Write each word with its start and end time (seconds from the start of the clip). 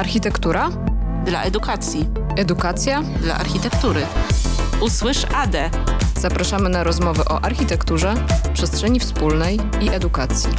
Architektura? 0.00 0.70
Dla 1.24 1.42
edukacji. 1.42 2.08
Edukacja? 2.36 3.02
Dla 3.02 3.34
architektury. 3.34 4.00
Usłysz 4.82 5.24
ADE. 5.34 5.70
Zapraszamy 6.16 6.68
na 6.68 6.84
rozmowy 6.84 7.24
o 7.24 7.44
architekturze, 7.44 8.14
przestrzeni 8.54 9.00
wspólnej 9.00 9.58
i 9.80 9.88
edukacji. 9.88 10.50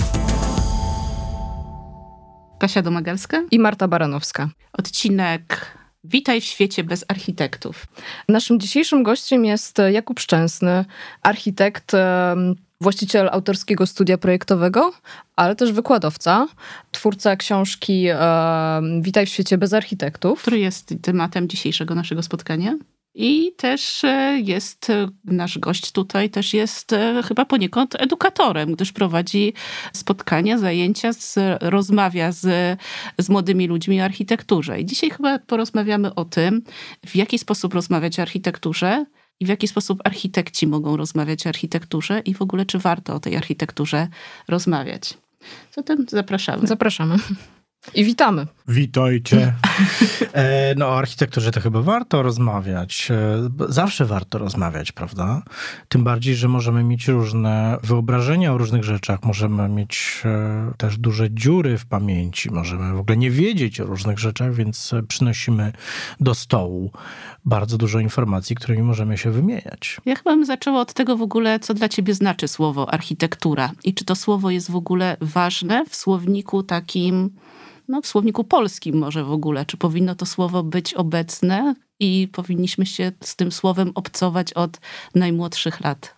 Kasia 2.59 2.81
Domagalska 2.81 3.43
i 3.51 3.59
Marta 3.59 3.87
Baranowska. 3.87 4.49
Odcinek 4.73 5.75
Witaj 6.03 6.41
w 6.41 6.43
świecie 6.43 6.83
bez 6.83 7.05
architektów. 7.07 7.85
Naszym 8.29 8.59
dzisiejszym 8.59 9.03
gościem 9.03 9.45
jest 9.45 9.77
Jakub 9.91 10.19
Szczęsny, 10.19 10.85
architekt, 11.21 11.91
właściciel 12.81 13.29
autorskiego 13.31 13.87
studia 13.87 14.17
projektowego, 14.17 14.91
ale 15.35 15.55
też 15.55 15.71
wykładowca, 15.71 16.47
twórca 16.91 17.35
książki 17.35 18.07
Witaj 19.01 19.25
w 19.25 19.29
świecie 19.29 19.57
bez 19.57 19.73
architektów. 19.73 20.41
Który 20.41 20.59
jest 20.59 20.93
tematem 21.01 21.47
dzisiejszego 21.47 21.95
naszego 21.95 22.23
spotkania. 22.23 22.75
I 23.15 23.53
też 23.57 24.03
e, 24.03 24.39
jest 24.43 24.89
e, 24.89 25.07
nasz 25.25 25.59
gość 25.59 25.91
tutaj, 25.91 26.29
też 26.29 26.53
jest 26.53 26.93
e, 26.93 27.23
chyba 27.23 27.45
poniekąd 27.45 27.95
edukatorem, 27.99 28.73
gdyż 28.73 28.91
prowadzi 28.91 29.53
spotkania, 29.93 30.57
zajęcia, 30.57 31.13
z, 31.13 31.35
rozmawia 31.61 32.31
z, 32.31 32.79
z 33.17 33.29
młodymi 33.29 33.67
ludźmi 33.67 34.01
o 34.01 34.03
architekturze. 34.03 34.79
I 34.79 34.85
dzisiaj 34.85 35.09
chyba 35.09 35.39
porozmawiamy 35.39 36.15
o 36.15 36.25
tym, 36.25 36.61
w 37.05 37.15
jaki 37.15 37.39
sposób 37.39 37.73
rozmawiać 37.73 38.19
o 38.19 38.21
architekturze 38.21 39.05
i 39.41 39.45
w 39.45 39.49
jaki 39.49 39.67
sposób 39.67 39.99
architekci 40.03 40.67
mogą 40.67 40.97
rozmawiać 40.97 41.45
o 41.45 41.49
architekturze 41.49 42.19
i 42.19 42.33
w 42.33 42.41
ogóle 42.41 42.65
czy 42.65 42.79
warto 42.79 43.15
o 43.15 43.19
tej 43.19 43.37
architekturze 43.37 44.07
rozmawiać. 44.47 45.17
Zatem 45.71 46.05
zapraszamy. 46.09 46.67
Zapraszamy. 46.67 47.15
I 47.95 48.03
witamy. 48.05 48.47
Witajcie. 48.67 49.53
E, 50.33 50.75
no, 50.75 50.87
o 50.87 50.97
architekturze 50.97 51.51
to 51.51 51.61
chyba 51.61 51.81
warto 51.81 52.23
rozmawiać. 52.23 53.11
E, 53.11 53.49
zawsze 53.69 54.05
warto 54.05 54.37
rozmawiać, 54.37 54.91
prawda? 54.91 55.41
Tym 55.89 56.03
bardziej, 56.03 56.35
że 56.35 56.47
możemy 56.47 56.83
mieć 56.83 57.07
różne 57.07 57.77
wyobrażenia 57.83 58.53
o 58.53 58.57
różnych 58.57 58.83
rzeczach, 58.83 59.23
możemy 59.23 59.69
mieć 59.69 60.21
e, 60.25 60.71
też 60.77 60.97
duże 60.97 61.31
dziury 61.31 61.77
w 61.77 61.85
pamięci, 61.85 62.51
możemy 62.51 62.93
w 62.93 62.99
ogóle 62.99 63.17
nie 63.17 63.31
wiedzieć 63.31 63.79
o 63.79 63.85
różnych 63.85 64.19
rzeczach, 64.19 64.53
więc 64.53 64.91
przynosimy 65.07 65.71
do 66.19 66.35
stołu 66.35 66.91
bardzo 67.45 67.77
dużo 67.77 67.99
informacji, 67.99 68.55
którymi 68.55 68.83
możemy 68.83 69.17
się 69.17 69.31
wymieniać. 69.31 69.97
Ja 70.05 70.15
chyba 70.15 70.31
bym 70.31 70.45
zaczęła 70.45 70.81
od 70.81 70.93
tego 70.93 71.17
w 71.17 71.21
ogóle, 71.21 71.59
co 71.59 71.73
dla 71.73 71.89
ciebie 71.89 72.13
znaczy 72.13 72.47
słowo 72.47 72.93
architektura 72.93 73.71
i 73.83 73.93
czy 73.93 74.05
to 74.05 74.15
słowo 74.15 74.49
jest 74.49 74.71
w 74.71 74.75
ogóle 74.75 75.17
ważne 75.21 75.85
w 75.89 75.95
słowniku 75.95 76.63
takim 76.63 77.29
no, 77.91 78.01
w 78.01 78.07
słowniku 78.07 78.43
polskim 78.43 78.97
może 78.97 79.23
w 79.23 79.31
ogóle. 79.31 79.65
Czy 79.65 79.77
powinno 79.77 80.15
to 80.15 80.25
słowo 80.25 80.63
być 80.63 80.93
obecne 80.93 81.75
i 81.99 82.27
powinniśmy 82.31 82.85
się 82.85 83.11
z 83.23 83.35
tym 83.35 83.51
słowem 83.51 83.91
obcować 83.95 84.53
od 84.53 84.79
najmłodszych 85.15 85.81
lat? 85.81 86.15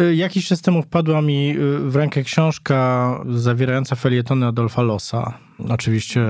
Y, 0.00 0.14
jakiś 0.14 0.46
czas 0.46 0.62
temu 0.62 0.82
wpadła 0.82 1.22
mi 1.22 1.50
y, 1.50 1.78
w 1.78 1.96
rękę 1.96 2.22
książka 2.22 3.20
zawierająca 3.28 3.96
felietony 3.96 4.46
Adolfa 4.46 4.82
Lossa. 4.82 5.38
Oczywiście 5.68 6.26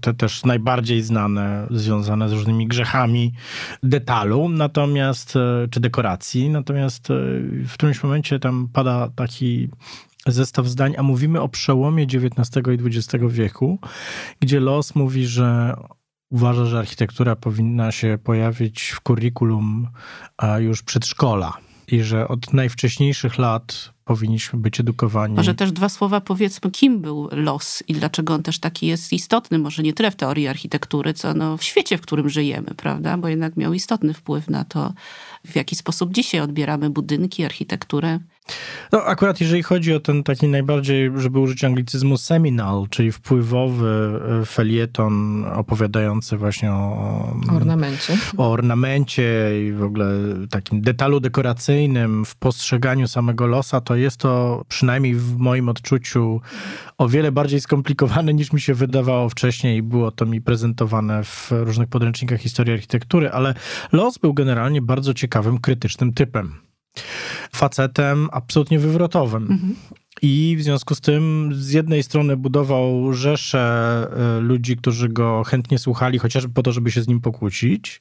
te 0.00 0.14
też 0.14 0.44
najbardziej 0.44 1.02
znane, 1.02 1.66
związane 1.70 2.28
z 2.28 2.32
różnymi 2.32 2.66
grzechami 2.66 3.32
detalu, 3.82 4.48
natomiast, 4.48 5.36
y, 5.36 5.68
czy 5.70 5.80
dekoracji. 5.80 6.50
Natomiast 6.50 7.08
w 7.68 7.72
którymś 7.74 8.02
momencie 8.02 8.38
tam 8.38 8.68
pada 8.72 9.08
taki 9.16 9.68
zestaw 10.32 10.66
zdań, 10.66 10.94
a 10.98 11.02
mówimy 11.02 11.40
o 11.40 11.48
przełomie 11.48 12.02
XIX 12.04 12.66
i 12.66 12.86
XX 12.86 13.24
wieku, 13.28 13.78
gdzie 14.40 14.60
Los 14.60 14.94
mówi, 14.94 15.26
że 15.26 15.76
uważa, 16.30 16.64
że 16.64 16.78
architektura 16.78 17.36
powinna 17.36 17.92
się 17.92 18.18
pojawić 18.24 18.82
w 18.82 19.00
kurikulum 19.00 19.88
już 20.58 20.82
przedszkola 20.82 21.52
i 21.88 22.02
że 22.02 22.28
od 22.28 22.52
najwcześniejszych 22.52 23.38
lat 23.38 23.92
powinniśmy 24.04 24.58
być 24.58 24.80
edukowani. 24.80 25.34
Może 25.34 25.54
też 25.54 25.72
dwa 25.72 25.88
słowa 25.88 26.20
powiedzmy, 26.20 26.70
kim 26.70 27.00
był 27.00 27.28
los 27.32 27.82
i 27.88 27.92
dlaczego 27.92 28.34
on 28.34 28.42
też 28.42 28.58
taki 28.58 28.86
jest 28.86 29.12
istotny, 29.12 29.58
może 29.58 29.82
nie 29.82 29.92
tyle 29.92 30.10
w 30.10 30.16
teorii 30.16 30.48
architektury, 30.48 31.14
co 31.14 31.34
no 31.34 31.56
w 31.56 31.62
świecie, 31.62 31.98
w 31.98 32.00
którym 32.00 32.28
żyjemy, 32.28 32.74
prawda? 32.76 33.16
Bo 33.16 33.28
jednak 33.28 33.56
miał 33.56 33.74
istotny 33.74 34.14
wpływ 34.14 34.50
na 34.50 34.64
to, 34.64 34.92
w 35.46 35.56
jaki 35.56 35.76
sposób 35.76 36.12
dzisiaj 36.12 36.40
odbieramy 36.40 36.90
budynki, 36.90 37.44
architekturę. 37.44 38.18
No 38.92 39.04
akurat 39.04 39.40
jeżeli 39.40 39.62
chodzi 39.62 39.94
o 39.94 40.00
ten 40.00 40.22
taki 40.22 40.48
najbardziej, 40.48 41.10
żeby 41.16 41.38
użyć 41.38 41.64
anglicyzmu 41.64 42.16
seminal, 42.16 42.86
czyli 42.90 43.12
wpływowy 43.12 44.20
e, 44.42 44.46
felieton 44.46 45.44
opowiadający 45.44 46.36
właśnie 46.36 46.72
o, 46.72 47.36
ornamencie. 47.56 48.16
O 48.36 48.50
ornamencie 48.50 49.50
i 49.68 49.72
w 49.72 49.82
ogóle 49.82 50.06
takim 50.50 50.80
detalu 50.80 51.20
dekoracyjnym 51.20 52.24
w 52.24 52.36
postrzeganiu 52.36 53.08
samego 53.08 53.46
losa, 53.46 53.80
to 53.80 53.96
jest 53.96 54.16
to 54.16 54.64
przynajmniej 54.68 55.14
w 55.14 55.36
moim 55.36 55.68
odczuciu 55.68 56.40
o 56.98 57.08
wiele 57.08 57.32
bardziej 57.32 57.60
skomplikowane 57.60 58.34
niż 58.34 58.52
mi 58.52 58.60
się 58.60 58.74
wydawało 58.74 59.28
wcześniej. 59.28 59.82
Było 59.82 60.10
to 60.10 60.26
mi 60.26 60.40
prezentowane 60.40 61.24
w 61.24 61.48
różnych 61.50 61.88
podręcznikach 61.88 62.40
historii 62.40 62.72
architektury, 62.72 63.30
ale 63.30 63.54
los 63.92 64.18
był 64.18 64.34
generalnie 64.34 64.82
bardzo 64.82 65.14
ciekawym, 65.14 65.58
krytycznym 65.58 66.12
typem 66.12 66.67
facetem 67.58 68.28
absolutnie 68.32 68.78
wywrotowym. 68.78 69.42
Mhm. 69.42 69.74
I 70.22 70.56
w 70.58 70.62
związku 70.62 70.94
z 70.94 71.00
tym 71.00 71.50
z 71.54 71.70
jednej 71.72 72.02
strony 72.02 72.36
budował 72.36 73.12
rzeszę 73.12 73.60
e, 74.16 74.40
ludzi, 74.40 74.76
którzy 74.76 75.08
go 75.08 75.42
chętnie 75.44 75.78
słuchali, 75.78 76.18
chociażby 76.18 76.54
po 76.54 76.62
to, 76.62 76.72
żeby 76.72 76.90
się 76.90 77.02
z 77.02 77.08
nim 77.08 77.20
pokłócić, 77.20 78.00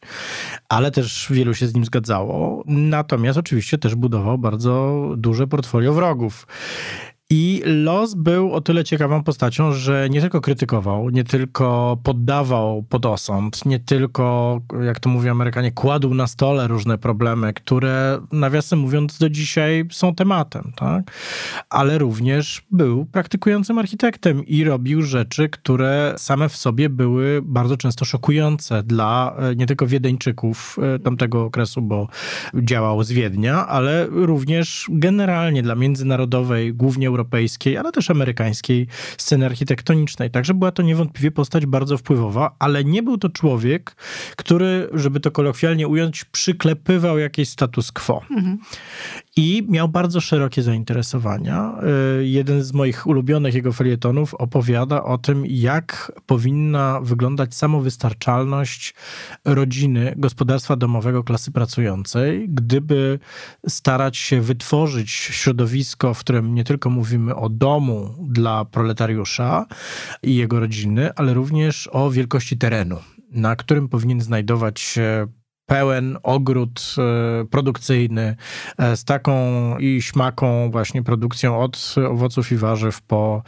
ale 0.69 0.91
też 0.91 1.27
wielu 1.29 1.53
się 1.53 1.67
z 1.67 1.73
nim 1.73 1.85
zgadzało. 1.85 2.63
Natomiast 2.67 3.37
oczywiście 3.39 3.77
też 3.77 3.95
budował 3.95 4.37
bardzo 4.37 5.05
duże 5.17 5.47
portfolio 5.47 5.93
wrogów. 5.93 6.47
I 7.29 7.61
Los 7.65 8.13
był 8.13 8.53
o 8.53 8.61
tyle 8.61 8.83
ciekawą 8.83 9.23
postacią, 9.23 9.71
że 9.73 10.09
nie 10.09 10.21
tylko 10.21 10.41
krytykował, 10.41 11.09
nie 11.09 11.23
tylko 11.23 11.97
poddawał 12.03 12.83
pod 12.83 13.05
osąd, 13.05 13.65
nie 13.65 13.79
tylko, 13.79 14.59
jak 14.85 14.99
to 14.99 15.09
mówią 15.09 15.31
Amerykanie, 15.31 15.71
kładł 15.71 16.13
na 16.13 16.27
stole 16.27 16.67
różne 16.67 16.97
problemy, 16.97 17.53
które 17.53 18.19
nawiasem 18.31 18.79
mówiąc 18.79 19.17
do 19.17 19.29
dzisiaj 19.29 19.85
są 19.91 20.15
tematem, 20.15 20.71
tak? 20.75 21.11
Ale 21.69 21.97
również 21.97 22.61
był 22.71 23.05
praktykującym 23.05 23.77
architektem 23.77 24.45
i 24.45 24.63
robił 24.63 25.01
rzeczy, 25.01 25.49
które 25.49 26.13
same 26.17 26.49
w 26.49 26.55
sobie 26.55 26.89
były 26.89 27.41
bardzo 27.43 27.77
często 27.77 28.05
szokujące 28.05 28.83
dla 28.83 29.35
e, 29.37 29.55
nie 29.55 29.65
tylko 29.65 29.87
Wiedeńczyków 29.87 30.77
e, 30.95 30.99
tamtego 30.99 31.43
okresu, 31.43 31.81
bo 31.81 32.07
działał 32.53 33.03
z 33.03 33.11
Wiednia, 33.11 33.67
ale 33.67 34.07
również 34.09 34.87
generalnie 34.89 35.63
dla 35.63 35.75
międzynarodowej, 35.75 36.73
głównie 36.73 37.16
europejskiej, 37.17 37.77
ale 37.77 37.91
też 37.91 38.09
amerykańskiej 38.09 38.87
sceny 39.17 39.45
architektonicznej. 39.45 40.31
Także 40.31 40.53
była 40.53 40.71
to 40.71 40.83
niewątpliwie 40.83 41.31
postać 41.31 41.65
bardzo 41.65 41.97
wpływowa, 41.97 42.55
ale 42.59 42.83
nie 42.83 43.03
był 43.03 43.17
to 43.17 43.29
człowiek, 43.29 43.95
który, 44.35 44.89
żeby 44.93 45.19
to 45.19 45.31
kolokwialnie 45.31 45.87
ująć, 45.87 46.25
przyklepywał 46.25 47.17
jakiś 47.17 47.49
status 47.49 47.91
quo. 47.91 48.21
Mhm. 48.31 48.57
I 49.37 49.63
miał 49.69 49.89
bardzo 49.89 50.21
szerokie 50.21 50.63
zainteresowania. 50.63 51.79
Y, 52.19 52.27
jeden 52.27 52.63
z 52.63 52.73
moich 52.73 53.07
ulubionych 53.07 53.53
jego 53.53 53.73
felietonów 53.73 54.33
opowiada 54.33 55.03
o 55.03 55.17
tym, 55.17 55.43
jak 55.47 56.11
powinna 56.25 57.01
wyglądać 57.01 57.55
samowystarczalność 57.55 58.93
rodziny, 59.45 60.13
gospodarstwa 60.17 60.75
domowego 60.75 61.23
klasy 61.23 61.51
pracującej, 61.51 62.49
gdyby 62.49 63.19
starać 63.67 64.17
się 64.17 64.41
wytworzyć 64.41 65.09
środowisko, 65.11 66.13
w 66.13 66.19
którym 66.19 66.55
nie 66.55 66.63
tylko 66.63 66.89
mówimy 66.89 67.35
o 67.35 67.49
domu 67.49 68.15
dla 68.29 68.65
proletariusza 68.65 69.65
i 70.23 70.35
jego 70.35 70.59
rodziny, 70.59 71.13
ale 71.15 71.33
również 71.33 71.89
o 71.91 72.11
wielkości 72.11 72.57
terenu 72.57 72.97
na 73.31 73.55
którym 73.55 73.89
powinien 73.89 74.21
znajdować 74.21 74.79
się 74.79 75.27
pełen 75.67 76.17
ogród 76.23 76.95
e, 76.97 77.45
produkcyjny 77.45 78.35
e, 78.77 78.97
z 78.97 79.03
taką 79.03 79.33
i 79.77 80.01
śmaką 80.01 80.71
właśnie 80.71 81.03
produkcją 81.03 81.59
od 81.59 81.95
owoców 82.09 82.51
i 82.51 82.57
warzyw 82.57 83.01
po 83.01 83.43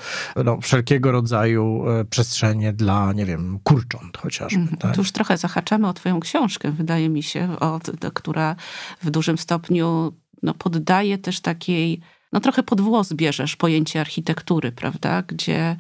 no, 0.46 0.62
wszelkiego 0.62 1.12
rodzaju 1.12 1.90
e, 1.90 2.06
przestrzenie 2.06 2.74
dla, 2.74 3.14
nie 3.14 3.26
wiem, 3.26 3.60
kurcząt 3.64 4.18
chociażby. 4.18 4.62
Mm, 4.62 4.78
tak? 4.78 4.96
Tu 4.96 5.02
już 5.02 5.12
trochę 5.12 5.38
zahaczamy 5.38 5.88
o 5.88 5.94
twoją 5.94 6.20
książkę, 6.20 6.72
wydaje 6.72 7.10
mi 7.10 7.24
się, 7.24 7.60
od, 7.60 7.92
która 8.14 8.56
w 9.02 9.10
dużym 9.10 9.38
stopniu 9.38 10.14
no, 10.44 10.54
poddaje 10.54 11.18
też 11.18 11.40
takiej 11.40 12.02
no 12.32 12.40
trochę 12.40 12.64
pod 12.64 12.82
włos 12.82 13.14
bierzesz 13.14 13.56
pojęcie 13.56 14.02
architektury, 14.02 14.72
prawda? 14.72 15.22
Gdzie 15.28 15.76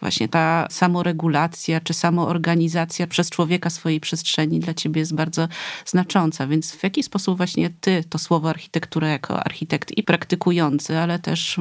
właśnie 0.00 0.28
ta 0.28 0.66
samoregulacja 0.70 1.80
czy 1.80 1.94
samoorganizacja 1.94 3.06
przez 3.06 3.30
człowieka 3.30 3.70
swojej 3.70 4.00
przestrzeni 4.00 4.60
dla 4.60 4.74
ciebie 4.74 5.00
jest 5.00 5.14
bardzo 5.14 5.48
znacząca. 5.86 6.46
Więc 6.46 6.72
w 6.72 6.82
jaki 6.82 7.02
sposób 7.02 7.36
właśnie 7.36 7.70
ty 7.80 8.04
to 8.10 8.18
słowo 8.18 8.50
architektura 8.50 9.08
jako 9.08 9.40
architekt 9.44 9.98
i 9.98 10.02
praktykujący, 10.02 10.98
ale 10.98 11.18
też 11.18 11.60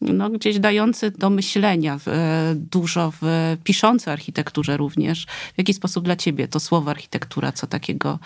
no, 0.00 0.30
gdzieś 0.30 0.58
dający 0.58 1.10
do 1.10 1.30
myślenia, 1.30 1.98
e, 2.06 2.54
dużo 2.54 3.12
w 3.20 3.56
piszący 3.64 4.10
architekturze 4.10 4.76
również. 4.76 5.26
W 5.26 5.58
jaki 5.58 5.74
sposób 5.74 6.04
dla 6.04 6.16
ciebie 6.16 6.48
to 6.48 6.60
słowo 6.60 6.90
architektura, 6.90 7.52
co 7.52 7.66
takiego, 7.66 8.18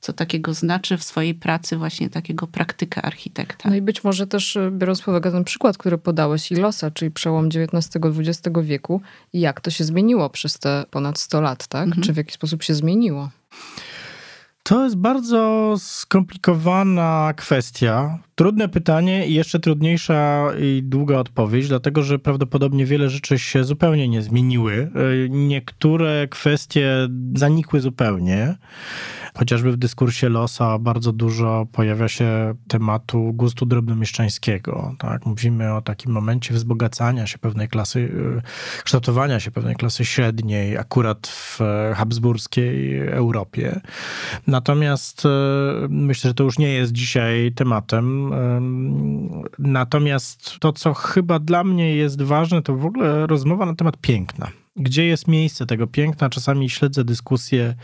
co 0.00 0.12
takiego 0.12 0.54
znaczy 0.54 0.96
w 0.98 1.04
swojej 1.04 1.34
pracy 1.34 1.76
właśnie 1.76 2.10
takiego 2.10 2.46
praktyka 2.46 3.02
architekta? 3.02 3.68
No 3.68 3.76
i 3.76 3.82
być 3.82 4.04
może 4.04 4.26
też 4.26 4.56
e, 4.56 4.70
biorąc 4.70 5.00
pod 5.00 5.08
uwagę 5.08 5.32
ten 5.32 5.44
przykład, 5.44 5.78
który 5.78 5.98
podałeś, 5.98 6.52
Ilosa, 6.52 6.90
czyli 6.90 7.10
przełom 7.10 7.48
XIX-XX 7.48 8.58
wieku, 8.62 9.00
jak 9.32 9.60
to 9.60 9.70
się 9.70 9.84
zmieniło 9.84 10.30
przez 10.30 10.58
te 10.58 10.84
ponad 10.90 11.18
100 11.18 11.40
lat, 11.40 11.66
tak? 11.66 11.84
Mhm. 11.84 12.02
Czy 12.02 12.12
w 12.12 12.16
jaki 12.16 12.32
sposób 12.32 12.62
się 12.62 12.74
zmieniło? 12.74 13.30
To 14.64 14.84
jest 14.84 14.96
bardzo 14.96 15.74
skomplikowana 15.78 17.34
kwestia. 17.36 18.18
Trudne 18.34 18.68
pytanie 18.68 19.26
i 19.26 19.34
jeszcze 19.34 19.60
trudniejsza 19.60 20.48
i 20.60 20.82
długa 20.84 21.18
odpowiedź, 21.18 21.68
dlatego 21.68 22.02
że 22.02 22.18
prawdopodobnie 22.18 22.86
wiele 22.86 23.10
rzeczy 23.10 23.38
się 23.38 23.64
zupełnie 23.64 24.08
nie 24.08 24.22
zmieniły. 24.22 24.90
Niektóre 25.30 26.28
kwestie 26.28 27.08
zanikły 27.34 27.80
zupełnie. 27.80 28.56
Chociażby 29.38 29.72
w 29.72 29.76
dyskursie 29.76 30.28
Losa 30.28 30.78
bardzo 30.78 31.12
dużo 31.12 31.66
pojawia 31.72 32.08
się 32.08 32.54
tematu 32.68 33.32
gustu 33.32 33.66
drobnomieszczańskiego. 33.66 34.94
Tak? 34.98 35.26
Mówimy 35.26 35.74
o 35.74 35.82
takim 35.82 36.12
momencie 36.12 36.54
wzbogacania 36.54 37.26
się 37.26 37.38
pewnej 37.38 37.68
klasy, 37.68 37.98
y, 38.00 38.82
kształtowania 38.84 39.40
się 39.40 39.50
pewnej 39.50 39.76
klasy 39.76 40.04
średniej, 40.04 40.78
akurat 40.78 41.26
w 41.26 41.60
habsburskiej 41.94 42.98
Europie. 43.08 43.80
Natomiast 44.54 45.26
y, 45.26 45.28
myślę, 45.88 46.30
że 46.30 46.34
to 46.34 46.44
już 46.44 46.58
nie 46.58 46.68
jest 46.68 46.92
dzisiaj 46.92 47.52
tematem. 47.52 48.34
Natomiast 49.58 50.58
to, 50.60 50.72
co 50.72 50.94
chyba 50.94 51.38
dla 51.38 51.64
mnie 51.64 51.96
jest 51.96 52.22
ważne, 52.22 52.62
to 52.62 52.76
w 52.76 52.86
ogóle 52.86 53.26
rozmowa 53.26 53.66
na 53.66 53.74
temat 53.74 53.96
piękna 53.96 54.50
gdzie 54.76 55.06
jest 55.06 55.28
miejsce 55.28 55.66
tego 55.66 55.86
piękna. 55.86 56.30
Czasami 56.30 56.70
śledzę 56.70 57.04
dyskusje 57.04 57.74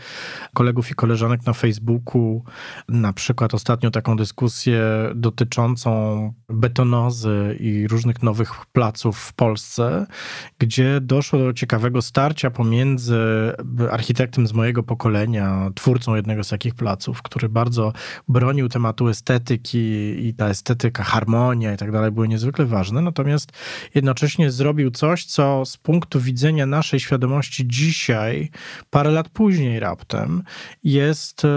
kolegów 0.53 0.91
i 0.91 0.93
koleżanek 0.93 1.45
na 1.45 1.53
Facebooku. 1.53 2.43
Na 2.89 3.13
przykład 3.13 3.53
ostatnio 3.53 3.91
taką 3.91 4.15
dyskusję 4.15 4.81
dotyczącą 5.15 6.33
betonozy 6.49 7.57
i 7.59 7.87
różnych 7.87 8.23
nowych 8.23 8.65
placów 8.65 9.17
w 9.17 9.33
Polsce, 9.33 10.05
gdzie 10.59 11.01
doszło 11.01 11.39
do 11.39 11.53
ciekawego 11.53 12.01
starcia 12.01 12.51
pomiędzy 12.51 13.19
architektem 13.91 14.47
z 14.47 14.53
mojego 14.53 14.83
pokolenia, 14.83 15.69
twórcą 15.75 16.15
jednego 16.15 16.43
z 16.43 16.49
takich 16.49 16.75
placów, 16.75 17.21
który 17.21 17.49
bardzo 17.49 17.93
bronił 18.27 18.69
tematu 18.69 19.07
estetyki 19.07 19.77
i 20.27 20.33
ta 20.33 20.47
estetyka, 20.47 21.03
harmonia 21.03 21.73
i 21.73 21.77
tak 21.77 21.91
dalej 21.91 22.11
były 22.11 22.27
niezwykle 22.27 22.65
ważne, 22.65 23.01
natomiast 23.01 23.51
jednocześnie 23.95 24.51
zrobił 24.51 24.91
coś, 24.91 25.25
co 25.25 25.65
z 25.65 25.77
punktu 25.77 26.19
widzenia 26.19 26.65
naszej 26.81 26.99
świadomości 26.99 27.67
dzisiaj, 27.67 28.49
parę 28.89 29.11
lat 29.11 29.29
później 29.29 29.79
raptem, 29.79 30.43
jest 30.83 31.45
e, 31.45 31.47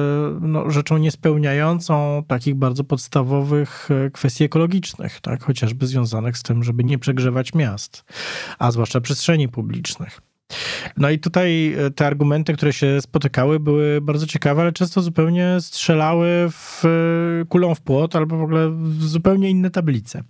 no, 0.40 0.70
rzeczą 0.70 0.98
niespełniającą 0.98 2.22
takich 2.28 2.54
bardzo 2.54 2.84
podstawowych 2.84 3.88
e, 3.90 4.10
kwestii 4.10 4.44
ekologicznych, 4.44 5.20
tak? 5.20 5.44
chociażby 5.44 5.86
związanych 5.86 6.38
z 6.38 6.42
tym, 6.42 6.64
żeby 6.64 6.84
nie 6.84 6.98
przegrzewać 6.98 7.54
miast, 7.54 8.04
a 8.58 8.70
zwłaszcza 8.70 9.00
przestrzeni 9.00 9.48
publicznych. 9.48 10.20
No 10.96 11.10
i 11.10 11.18
tutaj 11.18 11.74
e, 11.78 11.90
te 11.90 12.06
argumenty, 12.06 12.52
które 12.52 12.72
się 12.72 13.00
spotykały, 13.00 13.60
były 13.60 14.00
bardzo 14.00 14.26
ciekawe, 14.26 14.62
ale 14.62 14.72
często 14.72 15.02
zupełnie 15.02 15.56
strzelały 15.60 16.28
w 16.50 16.82
kulą 17.48 17.74
w 17.74 17.80
płot 17.80 18.16
albo 18.16 18.36
w 18.36 18.42
ogóle 18.42 18.70
w 18.70 19.04
zupełnie 19.04 19.50
inne 19.50 19.70
tablice. 19.70 20.24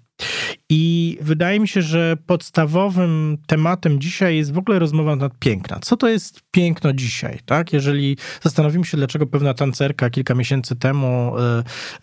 I 0.71 1.19
wydaje 1.21 1.61
mi 1.61 1.69
się, 1.69 1.83
że 1.83 2.17
podstawowym 2.27 3.39
tematem 3.47 4.01
dzisiaj 4.01 4.37
jest 4.37 4.53
w 4.53 4.59
ogóle 4.59 4.79
rozmowa 4.79 5.17
nad 5.17 5.39
piękna. 5.39 5.79
Co 5.83 5.97
to 5.97 6.09
jest 6.09 6.41
piękno 6.51 6.93
dzisiaj, 6.93 7.39
tak? 7.47 7.73
Jeżeli 7.73 8.17
zastanowimy 8.43 8.85
się, 8.85 8.97
dlaczego 8.97 9.27
pewna 9.27 9.55
tancerka 9.55 10.11
kilka 10.11 10.35
miesięcy 10.35 10.77
temu 10.77 11.33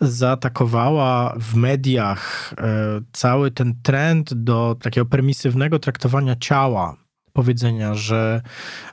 y, 0.00 0.08
zaatakowała 0.08 1.36
w 1.40 1.54
mediach 1.54 2.52
y, 2.52 3.04
cały 3.12 3.50
ten 3.50 3.74
trend 3.82 4.34
do 4.34 4.76
takiego 4.82 5.06
permisywnego 5.06 5.78
traktowania 5.78 6.36
ciała 6.36 7.01
powiedzenia, 7.32 7.94
że 7.94 8.42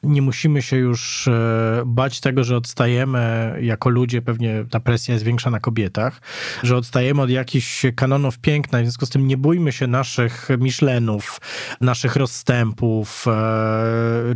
nie 0.03 0.21
musimy 0.21 0.61
się 0.61 0.77
już 0.77 1.27
e, 1.27 1.83
bać 1.85 2.19
tego, 2.19 2.43
że 2.43 2.57
odstajemy 2.57 3.55
jako 3.61 3.89
ludzie, 3.89 4.21
pewnie 4.21 4.65
ta 4.69 4.79
presja 4.79 5.13
jest 5.13 5.25
większa 5.25 5.49
na 5.49 5.59
kobietach, 5.59 6.21
że 6.63 6.77
odstajemy 6.77 7.21
od 7.21 7.29
jakichś 7.29 7.85
kanonów 7.95 8.39
piękna, 8.39 8.79
w 8.79 8.81
związku 8.81 9.05
z 9.05 9.09
tym 9.09 9.27
nie 9.27 9.37
bójmy 9.37 9.71
się 9.71 9.87
naszych 9.87 10.47
Michelinów, 10.59 11.41
naszych 11.81 12.15
rozstępów, 12.15 13.25
e, 13.27 13.31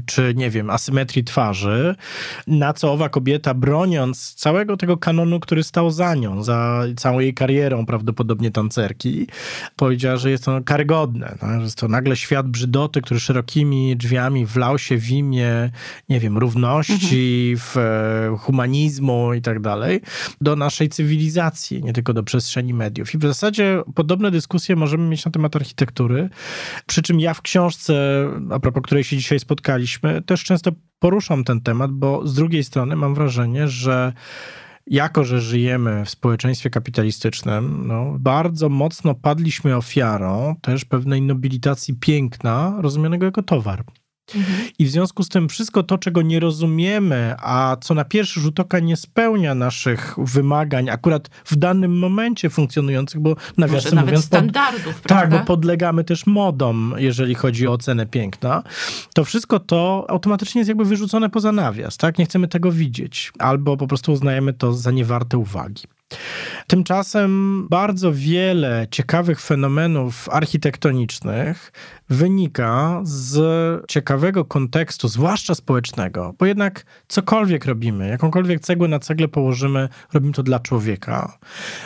czy 0.06 0.34
nie 0.36 0.50
wiem, 0.50 0.70
asymetrii 0.70 1.24
twarzy, 1.24 1.96
na 2.48 2.74
co 2.74 2.94
owa 2.94 3.10
kobieta 3.10 3.54
broniąc 3.54 4.34
całego 4.34 4.78
tego 4.78 4.98
kanonu, 4.98 5.40
który 5.40 5.64
stał 5.64 5.92
za 5.92 6.16
nią, 6.16 6.44
za 6.44 6.84
całą 6.98 7.20
jej 7.20 7.34
karierą 7.34 7.86
prawdopodobnie 7.86 8.52
tancerki, 8.52 9.28
powiedziała, 9.76 10.18
że 10.18 10.32
jest 10.32 10.46
to 10.46 10.62
karygodne, 10.66 11.36
no, 11.42 11.58
że 11.58 11.64
jest 11.64 11.78
to 11.78 11.88
nagle 11.88 12.16
świat 12.16 12.48
brzydoty, 12.48 13.02
który 13.02 13.20
szerokimi 13.20 13.93
drzwiami 13.96 14.46
wlał 14.46 14.78
się 14.78 14.98
w 14.98 15.10
imię, 15.10 15.72
nie 16.10 16.20
wiem, 16.20 16.38
równości, 16.38 17.52
mhm. 17.54 17.58
w 17.58 17.78
e, 17.78 18.38
humanizmu 18.38 19.34
i 19.34 19.42
tak 19.42 19.60
dalej, 19.60 20.02
do 20.42 20.56
naszej 20.56 20.90
cywilizacji, 20.90 21.84
nie 21.84 21.94
tylko 21.94 22.14
do 22.14 22.24
przestrzeni 22.24 22.74
mediów. 22.74 23.14
I 23.14 23.18
w 23.18 23.22
zasadzie 23.22 23.82
podobne 23.96 24.32
dyskusje 24.32 24.76
możemy 24.76 25.08
mieć 25.08 25.26
na 25.26 25.32
temat 25.32 25.56
architektury, 25.56 26.30
przy 26.86 27.02
czym 27.02 27.20
ja 27.20 27.34
w 27.34 27.42
książce, 27.42 28.28
a 28.50 28.60
propos 28.60 28.84
której 28.84 29.04
się 29.04 29.18
dzisiaj 29.18 29.40
spotkaliśmy, 29.40 30.22
też 30.22 30.44
często 30.44 30.72
poruszam 31.00 31.44
ten 31.44 31.62
temat, 31.62 31.92
bo 31.92 32.28
z 32.28 32.34
drugiej 32.34 32.64
strony 32.64 32.96
mam 32.96 33.16
wrażenie, 33.16 33.68
że 33.68 34.14
jako 34.88 35.24
że 35.24 35.42
żyjemy 35.42 36.06
w 36.06 36.10
społeczeństwie 36.10 36.70
kapitalistycznym, 36.70 37.88
no, 37.88 38.16
bardzo 38.20 38.70
mocno 38.70 39.16
padliśmy 39.16 39.76
ofiarą 39.76 40.56
też 40.62 40.86
pewnej 40.86 41.22
nobilitacji 41.22 41.96
piękna, 41.96 42.78
rozumianego 42.82 43.26
jako 43.26 43.44
towar. 43.44 43.84
Mhm. 44.36 44.70
I 44.80 44.86
w 44.86 44.90
związku 44.90 45.24
z 45.24 45.30
tym 45.30 45.50
wszystko 45.50 45.84
to, 45.84 45.98
czego 45.98 46.22
nie 46.22 46.40
rozumiemy, 46.40 47.36
a 47.40 47.78
co 47.82 47.94
na 47.94 48.06
pierwszy 48.06 48.40
rzut 48.40 48.60
oka 48.60 48.80
nie 48.80 48.98
spełnia 48.98 49.56
naszych 49.56 50.16
wymagań, 50.18 50.90
akurat 50.90 51.30
w 51.46 51.56
danym 51.56 52.00
momencie 52.00 52.50
funkcjonujących, 52.50 53.20
bo 53.20 53.36
nawiasem 53.58 53.96
Może 53.96 54.06
mówiąc... 54.06 54.26
standardów, 54.26 55.02
pod... 55.02 55.10
Tak, 55.10 55.30
bo 55.30 55.40
podlegamy 55.40 56.04
też 56.04 56.26
modom, 56.26 56.96
jeżeli 56.98 57.36
chodzi 57.36 57.68
o 57.68 57.72
ocenę 57.72 58.06
piękna. 58.06 58.64
To 59.14 59.24
wszystko 59.26 59.60
to 59.60 60.06
automatycznie 60.10 60.60
jest 60.60 60.70
jakby 60.70 60.86
wyrzucone 60.86 61.30
poza 61.30 61.52
nawias, 61.52 61.98
tak? 61.98 62.18
Nie 62.18 62.26
chcemy 62.26 62.48
tego 62.48 62.72
widzieć. 62.72 63.32
Albo 63.40 63.78
po 63.78 63.88
prostu 63.88 64.12
uznajemy 64.12 64.54
to 64.54 64.74
za 64.74 64.92
niewarte 64.92 65.38
uwagi. 65.38 65.84
Tymczasem 66.68 67.68
bardzo 67.70 68.14
wiele 68.14 68.88
ciekawych 68.92 69.42
fenomenów 69.42 70.30
architektonicznych 70.30 71.72
wynika 72.10 73.02
z 73.04 73.36
ciekawego 73.88 74.46
kontekstu, 74.46 75.08
zwłaszcza 75.08 75.56
społecznego, 75.56 76.34
bo 76.40 76.46
jednak 76.46 76.86
cokolwiek 77.08 77.66
robimy, 77.66 78.08
jakąkolwiek 78.08 78.60
cegłę 78.60 78.88
na 78.88 79.00
cegle 79.00 79.28
położymy, 79.28 79.90
robimy 80.14 80.34
to 80.34 80.44
dla 80.44 80.60
człowieka. 80.60 81.38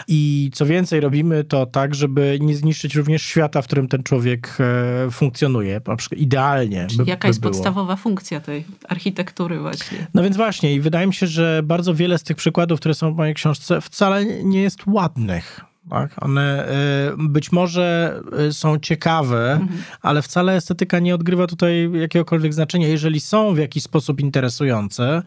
I 0.08 0.50
co 0.54 0.66
więcej, 0.66 1.00
robimy 1.00 1.44
to 1.44 1.66
tak, 1.66 1.96
żeby 1.96 2.38
nie 2.42 2.56
zniszczyć 2.56 2.96
również 2.96 3.22
świata, 3.22 3.62
w 3.62 3.66
którym 3.66 3.88
ten 3.88 4.04
człowiek 4.04 4.58
e, 4.60 5.12
funkcjonuje, 5.12 5.82
na 5.88 5.96
przykład 5.96 6.22
idealnie. 6.22 6.88
By, 6.98 7.04
jaka 7.08 7.22
by 7.22 7.28
jest 7.28 7.40
było. 7.40 7.54
podstawowa 7.54 7.96
funkcja 7.96 8.40
tej 8.40 8.66
architektury 8.90 9.60
właśnie? 9.60 10.08
No 10.14 10.24
więc 10.24 10.38
właśnie 10.38 10.74
i 10.74 10.80
wydaje 10.80 11.08
mi 11.08 11.14
się, 11.14 11.28
że 11.28 11.62
bardzo 11.64 11.96
wiele 11.96 12.18
z 12.18 12.24
tych 12.24 12.38
przykładów, 12.38 12.80
które 12.80 12.96
są 12.96 13.14
w 13.14 13.18
mojej 13.18 13.34
książce, 13.34 13.82
wcale 13.82 14.07
nie 14.44 14.62
jest 14.62 14.88
ładnych. 14.88 15.68
Tak? 15.90 16.24
One 16.24 16.70
y, 17.14 17.30
być 17.30 17.52
może 17.52 18.20
y, 18.40 18.54
są 18.54 18.80
ciekawe, 18.80 19.52
mhm. 19.52 19.84
ale 20.02 20.22
wcale 20.22 20.56
estetyka 20.56 21.00
nie 21.00 21.16
odgrywa 21.16 21.48
tutaj 21.48 21.92
jakiegokolwiek 21.94 22.54
znaczenia. 22.54 22.88
Jeżeli 22.88 23.20
są 23.20 23.54
w 23.54 23.58
jakiś 23.58 23.84
sposób 23.84 24.20
interesujące, 24.20 25.22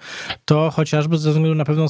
to 0.44 0.70
chociażby 0.70 1.18
ze 1.18 1.30
względu 1.30 1.54
na 1.54 1.64
pewną 1.64 1.86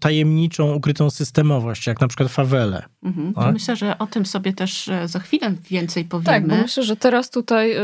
tajemniczą, 0.00 0.74
ukrytą 0.74 1.10
systemowość, 1.10 1.86
jak 1.86 2.00
na 2.00 2.08
przykład 2.08 2.30
fawele. 2.30 2.82
Mhm. 3.04 3.34
Tak? 3.34 3.52
Myślę, 3.52 3.76
że 3.76 3.98
o 3.98 4.06
tym 4.06 4.26
sobie 4.26 4.52
też 4.52 4.88
e, 4.88 5.08
za 5.08 5.18
chwilę 5.18 5.52
więcej 5.70 6.04
powiemy. 6.04 6.26
Tak, 6.26 6.46
bo 6.46 6.56
myślę, 6.56 6.82
że 6.82 6.96
teraz 6.96 7.30
tutaj 7.30 7.72
y, 7.72 7.80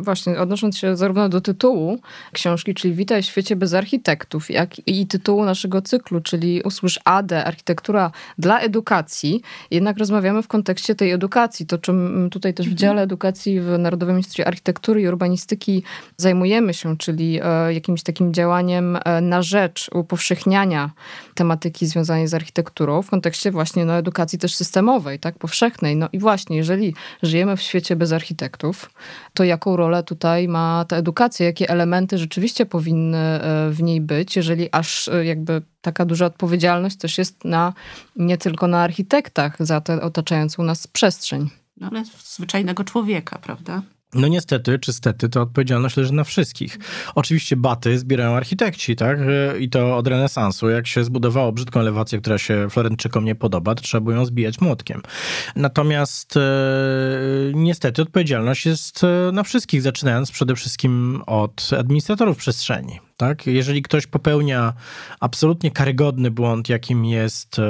właśnie 0.00 0.40
odnosząc 0.40 0.78
się 0.78 0.96
zarówno 0.96 1.28
do 1.28 1.40
tytułu 1.40 1.98
książki, 2.32 2.74
czyli 2.74 2.94
Witaj 2.94 3.22
w 3.22 3.26
świecie 3.26 3.56
bez 3.56 3.74
architektów, 3.74 4.50
jak 4.50 4.88
i 4.88 5.06
tytułu 5.06 5.44
naszego 5.44 5.82
cyklu, 5.82 6.20
czyli 6.20 6.62
Usłysz 6.62 7.00
AD, 7.04 7.32
architektura 7.32 8.10
dla 8.38 8.60
edukacji. 8.60 9.42
Jednak 9.70 9.98
rozmawiamy 9.98 10.42
w 10.42 10.48
kontekście 10.48 10.94
tej 10.94 11.10
edukacji. 11.10 11.66
To, 11.66 11.78
czym 11.78 12.28
tutaj 12.30 12.54
też 12.54 12.66
w 12.66 12.72
mhm. 12.72 12.78
dziale 12.78 13.02
edukacji 13.02 13.60
w 13.60 13.78
Narodowym 13.78 14.16
Instytucie 14.16 14.46
Architektury 14.46 15.02
i 15.02 15.08
Urbanistyki 15.08 15.82
zajmujemy 16.16 16.74
się, 16.74 16.96
czyli 16.96 17.40
e, 17.42 17.74
jakimś 17.74 18.02
takim 18.02 18.34
działaniem 18.34 18.98
e, 19.04 19.20
na 19.20 19.42
rzecz 19.42 19.90
upowszechniania 19.94 20.90
tematyki 21.34 21.86
związanej 21.86 22.28
z 22.28 22.34
architekturą 22.34 23.02
w 23.02 23.10
kontekście 23.10 23.50
właśnie 23.50 23.84
no, 23.84 23.92
edukacji 23.92 24.17
też 24.26 24.54
systemowej, 24.54 25.18
tak, 25.18 25.38
powszechnej. 25.38 25.96
No 25.96 26.08
i 26.12 26.18
właśnie, 26.18 26.56
jeżeli 26.56 26.94
żyjemy 27.22 27.56
w 27.56 27.62
świecie 27.62 27.96
bez 27.96 28.12
architektów, 28.12 28.90
to 29.34 29.44
jaką 29.44 29.76
rolę 29.76 30.02
tutaj 30.02 30.48
ma 30.48 30.84
ta 30.88 30.96
edukacja? 30.96 31.46
Jakie 31.46 31.70
elementy 31.70 32.18
rzeczywiście 32.18 32.66
powinny 32.66 33.18
e, 33.18 33.70
w 33.70 33.82
niej 33.82 34.00
być, 34.00 34.36
jeżeli 34.36 34.68
aż 34.72 35.10
jakby 35.24 35.62
taka 35.80 36.04
duża 36.04 36.26
odpowiedzialność 36.26 36.96
też 36.96 37.18
jest 37.18 37.44
na, 37.44 37.72
nie 38.16 38.38
tylko 38.38 38.66
na 38.66 38.82
architektach 38.82 39.56
za 39.60 39.80
tę 39.80 40.00
otaczającą 40.02 40.62
nas 40.62 40.86
przestrzeń. 40.86 41.50
No 41.76 41.88
ale 41.90 42.04
zwyczajnego 42.24 42.84
człowieka, 42.84 43.38
prawda? 43.38 43.82
No 44.14 44.28
niestety, 44.28 44.78
czy 44.78 44.92
stety, 44.92 45.28
to 45.28 45.42
odpowiedzialność 45.42 45.96
leży 45.96 46.12
na 46.12 46.24
wszystkich. 46.24 46.78
Oczywiście 47.14 47.56
baty 47.56 47.98
zbierają 47.98 48.36
architekci, 48.36 48.96
tak? 48.96 49.18
I 49.60 49.70
to 49.70 49.96
od 49.96 50.06
renesansu. 50.06 50.68
Jak 50.68 50.86
się 50.86 51.04
zbudowało 51.04 51.52
brzydką 51.52 51.80
elewację, 51.80 52.20
która 52.20 52.38
się 52.38 52.70
Florenczykom 52.70 53.24
nie 53.24 53.34
podoba, 53.34 53.74
to 53.74 53.82
trzeba 53.82 54.00
było 54.00 54.16
ją 54.16 54.24
zbijać 54.24 54.60
młotkiem. 54.60 55.02
Natomiast 55.56 56.36
e, 56.36 56.40
niestety 57.54 58.02
odpowiedzialność 58.02 58.66
jest 58.66 59.04
e, 59.04 59.32
na 59.32 59.42
wszystkich, 59.42 59.82
zaczynając 59.82 60.30
przede 60.30 60.56
wszystkim 60.56 61.22
od 61.26 61.70
administratorów 61.78 62.36
przestrzeni. 62.36 63.00
Tak? 63.16 63.46
Jeżeli 63.46 63.82
ktoś 63.82 64.06
popełnia 64.06 64.72
absolutnie 65.20 65.70
karygodny 65.70 66.30
błąd, 66.30 66.68
jakim 66.68 67.04
jest 67.04 67.58
e, 67.58 67.62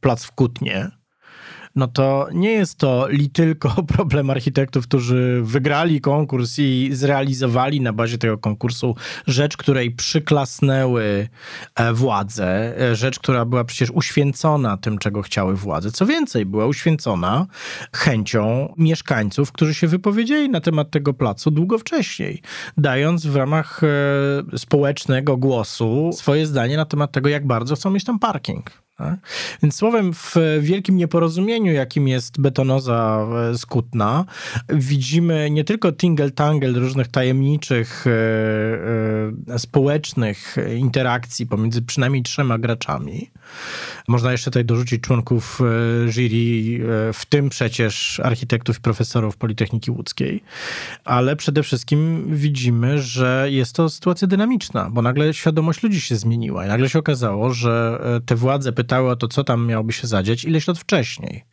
plac 0.00 0.24
w 0.24 0.32
Kutnie, 0.32 0.97
no 1.78 1.86
to 1.86 2.28
nie 2.32 2.50
jest 2.50 2.78
to 2.78 3.06
li 3.08 3.30
tylko 3.30 3.82
problem 3.96 4.30
architektów, 4.30 4.84
którzy 4.84 5.40
wygrali 5.42 6.00
konkurs 6.00 6.58
i 6.58 6.90
zrealizowali 6.92 7.80
na 7.80 7.92
bazie 7.92 8.18
tego 8.18 8.38
konkursu 8.38 8.94
rzecz, 9.26 9.56
której 9.56 9.90
przyklasnęły 9.90 11.28
e, 11.74 11.92
władze, 11.92 12.78
e, 12.80 12.96
rzecz, 12.96 13.18
która 13.18 13.44
była 13.44 13.64
przecież 13.64 13.90
uświęcona 13.90 14.76
tym, 14.76 14.98
czego 14.98 15.22
chciały 15.22 15.56
władze. 15.56 15.92
Co 15.92 16.06
więcej, 16.06 16.46
była 16.46 16.66
uświęcona 16.66 17.46
chęcią 17.92 18.74
mieszkańców, 18.76 19.52
którzy 19.52 19.74
się 19.74 19.86
wypowiedzieli 19.86 20.50
na 20.50 20.60
temat 20.60 20.90
tego 20.90 21.14
placu 21.14 21.50
długo 21.50 21.78
wcześniej, 21.78 22.42
dając 22.76 23.26
w 23.26 23.36
ramach 23.36 23.80
e, 24.54 24.58
społecznego 24.58 25.36
głosu 25.36 26.10
swoje 26.12 26.46
zdanie 26.46 26.76
na 26.76 26.84
temat 26.84 27.12
tego, 27.12 27.28
jak 27.28 27.46
bardzo 27.46 27.76
chcą 27.76 27.90
mieć 27.90 28.04
tam 28.04 28.18
parking. 28.18 28.87
Tak? 28.98 29.18
Więc 29.62 29.76
słowem, 29.76 30.14
w 30.14 30.34
wielkim 30.60 30.96
nieporozumieniu, 30.96 31.72
jakim 31.72 32.08
jest 32.08 32.40
betonoza 32.40 33.26
e, 33.52 33.58
skutna, 33.58 34.24
widzimy 34.68 35.50
nie 35.50 35.64
tylko 35.64 35.92
tingle-tangle 35.92 36.78
różnych 36.78 37.08
tajemniczych 37.08 38.04
e, 38.06 39.54
e, 39.54 39.58
społecznych 39.58 40.56
interakcji 40.76 41.46
pomiędzy 41.46 41.82
przynajmniej 41.82 42.22
trzema 42.22 42.58
graczami. 42.58 43.30
Można 44.08 44.32
jeszcze 44.32 44.50
tutaj 44.50 44.64
dorzucić 44.64 45.00
członków 45.00 45.60
jury, 46.08 46.84
w 47.12 47.22
tym 47.28 47.48
przecież 47.48 48.20
architektów 48.20 48.78
i 48.78 48.80
profesorów 48.80 49.36
Politechniki 49.36 49.90
Łódzkiej, 49.90 50.42
ale 51.04 51.36
przede 51.36 51.62
wszystkim 51.62 52.24
widzimy, 52.36 53.02
że 53.02 53.46
jest 53.50 53.76
to 53.76 53.88
sytuacja 53.88 54.28
dynamiczna, 54.28 54.90
bo 54.90 55.02
nagle 55.02 55.34
świadomość 55.34 55.82
ludzi 55.82 56.00
się 56.00 56.16
zmieniła 56.16 56.64
i 56.64 56.68
nagle 56.68 56.88
się 56.88 56.98
okazało, 56.98 57.52
że 57.52 58.00
te 58.26 58.36
władze 58.36 58.72
pytały 58.88 59.10
o 59.10 59.16
to, 59.16 59.28
co 59.28 59.44
tam 59.44 59.66
miałoby 59.66 59.92
się 59.92 60.06
zadziać 60.06 60.44
ileś 60.44 60.68
lat 60.68 60.78
wcześniej. 60.78 61.44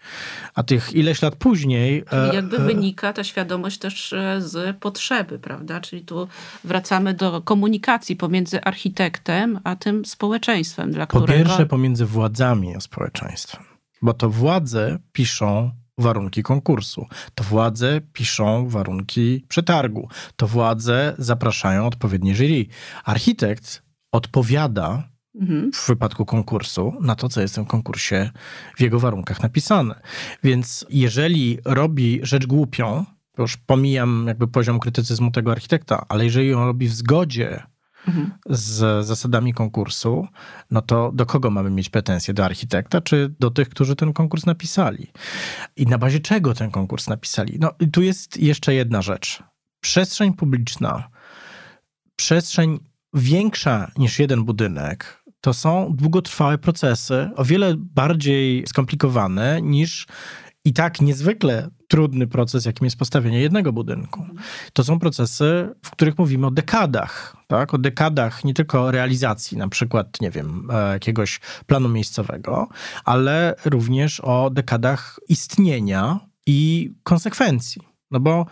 A 0.56 0.64
tych 0.64 0.94
ileś 0.94 1.22
lat 1.22 1.36
później... 1.36 2.04
Czyli 2.10 2.30
e, 2.32 2.36
jakby 2.36 2.58
e, 2.58 2.60
wynika 2.60 3.14
ta 3.14 3.24
świadomość 3.24 3.78
też 3.78 4.14
e, 4.14 4.42
z 4.42 4.78
potrzeby, 4.78 5.40
prawda? 5.40 5.82
Czyli 5.82 6.02
tu 6.02 6.28
wracamy 6.64 7.14
do 7.14 7.42
komunikacji 7.42 8.16
pomiędzy 8.16 8.62
architektem, 8.62 9.60
a 9.64 9.76
tym 9.76 10.06
społeczeństwem, 10.06 10.92
dla 10.92 11.08
po 11.08 11.18
którego... 11.18 11.44
Po 11.44 11.50
pierwsze 11.50 11.66
pomiędzy 11.66 12.06
władzami 12.06 12.76
a 12.76 12.80
społeczeństwem. 12.80 13.64
Bo 14.02 14.14
to 14.14 14.30
władze 14.30 15.00
piszą 15.12 15.72
warunki 15.98 16.44
konkursu. 16.44 17.08
To 17.36 17.44
władze 17.44 18.02
piszą 18.14 18.70
warunki 18.70 19.46
przetargu. 19.48 20.10
To 20.36 20.48
władze 20.48 21.16
zapraszają 21.18 21.88
odpowiednie 21.88 22.36
jury. 22.36 22.66
Architekt 23.04 23.84
odpowiada 24.12 25.15
mhm. 25.42 25.72
w 25.74 25.88
wypadku 25.88 26.26
konkursu 26.26 26.94
na 27.02 27.16
to, 27.16 27.30
co 27.30 27.42
jest 27.42 27.54
w 27.54 27.56
tym 27.56 27.66
konkursie 27.66 28.30
w 28.78 28.82
jego 28.82 29.00
warunkach 29.00 29.44
napisane. 29.44 30.02
Więc 30.44 30.86
jeżeli 30.90 31.60
robi 31.66 32.20
rzecz 32.24 32.46
głupią, 32.46 33.06
już 33.38 33.58
pomijam 33.58 34.26
jakby 34.28 34.48
poziom 34.48 34.80
krytycyzmu 34.80 35.32
tego 35.32 35.52
architekta, 35.52 36.06
ale 36.10 36.26
jeżeli 36.26 36.48
ją 36.48 36.66
robi 36.66 36.88
w 36.88 36.94
zgodzie 36.94 37.64
mhm. 38.08 38.32
z 38.50 39.06
zasadami 39.06 39.54
konkursu, 39.54 40.28
no 40.72 40.82
to 40.82 41.12
do 41.14 41.26
kogo 41.26 41.50
mamy 41.50 41.70
mieć 41.70 41.90
pretensje? 41.90 42.34
Do 42.34 42.46
architekta, 42.46 43.02
czy 43.02 43.34
do 43.40 43.52
tych, 43.52 43.70
którzy 43.70 43.96
ten 43.96 44.14
konkurs 44.14 44.46
napisali? 44.46 45.12
I 45.76 45.86
na 45.86 45.98
bazie 45.98 46.20
czego 46.20 46.54
ten 46.54 46.72
konkurs 46.72 47.08
napisali? 47.08 47.58
No 47.60 47.72
i 47.80 47.88
tu 47.92 48.02
jest 48.02 48.38
jeszcze 48.38 48.74
jedna 48.74 49.02
rzecz. 49.02 49.44
Przestrzeń 49.82 50.34
publiczna, 50.34 51.10
przestrzeń 52.16 52.80
większa 53.14 53.92
niż 53.98 54.20
jeden 54.20 54.44
budynek, 54.44 55.24
to 55.46 55.54
są 55.54 55.94
długotrwałe 55.96 56.58
procesy, 56.58 57.30
o 57.36 57.46
wiele 57.46 57.74
bardziej 57.78 58.64
skomplikowane 58.68 59.62
niż 59.62 60.08
i 60.66 60.74
tak 60.74 61.02
niezwykle 61.02 61.70
trudny 61.88 62.28
proces, 62.28 62.66
jakim 62.66 62.86
jest 62.86 62.98
postawienie 62.98 63.40
jednego 63.40 63.74
budynku. 63.74 64.26
To 64.74 64.84
są 64.84 65.00
procesy, 65.00 65.70
w 65.86 65.92
których 65.92 66.18
mówimy 66.18 66.48
o 66.48 66.52
dekadach, 66.52 67.38
tak? 67.48 67.74
O 67.74 67.78
dekadach 67.78 68.44
nie 68.44 68.54
tylko 68.54 68.92
realizacji, 68.92 69.58
na 69.58 69.68
przykład, 69.68 70.22
nie 70.22 70.32
wiem, 70.32 70.68
e, 70.74 70.94
jakiegoś 70.94 71.40
planu 71.66 71.90
miejscowego, 71.90 72.68
ale 73.04 73.56
również 73.66 74.20
o 74.20 74.50
dekadach 74.50 75.20
istnienia 75.30 76.20
i 76.48 76.92
konsekwencji. 77.04 77.82
No 78.12 78.20
bo 78.20 78.46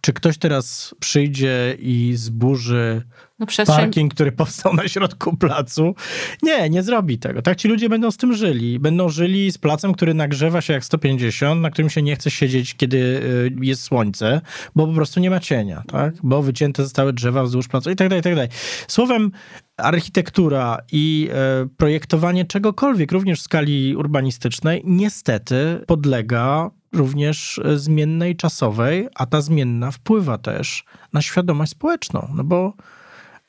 czy 0.00 0.12
ktoś 0.12 0.38
teraz 0.38 0.94
przyjdzie 1.00 1.76
i 1.78 2.12
zburzy 2.16 3.02
no 3.38 3.46
przestrzeń... 3.46 3.76
parking, 3.76 4.14
który 4.14 4.32
powstał 4.32 4.74
na 4.74 4.88
środku 4.88 5.36
placu? 5.36 5.94
Nie, 6.42 6.70
nie 6.70 6.82
zrobi 6.82 7.18
tego. 7.18 7.42
Tak 7.42 7.56
ci 7.56 7.68
ludzie 7.68 7.88
będą 7.88 8.10
z 8.10 8.16
tym 8.16 8.34
żyli. 8.34 8.78
Będą 8.78 9.08
żyli 9.08 9.52
z 9.52 9.58
placem, 9.58 9.92
który 9.92 10.14
nagrzewa 10.14 10.60
się 10.60 10.72
jak 10.72 10.84
150, 10.84 11.60
na 11.60 11.70
którym 11.70 11.90
się 11.90 12.02
nie 12.02 12.16
chce 12.16 12.30
siedzieć, 12.30 12.74
kiedy 12.74 12.98
y, 12.98 13.52
jest 13.60 13.82
słońce, 13.82 14.40
bo 14.76 14.86
po 14.86 14.92
prostu 14.92 15.20
nie 15.20 15.30
ma 15.30 15.40
cienia, 15.40 15.82
tak? 15.88 16.14
Bo 16.22 16.42
wycięte 16.42 16.82
zostały 16.82 17.12
drzewa 17.12 17.42
wzdłuż 17.42 17.68
placu 17.68 17.90
i 17.90 17.96
tak 17.96 18.08
dalej, 18.08 18.20
i 18.20 18.22
tak 18.22 18.34
dalej. 18.34 18.48
Słowem, 18.88 19.30
architektura 19.76 20.78
i 20.92 21.28
e, 21.32 21.68
projektowanie 21.76 22.44
czegokolwiek, 22.44 23.12
również 23.12 23.40
w 23.40 23.42
skali 23.42 23.96
urbanistycznej, 23.96 24.82
niestety 24.84 25.80
podlega 25.86 26.70
również 26.92 27.60
e, 27.64 27.78
zmiennej 27.78 28.36
czasowej, 28.36 29.08
a 29.14 29.26
ta 29.26 29.40
zmienna 29.40 29.90
wpływa 29.90 30.38
też 30.38 30.84
na 31.12 31.22
świadomość 31.22 31.72
społeczną, 31.72 32.28
no 32.34 32.44
bo 32.44 32.72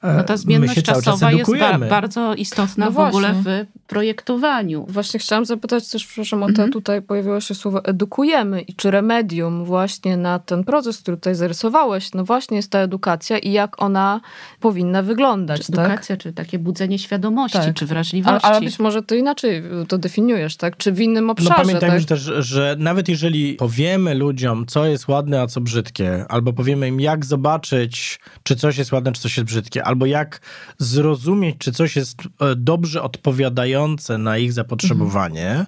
no 0.03 0.24
ta 0.24 0.38
zmienność 0.38 0.84
czasowa 0.84 1.32
jest 1.32 1.58
ba 1.60 1.77
bardzo 1.77 2.34
istotna 2.34 2.86
no 2.86 2.91
w 2.91 3.00
ogóle 3.00 3.34
w 3.34 3.65
projektowaniu. 3.88 4.86
Właśnie 4.89 5.20
chciałam 5.20 5.46
zapytać 5.46 5.89
też, 5.89 6.06
przepraszam, 6.06 6.44
o 6.44 6.46
to 6.46 6.51
mhm. 6.51 6.72
tutaj 6.72 7.01
pojawiło 7.01 7.41
się 7.41 7.56
słowo 7.56 7.86
edukujemy 7.86 8.62
i 8.62 8.74
czy 8.74 8.91
remedium 8.91 9.65
właśnie 9.65 10.18
na 10.18 10.39
ten 10.39 10.63
proces, 10.63 10.98
który 10.98 11.18
tutaj 11.18 11.36
zarysowałeś, 11.36 12.13
no 12.13 12.24
właśnie 12.24 12.58
jest 12.58 12.72
ta 12.72 12.79
edukacja 12.79 13.38
i 13.38 13.51
jak 13.51 13.82
ona 13.82 14.22
powinna 14.60 15.03
wyglądać. 15.03 15.65
Czy 15.65 15.72
tak? 15.72 15.86
edukacja, 15.86 16.18
czy 16.18 16.34
takie 16.34 16.60
budzenie 16.60 17.00
świadomości, 17.00 17.58
tak. 17.58 17.74
czy 17.74 17.86
wrażliwości. 17.86 18.46
Ale, 18.46 18.56
ale, 18.56 18.65
być 18.65 18.79
może 18.79 19.03
ty 19.03 19.18
inaczej 19.18 19.63
to 19.88 19.98
definiujesz, 19.98 20.58
tak? 20.58 20.77
Czy 20.77 20.91
w 20.91 21.01
innym 21.01 21.25
no 21.25 21.32
obszarze. 21.32 21.50
No 21.50 21.56
pamiętajmy 21.56 22.00
tak? 22.00 22.08
też, 22.08 22.22
że 22.39 22.75
nawet 22.79 23.10
jeżeli 23.10 23.53
powiemy 23.53 24.15
ludziom, 24.15 24.65
co 24.65 24.86
jest 24.86 25.08
ładne, 25.08 25.41
a 25.41 25.48
co 25.48 25.62
brzydkie, 25.62 26.25
albo 26.29 26.53
powiemy 26.53 26.88
im, 26.88 27.01
jak 27.01 27.25
zobaczyć, 27.25 28.20
czy 28.44 28.56
coś 28.56 28.77
jest 28.77 28.91
ładne, 28.91 29.12
czy 29.12 29.22
coś 29.22 29.38
jest 29.38 29.48
brzydkie, 29.48 29.84
albo 29.89 30.05
jak 30.05 30.41
zrozumieć, 30.77 31.55
czy 31.58 31.72
coś 31.72 31.96
jest 31.96 32.22
e, 32.22 32.55
dobrze 32.55 33.01
odpowiadające 33.01 34.17
na 34.17 34.38
ich 34.38 34.53
zapotrzebowanie, 34.53 35.50
mhm. 35.50 35.65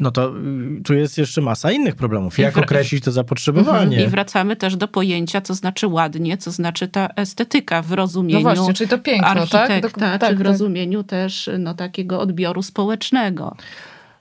no 0.00 0.10
to 0.10 0.32
y, 0.78 0.82
tu 0.84 0.94
jest 0.94 1.18
jeszcze 1.18 1.40
masa 1.40 1.72
innych 1.72 1.96
problemów. 1.96 2.38
Jak 2.38 2.58
określić 2.58 3.04
to 3.04 3.12
zapotrzebowanie? 3.12 4.04
I 4.04 4.06
wracamy 4.06 4.56
też 4.56 4.76
do 4.76 4.88
pojęcia, 4.88 5.40
co 5.40 5.54
znaczy 5.54 5.86
ładnie, 5.86 6.38
co 6.38 6.50
znaczy 6.50 6.88
ta 6.88 7.08
estetyka 7.16 7.82
w 7.82 7.92
rozumieniu 7.92 8.40
no 8.40 8.54
właśnie, 8.54 8.74
czyli 8.74 8.90
to 8.90 8.98
piękno, 8.98 9.46
tak? 9.46 9.70
architekta, 9.70 10.00
tak? 10.00 10.20
tak, 10.20 10.30
czy 10.30 10.36
w 10.36 10.38
tak. 10.38 10.46
rozumieniu 10.46 11.02
też 11.02 11.50
no, 11.58 11.74
takiego 11.74 12.20
odbioru 12.20 12.62
społecznego. 12.62 13.56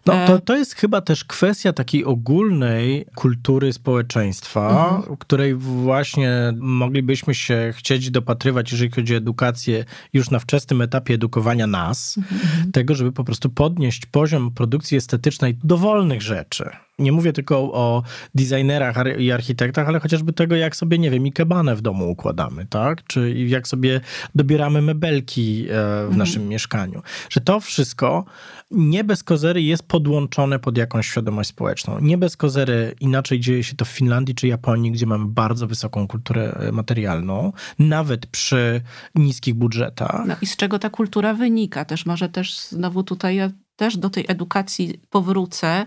No, 0.06 0.28
to, 0.28 0.40
to 0.40 0.56
jest 0.56 0.76
chyba 0.76 1.02
też 1.02 1.24
kwestia 1.24 1.74
takiej 1.74 2.06
ogólnej 2.06 3.06
kultury 3.16 3.74
społeczeństwa, 3.74 4.96
mhm. 4.96 5.18
której 5.18 5.56
właśnie 5.56 6.54
moglibyśmy 6.58 7.36
się 7.36 7.74
chcieć 7.76 8.12
dopatrywać, 8.12 8.72
jeżeli 8.72 8.92
chodzi 8.92 9.14
o 9.14 9.18
edukację, 9.18 9.86
już 10.14 10.30
na 10.30 10.40
wczesnym 10.40 10.82
etapie 10.82 11.14
edukowania 11.14 11.68
nas, 11.68 12.18
mhm. 12.18 12.72
tego, 12.72 12.96
żeby 12.96 13.12
po 13.12 13.24
prostu 13.24 13.50
podnieść 13.50 14.06
poziom 14.06 14.52
produkcji 14.52 14.98
estetycznej 14.98 15.58
dowolnych 15.64 16.22
rzeczy. 16.22 16.70
Nie 17.00 17.12
mówię 17.12 17.34
tylko 17.34 17.58
o 17.58 18.04
designerach 18.36 18.96
i 19.20 19.32
architektach, 19.32 19.88
ale 19.88 20.00
chociażby 20.00 20.34
tego, 20.34 20.56
jak 20.56 20.76
sobie, 20.76 20.98
nie 20.98 21.12
wiem, 21.12 21.28
ikebanę 21.28 21.76
w 21.76 21.82
domu 21.82 22.12
układamy, 22.12 22.66
tak? 22.66 23.04
Czy 23.08 23.34
jak 23.34 23.68
sobie 23.68 24.02
dobieramy 24.36 24.82
mebelki 24.82 25.66
e, 25.70 25.74
w 25.74 26.00
mhm. 26.00 26.18
naszym 26.18 26.48
mieszkaniu. 26.48 27.02
Że 27.30 27.42
to 27.42 27.60
wszystko 27.60 28.26
nie 28.72 29.04
bez 29.04 29.24
kozery 29.24 29.62
jest 29.62 29.84
podłączone 29.84 30.60
pod 30.60 30.78
jakąś 30.78 31.08
świadomość 31.08 31.50
społeczną. 31.50 32.00
Nie 32.00 32.18
bez 32.18 32.38
kozery 32.38 32.96
inaczej 33.00 33.40
dzieje 33.40 33.64
się 33.64 33.76
to 33.76 33.86
w 33.86 33.90
Finlandii 33.90 34.36
czy 34.36 34.48
Japonii, 34.48 34.92
gdzie 34.92 35.06
mamy 35.06 35.26
bardzo 35.26 35.68
wysoką 35.68 36.08
kulturę 36.08 36.58
e, 36.60 36.72
materialną, 36.72 37.54
nawet 37.80 38.26
przy 38.26 38.82
niskich 39.16 39.54
budżetach. 39.54 40.24
No 40.28 40.36
i 40.42 40.46
z 40.46 40.56
czego 40.56 40.80
ta 40.80 40.90
kultura 40.90 41.34
wynika? 41.34 41.86
Też 41.86 42.06
może 42.06 42.30
też 42.30 42.60
znowu 42.60 43.04
tutaj 43.04 43.36
ja 43.36 43.50
też 43.76 43.98
do 43.98 44.10
tej 44.10 44.26
edukacji 44.28 45.00
powrócę. 45.10 45.86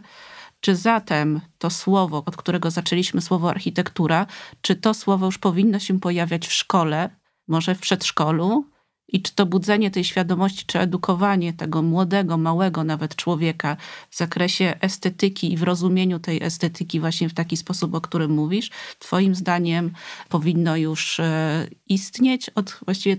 Czy 0.60 0.76
zatem 0.76 1.40
to 1.58 1.70
słowo, 1.70 2.22
od 2.26 2.36
którego 2.36 2.70
zaczęliśmy, 2.70 3.20
słowo 3.20 3.50
architektura, 3.50 4.26
czy 4.60 4.76
to 4.76 4.94
słowo 4.94 5.26
już 5.26 5.38
powinno 5.38 5.78
się 5.78 6.00
pojawiać 6.00 6.46
w 6.46 6.52
szkole, 6.52 7.16
może 7.48 7.74
w 7.74 7.80
przedszkolu, 7.80 8.70
i 9.08 9.22
czy 9.22 9.34
to 9.34 9.46
budzenie 9.46 9.90
tej 9.90 10.04
świadomości, 10.04 10.64
czy 10.66 10.80
edukowanie 10.80 11.52
tego 11.52 11.82
młodego, 11.82 12.36
małego 12.36 12.84
nawet 12.84 13.16
człowieka 13.16 13.76
w 14.10 14.16
zakresie 14.16 14.74
estetyki 14.80 15.52
i 15.52 15.56
w 15.56 15.62
rozumieniu 15.62 16.18
tej 16.18 16.42
estetyki 16.42 17.00
właśnie 17.00 17.28
w 17.28 17.34
taki 17.34 17.56
sposób, 17.56 17.94
o 17.94 18.00
którym 18.00 18.30
mówisz, 18.30 18.70
twoim 18.98 19.34
zdaniem 19.34 19.92
powinno 20.28 20.76
już 20.76 21.20
e, 21.20 21.66
istnieć? 21.88 22.50
Od, 22.50 22.78
właściwie 22.84 23.16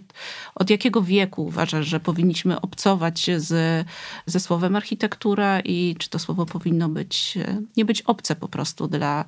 od 0.56 0.70
jakiego 0.70 1.02
wieku 1.02 1.46
uważasz, 1.46 1.88
że 1.88 2.00
powinniśmy 2.00 2.62
obcować 2.62 3.30
z, 3.38 3.88
ze 4.26 4.40
słowem 4.40 4.76
architektura 4.76 5.60
i 5.60 5.96
czy 6.00 6.10
to 6.10 6.20
słowo 6.20 6.46
powinno 6.46 6.90
być, 6.90 7.38
e, 7.38 7.62
nie 7.78 7.86
być 7.86 8.02
obce 8.02 8.36
po 8.36 8.48
prostu 8.48 8.88
dla, 8.88 9.26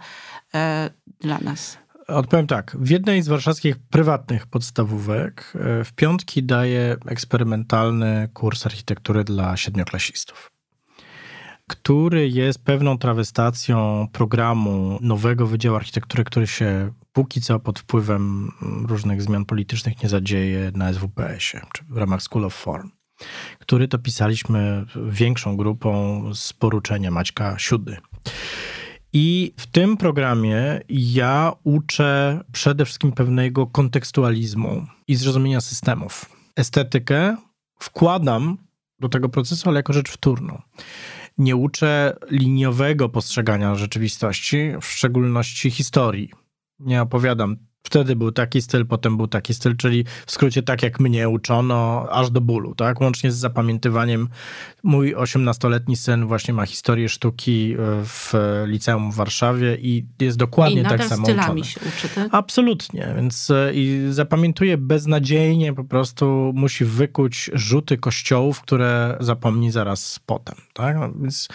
e, 0.53 0.89
dla 1.19 1.37
nas? 1.37 1.77
Odpowiem 2.13 2.47
tak. 2.47 2.77
W 2.79 2.89
jednej 2.89 3.21
z 3.21 3.27
warszawskich 3.27 3.79
prywatnych 3.79 4.47
podstawówek 4.47 5.53
e, 5.55 5.83
w 5.83 5.93
piątki 5.93 6.43
daje 6.43 6.95
eksperymentalny 7.05 8.29
kurs 8.33 8.65
architektury 8.65 9.23
dla 9.23 9.57
siedmioklasistów, 9.57 10.51
który 11.67 12.29
jest 12.29 12.63
pewną 12.63 12.97
trawestacją 12.97 14.07
programu 14.11 14.99
nowego 15.01 15.47
Wydziału 15.47 15.75
Architektury, 15.75 16.23
który 16.23 16.47
się 16.47 16.91
póki 17.13 17.41
co 17.41 17.59
pod 17.59 17.79
wpływem 17.79 18.51
różnych 18.87 19.21
zmian 19.21 19.45
politycznych 19.45 20.03
nie 20.03 20.09
zadzieje 20.09 20.71
na 20.75 20.93
SWPS-ie, 20.93 21.63
czy 21.73 21.83
w 21.89 21.97
ramach 21.97 22.21
School 22.21 22.45
of 22.45 22.53
Form, 22.53 22.91
który 23.59 23.87
to 23.87 23.99
pisaliśmy 23.99 24.85
większą 25.09 25.57
grupą 25.57 26.23
z 26.33 26.53
poruczenia 26.53 27.11
Maćka 27.11 27.59
Siudy. 27.59 27.97
I 29.13 29.53
w 29.57 29.67
tym 29.67 29.97
programie 29.97 30.81
ja 30.89 31.53
uczę 31.63 32.39
przede 32.51 32.85
wszystkim 32.85 33.11
pewnego 33.11 33.67
kontekstualizmu 33.67 34.85
i 35.07 35.15
zrozumienia 35.15 35.61
systemów. 35.61 36.25
Estetykę 36.55 37.37
wkładam 37.79 38.57
do 38.99 39.09
tego 39.09 39.29
procesu, 39.29 39.69
ale 39.69 39.79
jako 39.79 39.93
rzecz 39.93 40.09
wtórną. 40.11 40.61
Nie 41.37 41.55
uczę 41.55 42.17
liniowego 42.29 43.09
postrzegania 43.09 43.75
rzeczywistości, 43.75 44.71
w 44.81 44.85
szczególności 44.85 45.71
historii. 45.71 46.31
Nie 46.79 47.01
opowiadam 47.01 47.57
Wtedy 47.83 48.15
był 48.15 48.31
taki 48.31 48.61
styl, 48.61 48.85
potem 48.85 49.17
był 49.17 49.27
taki 49.27 49.53
styl, 49.53 49.77
czyli 49.77 50.05
w 50.25 50.31
skrócie 50.31 50.63
tak 50.63 50.83
jak 50.83 50.99
mnie 50.99 51.29
uczono, 51.29 52.07
aż 52.11 52.29
do 52.29 52.41
bólu, 52.41 52.75
tak? 52.75 53.01
Łącznie 53.01 53.31
z 53.31 53.35
zapamiętywaniem. 53.35 54.29
Mój 54.83 55.15
18-letni 55.15 55.95
syn 55.95 56.27
właśnie 56.27 56.53
ma 56.53 56.65
historię 56.65 57.09
sztuki 57.09 57.73
e, 57.73 57.77
w 58.05 58.33
liceum 58.65 59.11
w 59.11 59.15
Warszawie 59.15 59.77
i 59.81 60.05
jest 60.19 60.37
dokładnie 60.37 60.81
I 60.81 60.83
tak 60.83 61.03
samo 61.03 61.23
uczony. 61.23 61.63
się 61.63 61.79
uczy, 61.79 62.09
tak? 62.15 62.27
Absolutnie, 62.31 63.13
więc 63.15 63.49
e, 63.49 63.73
i 63.73 64.07
zapamiętuje 64.09 64.77
beznadziejnie, 64.77 65.73
po 65.73 65.83
prostu 65.83 66.51
musi 66.55 66.85
wykuć 66.85 67.49
rzuty 67.53 67.97
kościołów, 67.97 68.61
które 68.61 69.17
zapomni 69.19 69.71
zaraz 69.71 70.19
potem, 70.25 70.55
tak? 70.73 70.95
No, 70.95 71.11
więc 71.21 71.47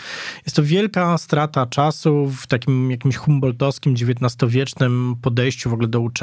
jest 0.44 0.56
to 0.56 0.62
wielka 0.62 1.18
strata 1.18 1.66
czasu 1.66 2.32
w 2.36 2.46
takim 2.46 2.90
jakimś 2.90 3.16
humboldtowskim, 3.16 3.92
XIX-wiecznym 3.92 5.16
podejściu 5.22 5.70
w 5.70 5.72
ogóle 5.72 5.88
do 5.88 6.00
uczenia 6.00 6.15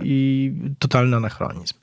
i 0.00 0.52
totalny 0.78 1.16
anachronizm. 1.16 1.74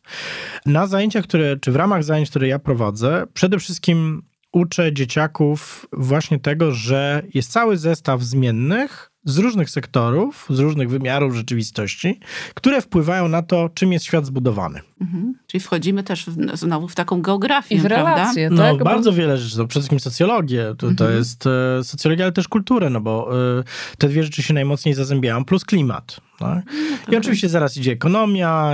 Na 0.65 0.87
zajęciach, 0.87 1.23
które, 1.23 1.57
czy 1.57 1.71
w 1.71 1.75
ramach 1.75 2.03
zajęć, 2.03 2.29
które 2.29 2.47
ja 2.47 2.59
prowadzę, 2.59 3.23
przede 3.33 3.59
wszystkim 3.59 4.23
uczę 4.51 4.93
dzieciaków 4.93 5.85
właśnie 5.93 6.39
tego, 6.39 6.71
że 6.71 7.21
jest 7.33 7.51
cały 7.51 7.77
zestaw 7.77 8.21
zmiennych 8.21 9.11
z 9.27 9.37
różnych 9.37 9.69
sektorów, 9.69 10.45
z 10.49 10.59
różnych 10.59 10.89
wymiarów 10.89 11.35
rzeczywistości, 11.35 12.19
które 12.53 12.81
wpływają 12.81 13.27
na 13.27 13.41
to, 13.41 13.69
czym 13.73 13.93
jest 13.93 14.05
świat 14.05 14.25
zbudowany. 14.25 14.79
Mhm. 15.01 15.33
Czyli 15.47 15.61
wchodzimy 15.61 16.03
też 16.03 16.25
w, 16.25 16.57
znowu 16.57 16.87
w 16.87 16.95
taką 16.95 17.21
geografię, 17.21 17.75
I 17.75 17.79
w 17.79 17.85
relacje, 17.85 18.47
prawda? 18.47 18.63
tak? 18.63 18.79
No, 18.79 18.85
bardzo 18.85 19.13
wiele 19.13 19.37
rzeczy. 19.37 19.57
No, 19.57 19.67
przede 19.67 19.81
wszystkim 19.81 19.99
socjologię. 19.99 20.63
To, 20.77 20.87
mhm. 20.87 20.95
to 20.95 21.09
jest 21.09 21.45
e, 21.47 21.83
socjologia, 21.83 22.25
ale 22.25 22.31
też 22.31 22.47
kulturę, 22.47 22.89
no 22.89 23.01
bo 23.01 23.29
e, 23.59 23.63
te 23.97 24.09
dwie 24.09 24.23
rzeczy 24.23 24.43
się 24.43 24.53
najmocniej 24.53 24.95
zazębiają, 24.95 25.45
plus 25.45 25.65
klimat. 25.65 26.21
Tak? 26.39 26.65
No 27.07 27.13
I 27.13 27.17
oczywiście 27.17 27.49
zaraz 27.49 27.77
idzie 27.77 27.91
ekonomia, 27.91 28.71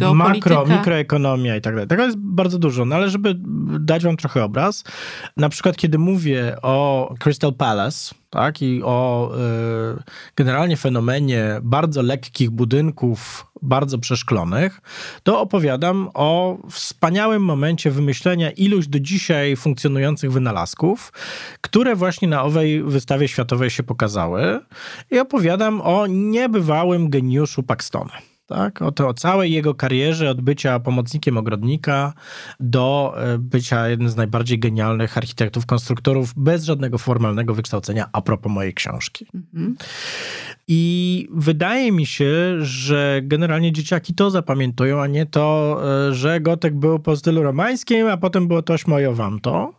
e, 0.00 0.14
makro, 0.14 0.66
mikroekonomia 0.66 1.56
i 1.56 1.60
tak 1.60 1.74
dalej. 1.74 1.88
Tego 1.88 2.04
jest 2.04 2.18
bardzo 2.18 2.58
dużo, 2.58 2.84
no 2.84 2.96
ale 2.96 3.10
żeby 3.10 3.34
dać 3.80 4.04
wam 4.04 4.16
trochę 4.16 4.44
obraz, 4.44 4.84
na 5.36 5.48
przykład 5.48 5.76
kiedy 5.76 5.98
mówię 5.98 6.56
o 6.62 7.14
Crystal 7.18 7.54
Palace, 7.54 8.14
tak, 8.36 8.62
i 8.62 8.82
o 8.84 9.30
y, 9.98 10.02
generalnie 10.36 10.76
fenomenie 10.76 11.60
bardzo 11.62 12.02
lekkich 12.02 12.50
budynków, 12.50 13.46
bardzo 13.62 13.98
przeszklonych, 13.98 14.80
to 15.22 15.40
opowiadam 15.40 16.10
o 16.14 16.58
wspaniałym 16.70 17.42
momencie 17.42 17.90
wymyślenia 17.90 18.50
iluś 18.50 18.86
do 18.86 19.00
dzisiaj 19.00 19.56
funkcjonujących 19.56 20.32
wynalazków, 20.32 21.12
które 21.60 21.96
właśnie 21.96 22.28
na 22.28 22.42
owej 22.42 22.82
wystawie 22.82 23.28
światowej 23.28 23.70
się 23.70 23.82
pokazały. 23.82 24.60
I 25.10 25.18
opowiadam 25.18 25.80
o 25.80 26.06
niebywałym 26.06 27.10
geniuszu 27.10 27.62
Paxtona 27.62 28.35
tak? 28.46 28.82
O, 28.82 28.92
to, 28.92 29.08
o 29.08 29.14
całej 29.14 29.52
jego 29.52 29.74
karierze, 29.74 30.30
od 30.30 30.40
bycia 30.40 30.80
pomocnikiem 30.80 31.36
ogrodnika 31.36 32.12
do 32.60 33.14
e, 33.16 33.38
bycia 33.38 33.88
jednym 33.88 34.08
z 34.08 34.16
najbardziej 34.16 34.58
genialnych 34.58 35.18
architektów, 35.18 35.66
konstruktorów 35.66 36.34
bez 36.36 36.64
żadnego 36.64 36.98
formalnego 36.98 37.54
wykształcenia, 37.54 38.08
a 38.12 38.22
propos 38.22 38.52
mojej 38.52 38.74
książki. 38.74 39.26
Mhm. 39.34 39.76
I 40.68 41.28
wydaje 41.30 41.92
mi 41.92 42.06
się, 42.06 42.56
że 42.58 43.20
generalnie 43.22 43.72
dzieciaki 43.72 44.14
to 44.14 44.30
zapamiętują, 44.30 45.02
a 45.02 45.06
nie 45.06 45.26
to, 45.26 45.78
e, 46.08 46.14
że 46.14 46.40
Gotek 46.40 46.74
był 46.74 46.98
po 46.98 47.16
stylu 47.16 47.42
romańskim, 47.42 48.06
a 48.06 48.16
potem 48.16 48.48
było 48.48 48.62
toś 48.62 48.86
moje 48.86 49.12
wam 49.12 49.40
to. 49.40 49.74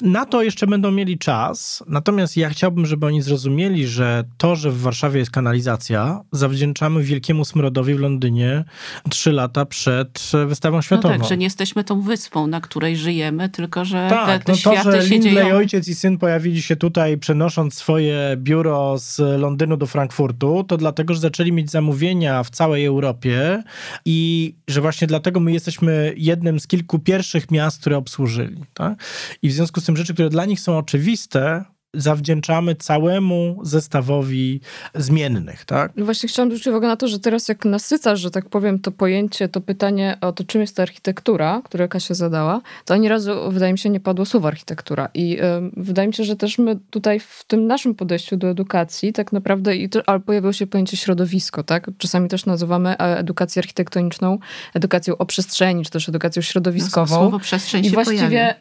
Na 0.00 0.26
to 0.26 0.42
jeszcze 0.42 0.66
będą 0.66 0.90
mieli 0.90 1.18
czas. 1.18 1.84
Natomiast 1.86 2.36
ja 2.36 2.50
chciałbym, 2.50 2.86
żeby 2.86 3.06
oni 3.06 3.22
zrozumieli, 3.22 3.86
że 3.86 4.24
to, 4.38 4.56
że 4.56 4.70
w 4.70 4.80
Warszawie 4.80 5.18
jest 5.18 5.30
kanalizacja, 5.30 6.20
zawdzięczamy 6.32 7.02
wielkiemu 7.02 7.44
smrodowi 7.44 7.94
w 7.94 8.00
Londynie 8.00 8.64
trzy 9.10 9.32
lata 9.32 9.66
przed 9.66 10.32
wystawą 10.46 10.82
światową. 10.82 11.14
No 11.14 11.20
tak, 11.20 11.28
że 11.28 11.36
nie 11.36 11.46
jesteśmy 11.46 11.84
tą 11.84 12.00
wyspą, 12.00 12.46
na 12.46 12.60
której 12.60 12.96
żyjemy, 12.96 13.48
tylko 13.48 13.84
że 13.84 14.06
tak, 14.10 14.44
te, 14.44 14.44
te 14.44 14.52
no 14.52 14.58
światy 14.58 14.84
to, 14.84 14.92
że 14.92 15.02
się 15.02 15.14
Lindley, 15.14 15.34
dzieją. 15.34 15.56
ojciec 15.56 15.88
i 15.88 15.94
syn 15.94 16.18
pojawili 16.18 16.62
się 16.62 16.76
tutaj, 16.76 17.18
przenosząc 17.18 17.74
swoje 17.74 18.36
biuro 18.36 18.98
z 18.98 19.40
Londynu 19.40 19.76
do 19.76 19.86
Frankfurtu, 19.86 20.21
to 20.68 20.76
dlatego, 20.76 21.14
że 21.14 21.20
zaczęli 21.20 21.52
mieć 21.52 21.70
zamówienia 21.70 22.42
w 22.42 22.50
całej 22.50 22.84
Europie 22.84 23.62
i 24.04 24.54
że 24.68 24.80
właśnie 24.80 25.06
dlatego 25.06 25.40
my 25.40 25.52
jesteśmy 25.52 26.14
jednym 26.16 26.60
z 26.60 26.66
kilku 26.66 26.98
pierwszych 26.98 27.50
miast, 27.50 27.80
które 27.80 27.96
obsłużyli. 27.96 28.64
Tak? 28.74 29.04
I 29.42 29.48
w 29.48 29.52
związku 29.52 29.80
z 29.80 29.84
tym 29.84 29.96
rzeczy, 29.96 30.14
które 30.14 30.30
dla 30.30 30.44
nich 30.44 30.60
są 30.60 30.78
oczywiste, 30.78 31.64
zawdzięczamy 31.94 32.74
całemu 32.74 33.58
zestawowi 33.62 34.60
zmiennych, 34.94 35.64
tak? 35.64 35.92
No 35.96 36.04
właśnie 36.04 36.28
chciałam 36.28 36.50
zwrócić 36.50 36.66
uwagę 36.66 36.88
na 36.88 36.96
to, 36.96 37.08
że 37.08 37.18
teraz 37.18 37.48
jak 37.48 37.64
nasycasz, 37.64 38.20
że 38.20 38.30
tak 38.30 38.48
powiem, 38.48 38.78
to 38.78 38.92
pojęcie, 38.92 39.48
to 39.48 39.60
pytanie 39.60 40.18
o 40.20 40.32
to, 40.32 40.44
czym 40.44 40.60
jest 40.60 40.76
ta 40.76 40.82
architektura, 40.82 41.62
które 41.64 41.88
Kasia 41.88 42.14
zadała, 42.14 42.60
to 42.84 42.94
ani 42.94 43.08
razu, 43.08 43.32
wydaje 43.50 43.72
mi 43.72 43.78
się, 43.78 43.90
nie 43.90 44.00
padło 44.00 44.24
słowo 44.24 44.48
architektura. 44.48 45.08
I 45.14 45.38
y, 45.40 45.42
wydaje 45.76 46.08
mi 46.08 46.14
się, 46.14 46.24
że 46.24 46.36
też 46.36 46.58
my 46.58 46.78
tutaj 46.90 47.20
w 47.20 47.44
tym 47.46 47.66
naszym 47.66 47.94
podejściu 47.94 48.36
do 48.36 48.48
edukacji 48.48 49.12
tak 49.12 49.32
naprawdę, 49.32 49.76
i 49.76 49.88
to, 49.88 50.02
ale 50.06 50.20
pojawiło 50.20 50.52
się 50.52 50.66
pojęcie 50.66 50.96
środowisko, 50.96 51.62
tak? 51.62 51.90
Czasami 51.98 52.28
też 52.28 52.46
nazywamy 52.46 52.90
e, 52.90 53.18
edukację 53.18 53.60
architektoniczną 53.60 54.38
edukacją 54.74 55.16
o 55.18 55.26
przestrzeni, 55.26 55.84
czy 55.84 55.90
też 55.90 56.08
edukacją 56.08 56.42
środowiskową. 56.42 57.14
No, 57.14 57.20
słowo 57.20 57.38
przestrzeń 57.38 57.84
I 57.84 57.88
się 57.88 57.94
właściwie 57.94 58.20
pojawia 58.20 58.54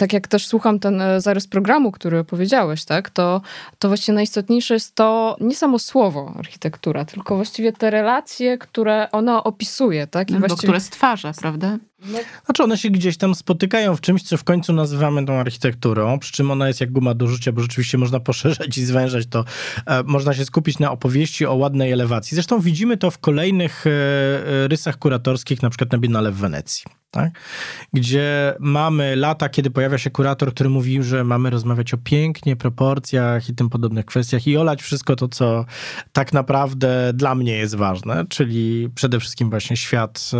tak 0.00 0.12
jak 0.12 0.28
też 0.28 0.46
słucham 0.46 0.78
ten 0.78 1.00
e, 1.00 1.20
zarys 1.20 1.46
programu, 1.46 1.92
który 1.92 2.24
powiedziałeś, 2.24 2.84
tak, 2.84 3.10
to, 3.10 3.40
to 3.78 3.88
właściwie 3.88 4.14
najistotniejsze 4.14 4.74
jest 4.74 4.94
to 4.94 5.36
nie 5.40 5.54
samo 5.54 5.78
słowo 5.78 6.32
architektura, 6.38 7.04
tylko 7.04 7.36
właściwie 7.36 7.72
te 7.72 7.90
relacje, 7.90 8.58
które 8.58 9.08
ona 9.12 9.44
opisuje, 9.44 10.06
tak? 10.06 10.30
I 10.30 10.32
no, 10.32 10.38
właściwie... 10.38 10.62
które 10.62 10.80
stwarza, 10.80 11.32
prawda? 11.40 11.78
No. 12.06 12.18
Znaczy 12.44 12.62
one 12.62 12.78
się 12.78 12.90
gdzieś 12.90 13.16
tam 13.16 13.34
spotykają 13.34 13.96
w 13.96 14.00
czymś, 14.00 14.22
co 14.22 14.36
w 14.36 14.44
końcu 14.44 14.72
nazywamy 14.72 15.26
tą 15.26 15.32
architekturą, 15.34 16.18
przy 16.18 16.32
czym 16.32 16.50
ona 16.50 16.68
jest 16.68 16.80
jak 16.80 16.92
guma 16.92 17.14
do 17.14 17.26
rzucia, 17.26 17.52
bo 17.52 17.62
rzeczywiście 17.62 17.98
można 17.98 18.20
poszerzać 18.30 18.78
i 18.78 18.84
zwężać 18.84 19.26
to. 19.26 19.44
E, 19.86 20.02
można 20.02 20.34
się 20.34 20.44
skupić 20.44 20.78
na 20.78 20.90
opowieści 20.90 21.46
o 21.46 21.54
ładnej 21.54 21.92
elewacji. 21.92 22.34
Zresztą 22.34 22.60
widzimy 22.60 22.96
to 22.96 23.10
w 23.10 23.18
kolejnych 23.18 23.86
e, 23.86 23.90
e, 23.90 24.68
rysach 24.68 24.98
kuratorskich, 24.98 25.62
na 25.62 25.70
przykład 25.70 25.92
na 25.92 25.98
Biennale 25.98 26.32
w 26.32 26.36
Wenecji 26.36 26.84
tak? 27.10 27.30
gdzie 27.92 28.54
mamy 28.60 29.16
lata, 29.16 29.48
kiedy 29.48 29.70
pojawia 29.70 29.98
się 29.98 30.10
kurator, 30.10 30.54
który 30.54 30.70
mówi, 30.70 31.02
że 31.02 31.24
mamy 31.24 31.50
rozmawiać 31.50 31.94
o 31.94 31.98
pięknie, 31.98 32.56
proporcjach 32.56 33.48
i 33.48 33.54
tym 33.54 33.70
podobnych 33.70 34.06
kwestiach 34.06 34.46
i 34.46 34.56
olać 34.56 34.82
wszystko 34.82 35.16
to, 35.16 35.28
co 35.28 35.64
tak 36.12 36.32
naprawdę 36.32 37.12
dla 37.14 37.34
mnie 37.34 37.56
jest 37.56 37.74
ważne, 37.74 38.24
czyli 38.28 38.88
przede 38.94 39.20
wszystkim 39.20 39.50
właśnie 39.50 39.76
świat 39.76 40.30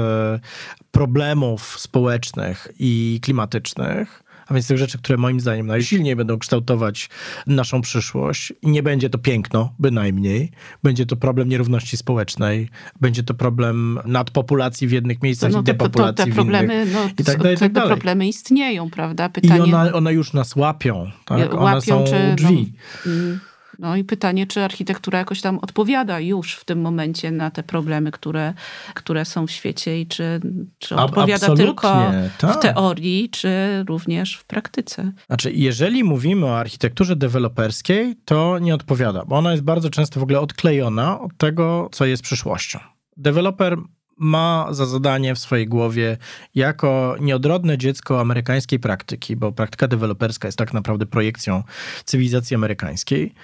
problemów 0.90 1.80
społecznych 1.80 2.68
i 2.78 3.20
klimatycznych 3.22 4.22
a 4.50 4.54
więc 4.54 4.68
tych 4.68 4.78
rzeczy, 4.78 4.98
które 4.98 5.18
moim 5.18 5.40
zdaniem 5.40 5.66
najsilniej 5.66 6.16
będą 6.16 6.38
kształtować 6.38 7.08
naszą 7.46 7.80
przyszłość. 7.80 8.52
I 8.62 8.70
nie 8.70 8.82
będzie 8.82 9.10
to 9.10 9.18
piękno, 9.18 9.72
bynajmniej. 9.78 10.50
Będzie 10.82 11.06
to 11.06 11.16
problem 11.16 11.48
nierówności 11.48 11.96
społecznej, 11.96 12.68
będzie 13.00 13.22
to 13.22 13.34
problem 13.34 14.00
nadpopulacji 14.04 14.88
w 14.88 14.92
jednych 14.92 15.22
miejscach 15.22 15.52
no, 15.52 15.60
i 15.60 15.62
depopulacji 15.62 16.16
to, 16.16 16.22
to, 16.22 16.28
te 16.30 16.34
problemy, 16.34 16.68
w 16.68 16.88
innych. 16.88 16.94
No, 16.94 17.10
i 17.18 17.24
tak 17.24 17.38
dalej, 17.38 17.56
te, 17.56 17.60
tak 17.60 17.72
dalej. 17.72 17.90
problemy 17.90 18.28
istnieją, 18.28 18.90
prawda? 18.90 19.28
Pytanie... 19.28 19.70
I 19.70 19.74
one, 19.74 19.92
one 19.92 20.12
już 20.12 20.32
nas 20.32 20.56
łapią. 20.56 21.10
Tak? 21.24 21.54
One 21.54 21.62
łapią, 21.62 21.80
są 21.80 22.04
czy, 22.04 22.34
drzwi. 22.36 22.72
No, 23.06 23.12
mm. 23.12 23.40
No 23.80 23.96
i 23.96 24.04
pytanie, 24.04 24.46
czy 24.46 24.64
architektura 24.64 25.18
jakoś 25.18 25.40
tam 25.40 25.58
odpowiada 25.58 26.20
już 26.20 26.54
w 26.54 26.64
tym 26.64 26.80
momencie 26.80 27.30
na 27.30 27.50
te 27.50 27.62
problemy, 27.62 28.10
które, 28.10 28.54
które 28.94 29.24
są 29.24 29.46
w 29.46 29.50
świecie 29.50 30.00
i 30.00 30.06
czy, 30.06 30.40
czy 30.78 30.96
odpowiada 30.96 31.54
tylko 31.56 32.12
tak. 32.38 32.56
w 32.56 32.58
teorii, 32.58 33.30
czy 33.30 33.50
również 33.88 34.36
w 34.36 34.44
praktyce. 34.44 35.12
Znaczy, 35.26 35.52
jeżeli 35.52 36.04
mówimy 36.04 36.46
o 36.46 36.58
architekturze 36.58 37.16
deweloperskiej, 37.16 38.16
to 38.24 38.58
nie 38.58 38.74
odpowiada, 38.74 39.24
bo 39.24 39.36
ona 39.36 39.50
jest 39.50 39.64
bardzo 39.64 39.90
często 39.90 40.20
w 40.20 40.22
ogóle 40.22 40.40
odklejona 40.40 41.20
od 41.20 41.36
tego, 41.36 41.88
co 41.92 42.06
jest 42.06 42.22
przyszłością. 42.22 42.78
Deweloper 43.16 43.76
ma 44.20 44.66
za 44.70 44.86
zadanie 44.86 45.34
w 45.34 45.38
swojej 45.38 45.68
głowie 45.68 46.16
jako 46.54 47.16
nieodrodne 47.20 47.78
dziecko 47.78 48.20
amerykańskiej 48.20 48.78
praktyki, 48.78 49.36
bo 49.36 49.52
praktyka 49.52 49.88
deweloperska 49.88 50.48
jest 50.48 50.58
tak 50.58 50.72
naprawdę 50.72 51.06
projekcją 51.06 51.62
cywilizacji 52.04 52.54
amerykańskiej, 52.54 53.34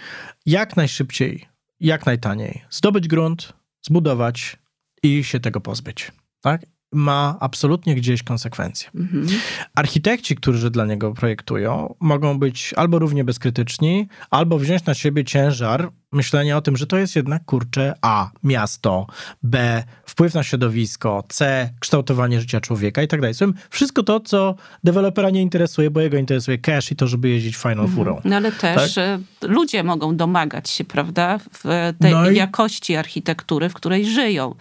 jak 0.47 0.77
najszybciej, 0.77 1.49
jak 1.81 2.07
najtaniej 2.07 2.63
zdobyć 2.71 3.09
grunt, 3.09 3.53
zbudować 3.83 4.57
i 5.03 5.25
się 5.25 5.41
tego 5.41 5.61
pozbyć. 5.61 6.13
Tak? 6.41 6.67
ma 6.93 7.37
absolutnie 7.41 7.95
gdzieś 7.95 8.23
konsekwencje. 8.23 8.91
Mhm. 8.95 9.27
Architekci, 9.75 10.37
którzy 10.37 10.71
dla 10.71 10.87
niego 10.87 11.15
projektują, 11.15 11.95
mogą 12.01 12.39
być 12.39 12.75
albo 12.77 12.99
równie 12.99 13.25
bezkrytyczni, 13.25 14.09
albo 14.31 14.59
wziąć 14.59 14.85
na 14.85 14.95
siebie 14.95 15.25
ciężar 15.25 15.91
myślenia 16.17 16.57
o 16.57 16.61
tym, 16.61 16.77
że 16.77 16.87
to 16.87 16.97
jest 16.97 17.17
jednak 17.17 17.45
kurcze 17.45 17.95
A, 18.03 18.31
miasto, 18.43 19.07
B, 19.43 19.85
wpływ 20.05 20.35
na 20.35 20.43
środowisko, 20.43 21.25
C, 21.29 21.71
kształtowanie 21.81 22.41
życia 22.41 22.61
człowieka 22.61 23.03
i 23.03 23.09
tak 23.09 23.21
dalej. 23.21 23.35
Wszystko 23.71 24.03
to, 24.03 24.21
co 24.21 24.55
dewelopera 24.85 25.31
nie 25.31 25.43
interesuje, 25.43 25.91
bo 25.91 26.01
jego 26.01 26.17
interesuje 26.17 26.59
cash 26.59 26.93
i 26.93 26.97
to, 26.97 27.07
żeby 27.07 27.29
jeździć 27.29 27.57
fajną 27.57 27.83
mhm. 27.83 27.97
furą. 27.97 28.21
No 28.25 28.37
ale 28.37 28.53
też 28.53 28.95
tak? 28.95 29.21
Ludzie 29.43 29.83
mogą 29.83 30.17
domagać 30.17 30.71
się, 30.71 30.85
prawda, 30.85 31.39
w 31.39 31.93
tej 32.01 32.13
no 32.13 32.31
i... 32.31 32.37
jakości 32.37 32.97
architektury, 32.97 33.69
w 33.69 33.75
której 33.75 34.07
żyją. 34.07 34.55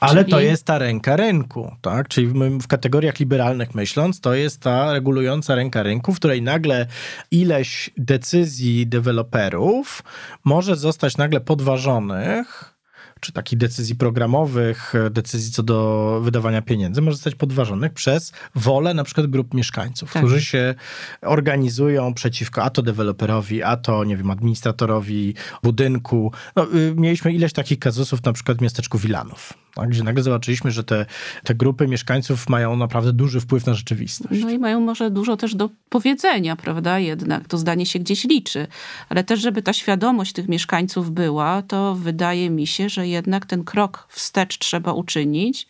Ale 0.00 0.20
Czyli... 0.20 0.30
to 0.30 0.40
jest 0.40 0.64
ta 0.64 0.78
ręka 0.78 1.16
rynku, 1.16 1.72
tak? 1.80 2.08
Czyli 2.08 2.26
w, 2.26 2.62
w 2.62 2.66
kategoriach 2.66 3.18
liberalnych 3.18 3.74
myśląc, 3.74 4.20
to 4.20 4.34
jest 4.34 4.60
ta 4.60 4.92
regulująca 4.92 5.54
ręka 5.54 5.82
rynku, 5.82 6.14
w 6.14 6.16
której 6.16 6.42
nagle 6.42 6.86
ileś 7.30 7.90
decyzji 7.96 8.86
deweloperów 8.86 10.02
może 10.44 10.76
zostać 10.76 10.99
zostać 11.00 11.16
nagle 11.16 11.40
podważonych, 11.40 12.74
czy 13.20 13.32
takich 13.32 13.58
decyzji 13.58 13.96
programowych, 13.96 14.94
decyzji 15.10 15.52
co 15.52 15.62
do 15.62 16.20
wydawania 16.24 16.62
pieniędzy, 16.62 17.02
może 17.02 17.16
zostać 17.16 17.34
podważonych 17.34 17.92
przez 17.92 18.32
wolę 18.54 18.94
na 18.94 19.04
przykład 19.04 19.26
grup 19.26 19.54
mieszkańców, 19.54 20.12
tak. 20.12 20.22
którzy 20.22 20.42
się 20.42 20.74
organizują 21.22 22.14
przeciwko 22.14 22.62
a 22.62 22.70
to 22.70 22.82
deweloperowi, 22.82 23.62
a 23.62 23.76
to, 23.76 24.04
nie 24.04 24.16
wiem, 24.16 24.30
administratorowi 24.30 25.34
budynku. 25.62 26.32
No, 26.56 26.66
y, 26.74 26.94
mieliśmy 26.96 27.32
ileś 27.32 27.52
takich 27.52 27.78
kazusów 27.78 28.24
na 28.24 28.32
przykład 28.32 28.58
w 28.58 28.60
miasteczku 28.60 28.98
Wilanów 28.98 29.52
tak? 29.74 29.88
gdzie 29.88 30.02
nagle 30.02 30.22
zobaczyliśmy, 30.22 30.70
że 30.70 30.84
te, 30.84 31.06
te 31.44 31.54
grupy 31.54 31.88
mieszkańców 31.88 32.48
mają 32.48 32.76
naprawdę 32.76 33.12
duży 33.12 33.40
wpływ 33.40 33.66
na 33.66 33.74
rzeczywistość. 33.74 34.40
No 34.42 34.50
i 34.50 34.58
mają 34.58 34.80
może 34.80 35.10
dużo 35.10 35.36
też 35.36 35.54
do 35.54 35.70
powiedzenia, 35.88 36.56
prawda? 36.56 36.98
Jednak 36.98 37.48
to 37.48 37.58
zdanie 37.58 37.86
się 37.86 37.98
gdzieś 37.98 38.24
liczy. 38.24 38.66
Ale 39.08 39.24
też, 39.24 39.40
żeby 39.40 39.62
ta 39.62 39.72
świadomość 39.72 40.32
tych 40.32 40.48
mieszkańców 40.48 41.10
była, 41.10 41.62
to 41.62 41.94
wydaje 41.94 42.50
mi 42.50 42.66
się, 42.66 42.88
że 42.88 43.08
jednak 43.08 43.46
ten 43.46 43.64
krok 43.64 44.06
wstecz 44.08 44.58
trzeba 44.58 44.92
uczynić 44.92 45.68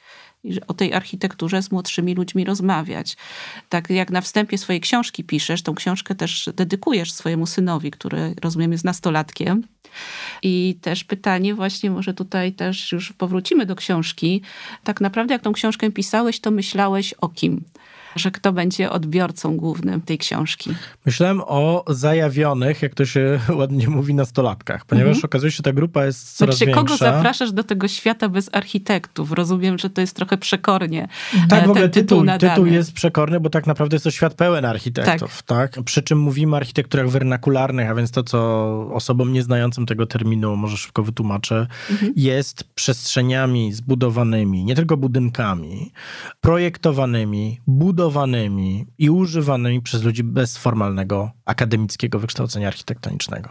o 0.69 0.75
tej 0.75 0.95
architekturze 0.95 1.63
z 1.63 1.71
młodszymi 1.71 2.15
ludźmi 2.15 2.45
rozmawiać. 2.45 3.17
Tak 3.69 3.91
jak 3.91 4.11
na 4.11 4.21
wstępie 4.21 4.59
swojej 4.59 4.81
książki 4.81 5.25
piszesz, 5.25 5.63
tą 5.63 5.75
książkę 5.75 6.15
też 6.15 6.49
dedykujesz 6.55 7.13
swojemu 7.13 7.47
synowi, 7.47 7.91
który 7.91 8.35
rozumiem 8.43 8.73
jest 8.73 8.85
nastolatkiem. 8.85 9.63
I 10.43 10.79
też 10.81 11.05
pytanie 11.05 11.55
właśnie, 11.55 11.91
może 11.91 12.15
tutaj 12.15 12.53
też 12.53 12.93
już 12.93 13.13
powrócimy 13.13 13.67
do 13.67 13.77
książki. 13.77 14.43
Tak 14.85 15.01
naprawdę 15.01 15.35
jak 15.35 15.43
tą 15.43 15.53
książkę 15.53 15.91
pisałeś, 15.91 16.41
to 16.41 16.51
myślałeś 16.51 17.13
o 17.13 17.29
kim? 17.29 17.65
Że 18.17 18.31
kto 18.31 18.53
będzie 18.53 18.91
odbiorcą 18.91 19.57
głównym 19.57 20.01
tej 20.01 20.19
książki. 20.19 20.75
Myślałem 21.07 21.41
o 21.47 21.85
zajawionych, 21.89 22.83
jak 22.83 22.95
to 22.95 23.05
się 23.05 23.41
ładnie 23.61 23.89
mówi, 23.89 24.15
nastolatkach, 24.15 24.85
ponieważ 24.85 25.17
mhm. 25.17 25.25
okazuje 25.25 25.53
się, 25.53 25.57
że 25.57 25.63
ta 25.63 25.73
grupa 25.73 26.05
jest 26.05 26.37
coraz 26.37 26.57
znaczy, 26.57 26.67
większa. 26.67 26.83
kogo 26.83 26.97
zapraszasz 26.97 27.53
do 27.53 27.65
tego 27.65 27.89
świata 27.89 28.29
bez 28.29 28.51
architektów? 28.53 29.33
Rozumiem, 29.33 29.79
że 29.79 29.91
to 29.91 30.01
jest 30.01 30.17
trochę 30.17 30.39
przekornie. 30.39 31.09
Tak, 31.49 31.67
w 31.67 31.71
ogóle 31.71 31.89
tytuł, 31.89 32.27
tytuł, 32.27 32.39
tytuł, 32.39 32.67
jest 32.67 32.93
przekorny, 32.93 33.41
bo 33.41 33.51
tak 33.51 33.67
naprawdę 33.67 33.95
jest 33.95 34.05
to 34.05 34.11
świat 34.11 34.35
pełen 34.35 34.65
architektów. 34.65 35.43
Tak. 35.43 35.75
tak. 35.75 35.85
Przy 35.85 36.03
czym 36.03 36.19
mówimy 36.19 36.55
o 36.55 36.57
architekturach 36.57 37.09
wernakularnych, 37.09 37.91
a 37.91 37.95
więc 37.95 38.11
to, 38.11 38.23
co 38.23 38.41
osobom 38.93 39.33
nieznającym 39.33 39.87
tego 39.87 40.07
terminu, 40.07 40.57
może 40.57 40.77
szybko 40.77 41.03
wytłumaczę, 41.03 41.67
mhm. 41.91 42.13
jest 42.17 42.65
przestrzeniami 42.75 43.73
zbudowanymi, 43.73 44.65
nie 44.65 44.75
tylko 44.75 44.97
budynkami, 44.97 45.93
projektowanymi, 46.41 47.61
budowanymi, 47.67 48.00
budowanymi 48.01 48.87
i 48.99 49.11
używanymi 49.11 49.83
przez 49.83 50.03
ludzi 50.03 50.25
bez 50.25 50.57
formalnego 50.57 51.31
akademickiego 51.45 52.19
wykształcenia 52.19 52.69
architektonicznego. 52.69 53.51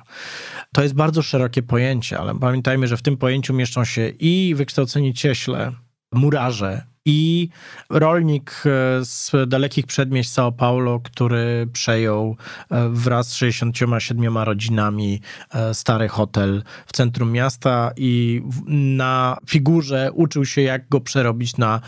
To 0.73 0.83
jest 0.83 0.95
bardzo 0.95 1.21
szerokie 1.21 1.62
pojęcie, 1.63 2.19
ale 2.19 2.39
pamiętajmy, 2.39 2.88
że 2.88 2.97
w 2.97 3.01
tym 3.01 3.17
pojęciu 3.17 3.53
mieszczą 3.53 3.85
się 3.85 4.09
i 4.09 4.55
wykształceni 4.55 5.13
cieśle, 5.13 5.71
murarze, 6.13 6.81
i 7.05 7.49
rolnik 7.89 8.51
e, 8.51 9.05
z 9.05 9.31
dalekich 9.47 9.88
przedmieść 9.88 10.29
São 10.29 10.51
Paulo, 10.51 10.99
który 10.99 11.67
przejął 11.73 12.35
e, 12.71 12.89
wraz 12.89 13.27
z 13.27 13.33
67 13.33 14.38
rodzinami 14.38 15.21
e, 15.51 15.73
stary 15.73 16.07
hotel 16.07 16.63
w 16.85 16.93
centrum 16.93 17.31
miasta 17.31 17.91
i 17.97 18.41
na 18.97 19.38
figurze 19.47 20.12
uczył 20.13 20.45
się, 20.45 20.62
jak 20.62 20.89
go 20.89 21.01
przerobić 21.01 21.57
na 21.57 21.81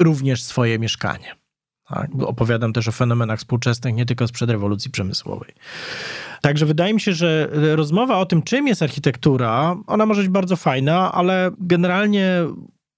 również 0.00 0.42
swoje 0.42 0.78
mieszkanie. 0.78 1.43
Tak? 1.94 2.10
Opowiadam 2.20 2.72
też 2.72 2.88
o 2.88 2.92
fenomenach 2.92 3.38
współczesnych, 3.38 3.94
nie 3.94 4.06
tylko 4.06 4.26
sprzed 4.28 4.50
rewolucji 4.50 4.90
przemysłowej. 4.90 5.54
Także 6.40 6.66
wydaje 6.66 6.94
mi 6.94 7.00
się, 7.00 7.12
że 7.12 7.48
rozmowa 7.52 8.18
o 8.18 8.26
tym, 8.26 8.42
czym 8.42 8.68
jest 8.68 8.82
architektura, 8.82 9.76
ona 9.86 10.06
może 10.06 10.20
być 10.20 10.30
bardzo 10.30 10.56
fajna, 10.56 11.12
ale 11.12 11.50
generalnie 11.58 12.30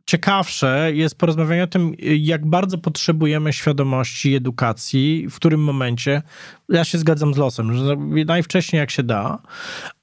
ciekawsze 0.06 0.90
jest 0.94 1.18
porozmawianie 1.18 1.64
o 1.64 1.66
tym, 1.66 1.94
jak 2.18 2.46
bardzo 2.46 2.78
potrzebujemy 2.78 3.52
świadomości, 3.52 4.34
edukacji, 4.34 5.26
w 5.30 5.36
którym 5.36 5.60
momencie 5.64 6.22
ja 6.68 6.84
się 6.84 6.98
zgadzam 6.98 7.34
z 7.34 7.36
losem, 7.36 7.74
że 7.74 7.96
najwcześniej 8.26 8.80
jak 8.80 8.90
się 8.90 9.02
da. 9.02 9.38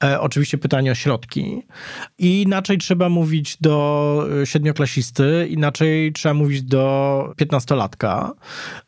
E, 0.04 0.20
oczywiście 0.20 0.58
pytanie 0.58 0.92
o 0.92 0.94
środki. 0.94 1.62
I 2.18 2.42
inaczej 2.42 2.78
trzeba 2.78 3.08
mówić 3.08 3.56
do 3.60 4.26
e, 4.42 4.46
siedmioklasisty, 4.46 5.46
inaczej 5.50 6.12
trzeba 6.12 6.34
mówić 6.34 6.62
do 6.62 7.34
piętnastolatka. 7.36 8.32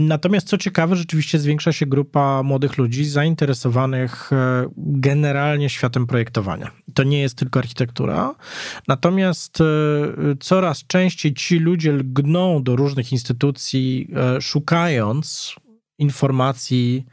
Natomiast 0.01 0.49
co 0.49 0.59
ciekawe, 0.59 0.97
rzeczywiście 0.97 1.39
zwiększa 1.39 1.73
się 1.73 1.87
grupa 1.87 2.43
młodych 2.43 2.79
ludzi 2.79 3.05
zainteresowanych 3.05 4.33
e, 4.33 4.67
generalnie 4.77 5.69
światem 5.69 6.07
projektowania. 6.07 6.71
To 6.95 7.03
nie 7.03 7.21
jest 7.21 7.39
tylko 7.39 7.59
architektura. 7.59 8.35
Natomiast 8.89 9.61
e, 9.61 9.65
coraz 10.41 10.87
częściej 10.87 11.35
ci 11.35 11.59
ludzie 11.59 11.93
lgną 11.93 12.63
do 12.63 12.77
różnych 12.77 13.13
instytucji, 13.13 14.11
szukając 14.41 15.57
informacji 15.99 17.07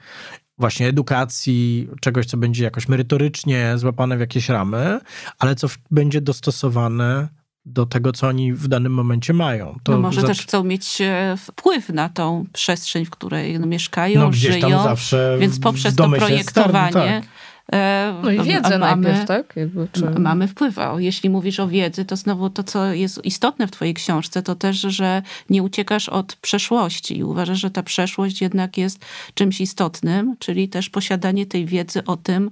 właśnie 0.58 0.88
edukacji, 0.88 1.88
czegoś, 2.02 2.26
co 2.26 2.38
będzie 2.38 2.63
jakoś 2.63 2.88
merytorycznie 2.88 3.74
złapane 3.76 4.18
w 4.18 4.20
jakieś 4.20 4.50
ramy, 4.50 5.00
ale 5.39 5.56
co 5.56 5.68
będzie 5.92 6.22
dostosowane 6.22 7.30
do 7.66 7.86
tego, 7.86 8.12
co 8.12 8.28
oni 8.28 8.54
w 8.54 8.68
danym 8.68 8.94
momencie 8.94 9.34
mają. 9.34 9.78
To 9.84 9.92
no 9.92 9.98
może 9.98 10.24
też 10.24 10.42
chcą 10.42 10.63
mieć 10.63 11.02
e, 11.02 11.36
wpływ 11.38 11.89
na 11.89 12.10
tą 12.10 12.46
przestrzeń, 12.54 13.06
w 13.06 13.10
której 13.10 13.60
mieszkają, 13.60 14.20
no, 14.20 14.34
żyją, 14.34 14.84
zawsze 14.84 15.38
więc 15.39 15.60
poprzez 15.60 15.96
to 15.96 16.10
projektowanie 16.10 16.92
starny, 16.92 17.22
tak. 17.22 17.32
E, 17.73 18.13
no 18.23 18.31
i 18.31 18.43
wiedzę 18.43 18.77
mamy, 18.79 19.07
najpierw, 19.07 19.27
tak? 19.27 19.53
Jakby, 19.55 19.88
czy... 19.91 20.05
Mamy 20.05 20.47
wpływ. 20.47 20.79
A 20.79 20.95
jeśli 20.97 21.29
mówisz 21.29 21.59
o 21.59 21.67
wiedzy, 21.67 22.05
to 22.05 22.15
znowu 22.15 22.49
to, 22.49 22.63
co 22.63 22.93
jest 22.93 23.25
istotne 23.25 23.67
w 23.67 23.71
twojej 23.71 23.93
książce, 23.93 24.41
to 24.43 24.55
też, 24.55 24.77
że 24.77 25.21
nie 25.49 25.63
uciekasz 25.63 26.09
od 26.09 26.36
przeszłości 26.36 27.17
i 27.17 27.23
uważasz, 27.23 27.59
że 27.59 27.71
ta 27.71 27.83
przeszłość 27.83 28.41
jednak 28.41 28.77
jest 28.77 29.05
czymś 29.33 29.62
istotnym, 29.62 30.36
czyli 30.39 30.69
też 30.69 30.89
posiadanie 30.89 31.45
tej 31.45 31.65
wiedzy 31.65 32.03
o 32.03 32.17
tym, 32.17 32.51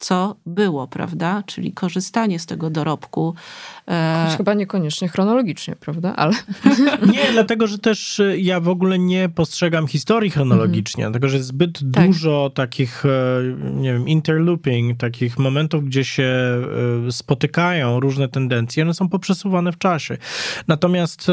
co 0.00 0.36
było, 0.46 0.88
prawda? 0.88 1.42
Czyli 1.46 1.72
korzystanie 1.72 2.38
z 2.38 2.46
tego 2.46 2.70
dorobku. 2.70 3.34
E, 3.88 4.34
chyba 4.36 4.54
niekoniecznie 4.54 5.08
chronologicznie, 5.08 5.76
prawda? 5.76 6.16
Ale... 6.16 6.32
Nie, 7.12 7.32
dlatego, 7.32 7.66
że 7.66 7.78
też 7.78 8.20
e, 8.20 8.38
ja 8.38 8.60
w 8.60 8.68
ogóle 8.68 8.98
nie 8.98 9.28
postrzegam 9.28 9.86
historii 9.86 10.30
chronologicznie, 10.30 11.04
mm. 11.04 11.12
dlatego, 11.12 11.28
że 11.28 11.36
jest 11.36 11.48
zbyt 11.48 11.80
tak. 11.92 12.06
dużo 12.06 12.50
takich, 12.54 13.04
e, 13.04 13.08
nie 13.72 13.92
wiem, 13.92 14.08
interlooping, 14.08 14.98
takich 14.98 15.38
momentów, 15.38 15.84
gdzie 15.84 16.04
się 16.04 16.30
spotykają 17.10 18.00
różne 18.00 18.28
tendencje, 18.28 18.82
one 18.82 18.94
są 18.94 19.08
poprzesuwane 19.08 19.72
w 19.72 19.78
czasie. 19.78 20.16
Natomiast 20.68 21.26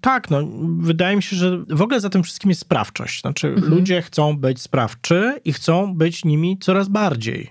tak, 0.00 0.30
no, 0.30 0.38
wydaje 0.78 1.16
mi 1.16 1.22
się, 1.22 1.36
że 1.36 1.58
w 1.68 1.82
ogóle 1.82 2.00
za 2.00 2.10
tym 2.10 2.22
wszystkim 2.22 2.50
jest 2.50 2.60
sprawczość. 2.60 3.20
Znaczy, 3.20 3.48
mm 3.48 3.60
-hmm. 3.60 3.68
ludzie 3.68 4.02
chcą 4.02 4.36
być 4.36 4.60
sprawczy 4.60 5.40
i 5.44 5.52
chcą 5.52 5.94
być 5.94 6.24
nimi 6.24 6.58
coraz 6.58 6.88
bardziej. 6.88 7.50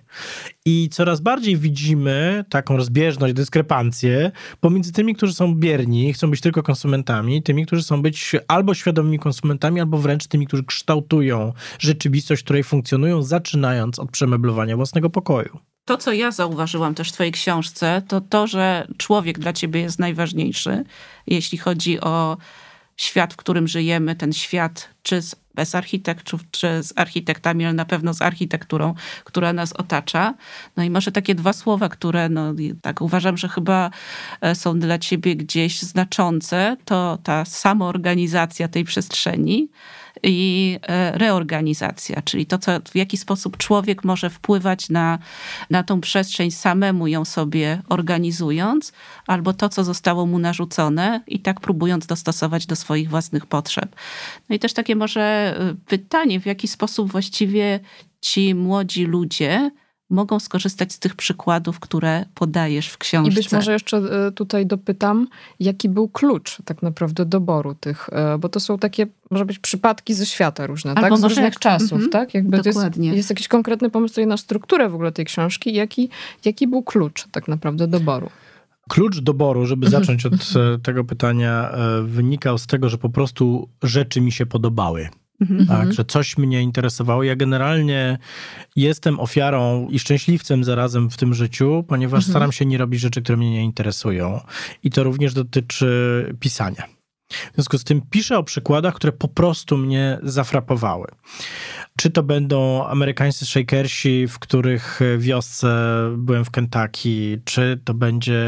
I 0.66 0.90
coraz 0.90 1.22
bardziej 1.22 1.58
widzimy 1.58 2.46
taką 2.50 2.78
rozbieżność, 2.78 3.34
dyskrepancję 3.34 4.32
pomiędzy 4.60 4.92
tymi, 4.92 5.16
którzy 5.16 5.34
są 5.34 5.56
bierni, 5.56 6.14
chcą 6.14 6.32
być 6.32 6.42
tylko 6.42 6.64
konsumentami, 6.64 7.44
tymi, 7.44 7.66
którzy 7.66 7.82
chcą 7.82 8.02
być 8.02 8.32
albo 8.48 8.74
świadomymi 8.74 9.20
konsumentami, 9.20 9.80
albo 9.80 9.98
wręcz 9.98 10.28
tymi, 10.28 10.48
którzy 10.48 10.64
kształtują 10.64 11.54
rzeczywistość, 11.80 12.42
w 12.42 12.46
której 12.46 12.64
funkcjonują, 12.64 13.24
zaczynając 13.24 14.00
od 14.00 14.12
przemeblowania 14.12 14.76
własnego 14.76 15.10
pokoju. 15.10 15.60
To, 15.86 15.98
co 15.98 16.14
ja 16.14 16.32
zauważyłam 16.32 16.96
też 16.96 17.10
w 17.10 17.12
Twojej 17.12 17.32
książce, 17.32 18.02
to 18.08 18.22
to, 18.22 18.48
że 18.48 18.88
człowiek 18.98 19.40
dla 19.40 19.54
Ciebie 19.54 19.82
jest 19.82 20.00
najważniejszy, 20.00 20.84
jeśli 21.28 21.58
chodzi 21.58 22.02
o 22.02 22.38
świat, 23.04 23.34
w 23.34 23.38
którym 23.38 23.68
żyjemy, 23.68 24.16
ten 24.16 24.34
świat 24.34 24.90
czy 25.04 25.22
z 25.22 25.36
bez 25.56 25.76
architektów, 25.76 26.42
czy 26.52 26.84
z 26.84 26.94
architektami, 26.96 27.66
ale 27.66 27.74
na 27.74 27.86
pewno 27.86 28.14
z 28.14 28.22
architekturą, 28.22 28.94
która 29.24 29.54
nas 29.54 29.74
otacza. 29.74 30.34
No 30.78 30.84
i 30.84 30.90
może 30.90 31.12
takie 31.12 31.36
dwa 31.36 31.54
słowa, 31.54 31.90
które 31.90 32.30
no, 32.30 32.54
tak 32.82 33.02
uważam, 33.02 33.38
że 33.38 33.50
chyba 33.50 33.90
e, 34.42 34.56
są 34.56 34.80
dla 34.80 34.98
ciebie 34.98 35.36
gdzieś 35.36 35.82
znaczące, 35.82 36.78
to 36.86 37.18
ta 37.24 37.46
samoorganizacja 37.46 38.68
tej 38.68 38.84
przestrzeni, 38.84 39.70
i 40.24 40.80
e, 40.82 41.18
reorganizacja, 41.18 42.22
czyli 42.22 42.46
to, 42.46 42.58
co, 42.58 42.72
w 42.92 42.96
jaki 42.96 43.18
sposób 43.18 43.58
człowiek 43.58 44.04
może 44.04 44.30
wpływać 44.30 44.90
na, 44.90 45.20
na 45.70 45.84
tą 45.84 46.02
przestrzeń 46.02 46.52
samemu 46.52 47.08
ją 47.08 47.26
sobie 47.26 47.82
organizując, 47.90 48.94
albo 49.28 49.54
to, 49.54 49.70
co 49.70 49.84
zostało 49.84 50.26
mu 50.26 50.40
narzucone 50.40 51.22
i 51.28 51.40
tak 51.40 51.60
próbując 51.60 52.06
dostosować 52.06 52.66
do 52.66 52.76
swoich 52.76 53.10
własnych 53.10 53.46
potrzeb. 53.46 53.96
No 54.50 54.56
i 54.56 54.60
też 54.60 54.74
takie 54.74 54.96
może 54.96 55.22
e, 55.22 55.76
pytanie, 55.88 56.40
w 56.40 56.46
jaki 56.46 56.68
sposób 56.68 57.12
właściwie 57.12 57.80
ci 58.22 58.56
młodzi 58.56 59.06
ludzie 59.06 59.72
mogą 60.14 60.40
skorzystać 60.40 60.94
z 60.94 61.00
tych 61.00 61.16
przykładów, 61.16 61.80
które 61.80 62.26
podajesz 62.36 62.88
w 62.88 62.98
książce. 62.98 63.32
I 63.32 63.36
być 63.36 63.52
może 63.52 63.74
jeszcze 63.74 63.98
e, 63.98 64.32
tutaj 64.32 64.66
dopytam, 64.66 65.28
jaki 65.60 65.90
był 65.90 66.08
klucz 66.08 66.58
tak 66.66 66.82
naprawdę 66.82 67.26
doboru 67.26 67.76
tych, 67.76 68.10
e, 68.12 68.38
bo 68.38 68.50
to 68.50 68.60
są 68.60 68.78
takie, 68.78 69.08
może 69.32 69.46
być 69.46 69.60
przypadki 69.60 70.14
ze 70.14 70.26
świata 70.26 70.68
różne, 70.68 70.92
Albo 70.92 71.10
tak? 71.10 71.18
Z 71.18 71.24
różnych 71.24 71.60
czasów, 71.60 71.92
mm 71.92 72.08
-hmm. 72.08 72.12
tak? 72.12 72.34
Jakby 72.34 72.58
Dokładnie. 72.62 73.08
Jest, 73.08 73.18
jest, 73.18 73.30
jakiś 73.30 73.48
konkretny 73.48 73.90
pomysł 73.90 74.12
tutaj 74.12 74.28
na 74.28 74.38
strukturę 74.38 74.90
w 74.90 74.96
ogóle 74.96 75.12
tej 75.12 75.26
książki. 75.26 75.74
Jaki, 75.74 76.10
jaki 76.46 76.68
był 76.68 76.84
klucz 76.84 77.28
tak 77.32 77.48
naprawdę 77.48 77.88
doboru? 77.88 78.30
Klucz 78.90 79.20
doboru, 79.20 79.66
żeby 79.66 79.86
mhm. 79.86 80.04
zacząć 80.04 80.26
od 80.26 80.34
e, 80.34 80.80
tego 80.80 81.04
pytania, 81.04 81.72
wynikał 82.04 82.58
z 82.58 82.68
tego, 82.68 82.90
że 82.90 82.98
po 82.98 83.10
prostu 83.10 83.70
rzeczy 83.84 84.22
mi 84.22 84.32
się 84.32 84.46
podobały. 84.46 85.10
Mhm. 85.42 85.66
Tak, 85.68 85.94
że 85.94 86.06
coś 86.06 86.38
mnie 86.38 86.62
interesowało. 86.62 87.24
Ja 87.24 87.36
generalnie 87.36 88.18
jestem 88.76 89.20
ofiarą 89.20 89.88
i 89.90 90.00
szczęśliwcem 90.00 90.64
zarazem 90.64 91.10
w 91.10 91.18
tym 91.18 91.34
życiu, 91.34 91.86
ponieważ 91.88 92.20
mhm. 92.20 92.32
staram 92.32 92.52
się 92.52 92.66
nie 92.66 92.78
robić 92.78 93.02
rzeczy, 93.02 93.22
które 93.22 93.38
mnie 93.38 93.52
nie 93.52 93.64
interesują. 93.64 94.40
I 94.84 94.92
to 94.92 95.04
również 95.04 95.34
dotyczy 95.34 96.36
pisania. 96.40 96.84
W 97.52 97.56
związku 97.56 97.78
z 97.78 97.84
tym 97.84 98.02
piszę 98.10 98.38
o 98.38 98.44
przykładach, 98.44 98.94
które 98.94 99.14
po 99.14 99.28
prostu 99.28 99.78
mnie 99.78 100.20
zafrapowały. 100.24 101.08
Czy 101.96 102.10
to 102.10 102.24
będą 102.24 102.88
amerykańscy 102.88 103.46
shakersi, 103.46 104.28
w 104.28 104.40
których 104.40 105.00
wiosce 105.18 105.76
byłem 106.18 106.46
w 106.46 106.52
Kentucky, 106.52 107.42
czy 107.46 107.80
to 107.86 107.94
będzie 107.94 108.44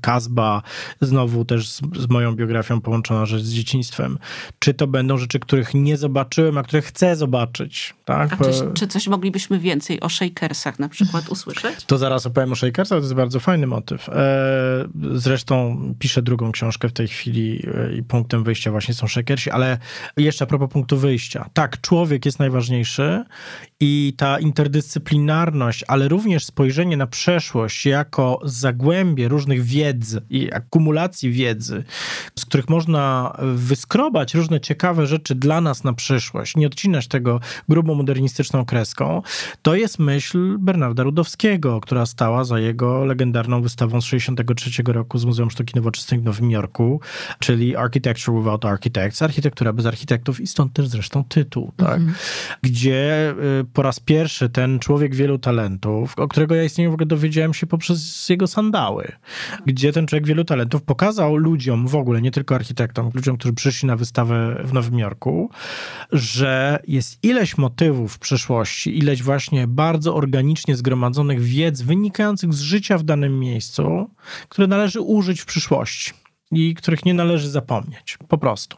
Kazba, 0.00 0.62
znowu 1.00 1.44
też 1.44 1.68
z, 1.68 1.80
z, 1.96 2.08
moją 2.08 2.34
biografią 2.34 2.80
połączona 2.80 3.26
rzecz 3.26 3.42
z 3.42 3.52
dzieciństwem. 3.52 4.18
Czy 4.58 4.74
to 4.74 4.86
będą 4.86 5.18
rzeczy, 5.18 5.40
których 5.40 5.74
nie 5.74 5.96
zobaczyłem, 5.96 6.58
a 6.58 6.62
które 6.62 6.82
chcę 6.82 7.16
zobaczyć. 7.16 7.94
Tak? 8.04 8.32
A 8.32 8.36
czy, 8.36 8.50
czy 8.74 8.86
coś 8.86 9.08
moglibyśmy 9.08 9.58
więcej 9.58 10.00
o 10.00 10.08
shakersach 10.08 10.78
na 10.78 10.88
przykład 10.88 11.28
usłyszeć? 11.28 11.84
To 11.86 11.98
zaraz 11.98 12.26
opowiem 12.26 12.52
o 12.52 12.56
shakersach, 12.56 12.98
to 12.98 13.02
jest 13.02 13.14
bardzo 13.14 13.40
fajny 13.40 13.66
motyw. 13.66 14.08
E, 14.08 14.88
zresztą 15.12 15.78
piszę 15.98 16.22
drugą 16.22 16.52
książkę 16.52 16.88
w 16.88 16.92
tej 16.92 17.08
chwili 17.08 17.66
e, 17.74 17.96
punktem 18.04 18.44
wyjścia 18.44 18.70
właśnie 18.70 18.94
są 18.94 19.08
shakersi, 19.08 19.50
ale 19.50 19.78
jeszcze 20.16 20.44
a 20.44 20.46
propos 20.46 20.70
punktu 20.70 20.98
wyjścia. 20.98 21.50
Tak, 21.52 21.80
człowiek 21.80 22.24
jest 22.24 22.38
najważniejszy 22.38 23.24
i 23.80 24.14
ta 24.16 24.38
interdyscyplinarność, 24.38 25.84
ale 25.88 26.08
również 26.08 26.44
spojrzenie 26.44 26.96
na 26.96 27.06
przeszłość 27.06 27.86
jako 27.86 28.40
zagłębie 28.44 29.28
różnych 29.28 29.62
wiedz 29.62 30.16
i 30.30 30.52
akumulacji 30.52 31.30
wiedzy, 31.30 31.84
z 32.38 32.44
których 32.44 32.68
można 32.68 33.36
wyskrobać 33.54 34.34
różne 34.34 34.60
ciekawe 34.60 35.06
rzeczy 35.06 35.34
dla 35.34 35.60
nas 35.60 35.84
na 35.84 35.92
przyszłość, 35.92 36.56
nie 36.56 36.66
odcinać 36.66 37.08
tego 37.08 37.40
grubo 37.68 37.94
modernistyczną 37.94 38.64
kreską, 38.64 39.22
to 39.62 39.74
jest 39.74 39.98
myśl 39.98 40.58
Bernarda 40.58 41.02
Rudowskiego, 41.02 41.80
która 41.80 42.06
stała 42.06 42.44
za 42.44 42.58
jego 42.58 43.04
legendarną 43.04 43.62
wystawą 43.62 44.00
z 44.00 44.04
1963 44.04 44.92
roku 44.92 45.18
z 45.18 45.24
Muzeum 45.24 45.50
Sztuki 45.50 45.72
Nowoczesnej 45.76 46.20
w 46.20 46.24
Nowym 46.24 46.50
Jorku, 46.50 47.00
czyli 47.38 47.76
Architecture 47.84 48.34
Without 48.34 48.64
Architects, 48.64 49.22
architektura 49.22 49.72
bez 49.72 49.86
architektów 49.86 50.40
i 50.40 50.46
stąd 50.46 50.72
też 50.72 50.88
zresztą 50.88 51.24
tytuł, 51.24 51.72
tak? 51.76 51.96
Mm 51.96 52.08
-hmm. 52.08 52.56
Gdzie 52.62 53.34
y, 53.60 53.64
po 53.72 53.82
raz 53.82 54.00
pierwszy 54.00 54.48
ten 54.48 54.78
człowiek 54.78 55.14
wielu 55.14 55.38
talentów, 55.38 56.14
o 56.18 56.28
którego 56.28 56.54
ja 56.54 56.64
istnieniu 56.64 56.90
w 56.90 56.94
ogóle 56.94 57.06
dowiedziałem 57.06 57.54
się 57.54 57.66
poprzez 57.66 58.28
jego 58.28 58.46
sandały, 58.46 59.12
gdzie 59.66 59.92
ten 59.92 60.06
człowiek 60.06 60.26
wielu 60.26 60.44
talentów 60.44 60.82
pokazał 60.82 61.36
ludziom 61.36 61.86
w 61.86 61.96
ogóle, 61.96 62.22
nie 62.22 62.30
tylko 62.30 62.54
architektom, 62.54 63.10
ludziom, 63.14 63.36
którzy 63.36 63.54
przyszli 63.54 63.86
na 63.86 63.96
wystawę 63.96 64.62
w 64.64 64.72
Nowym 64.72 64.98
Jorku, 64.98 65.50
że 66.12 66.78
jest 66.88 67.18
ileś 67.24 67.58
motywów 67.58 68.12
w 68.14 68.18
przeszłości, 68.18 68.98
ileś 68.98 69.22
właśnie 69.22 69.66
bardzo 69.66 70.14
organicznie 70.14 70.76
zgromadzonych 70.76 71.42
wiedz 71.42 71.82
wynikających 71.82 72.54
z 72.54 72.60
życia 72.60 72.98
w 72.98 73.02
danym 73.02 73.40
miejscu, 73.40 74.10
które 74.48 74.66
należy 74.66 75.00
użyć 75.00 75.40
w 75.40 75.44
przyszłości 75.46 76.23
i 76.54 76.74
których 76.74 77.04
nie 77.04 77.14
należy 77.14 77.50
zapomnieć. 77.50 78.18
Po 78.28 78.38
prostu. 78.38 78.76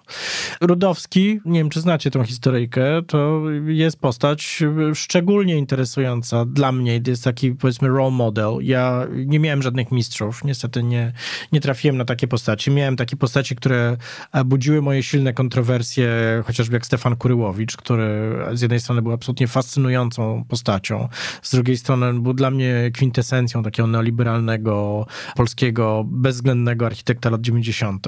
Rudowski, 0.60 1.40
nie 1.44 1.60
wiem 1.60 1.70
czy 1.70 1.80
znacie 1.80 2.10
tą 2.10 2.24
historyjkę, 2.24 3.02
to 3.06 3.42
jest 3.66 4.00
postać 4.00 4.62
szczególnie 4.94 5.56
interesująca 5.56 6.44
dla 6.44 6.72
mnie. 6.72 7.00
Jest 7.06 7.24
taki 7.24 7.52
powiedzmy 7.52 7.88
role 7.88 8.10
model. 8.10 8.58
Ja 8.60 9.06
nie 9.26 9.40
miałem 9.40 9.62
żadnych 9.62 9.92
mistrzów. 9.92 10.44
Niestety 10.44 10.82
nie, 10.82 11.12
nie 11.52 11.60
trafiłem 11.60 11.96
na 11.96 12.04
takie 12.04 12.28
postaci. 12.28 12.70
Miałem 12.70 12.96
takie 12.96 13.16
postaci, 13.16 13.56
które 13.56 13.96
budziły 14.44 14.82
moje 14.82 15.02
silne 15.02 15.32
kontrowersje, 15.32 16.10
chociażby 16.46 16.76
jak 16.76 16.86
Stefan 16.86 17.16
Kuryłowicz, 17.16 17.76
który 17.76 18.36
z 18.52 18.62
jednej 18.62 18.80
strony 18.80 19.02
był 19.02 19.12
absolutnie 19.12 19.48
fascynującą 19.48 20.44
postacią, 20.48 21.08
z 21.42 21.50
drugiej 21.50 21.76
strony 21.76 22.20
był 22.20 22.34
dla 22.34 22.50
mnie 22.50 22.90
kwintesencją 22.94 23.62
takiego 23.62 23.86
neoliberalnego, 23.86 25.06
polskiego, 25.36 26.04
bezwzględnego 26.06 26.86
architekta 26.86 27.30
lat 27.30 27.40
90 27.40 27.65
90. 27.72 28.06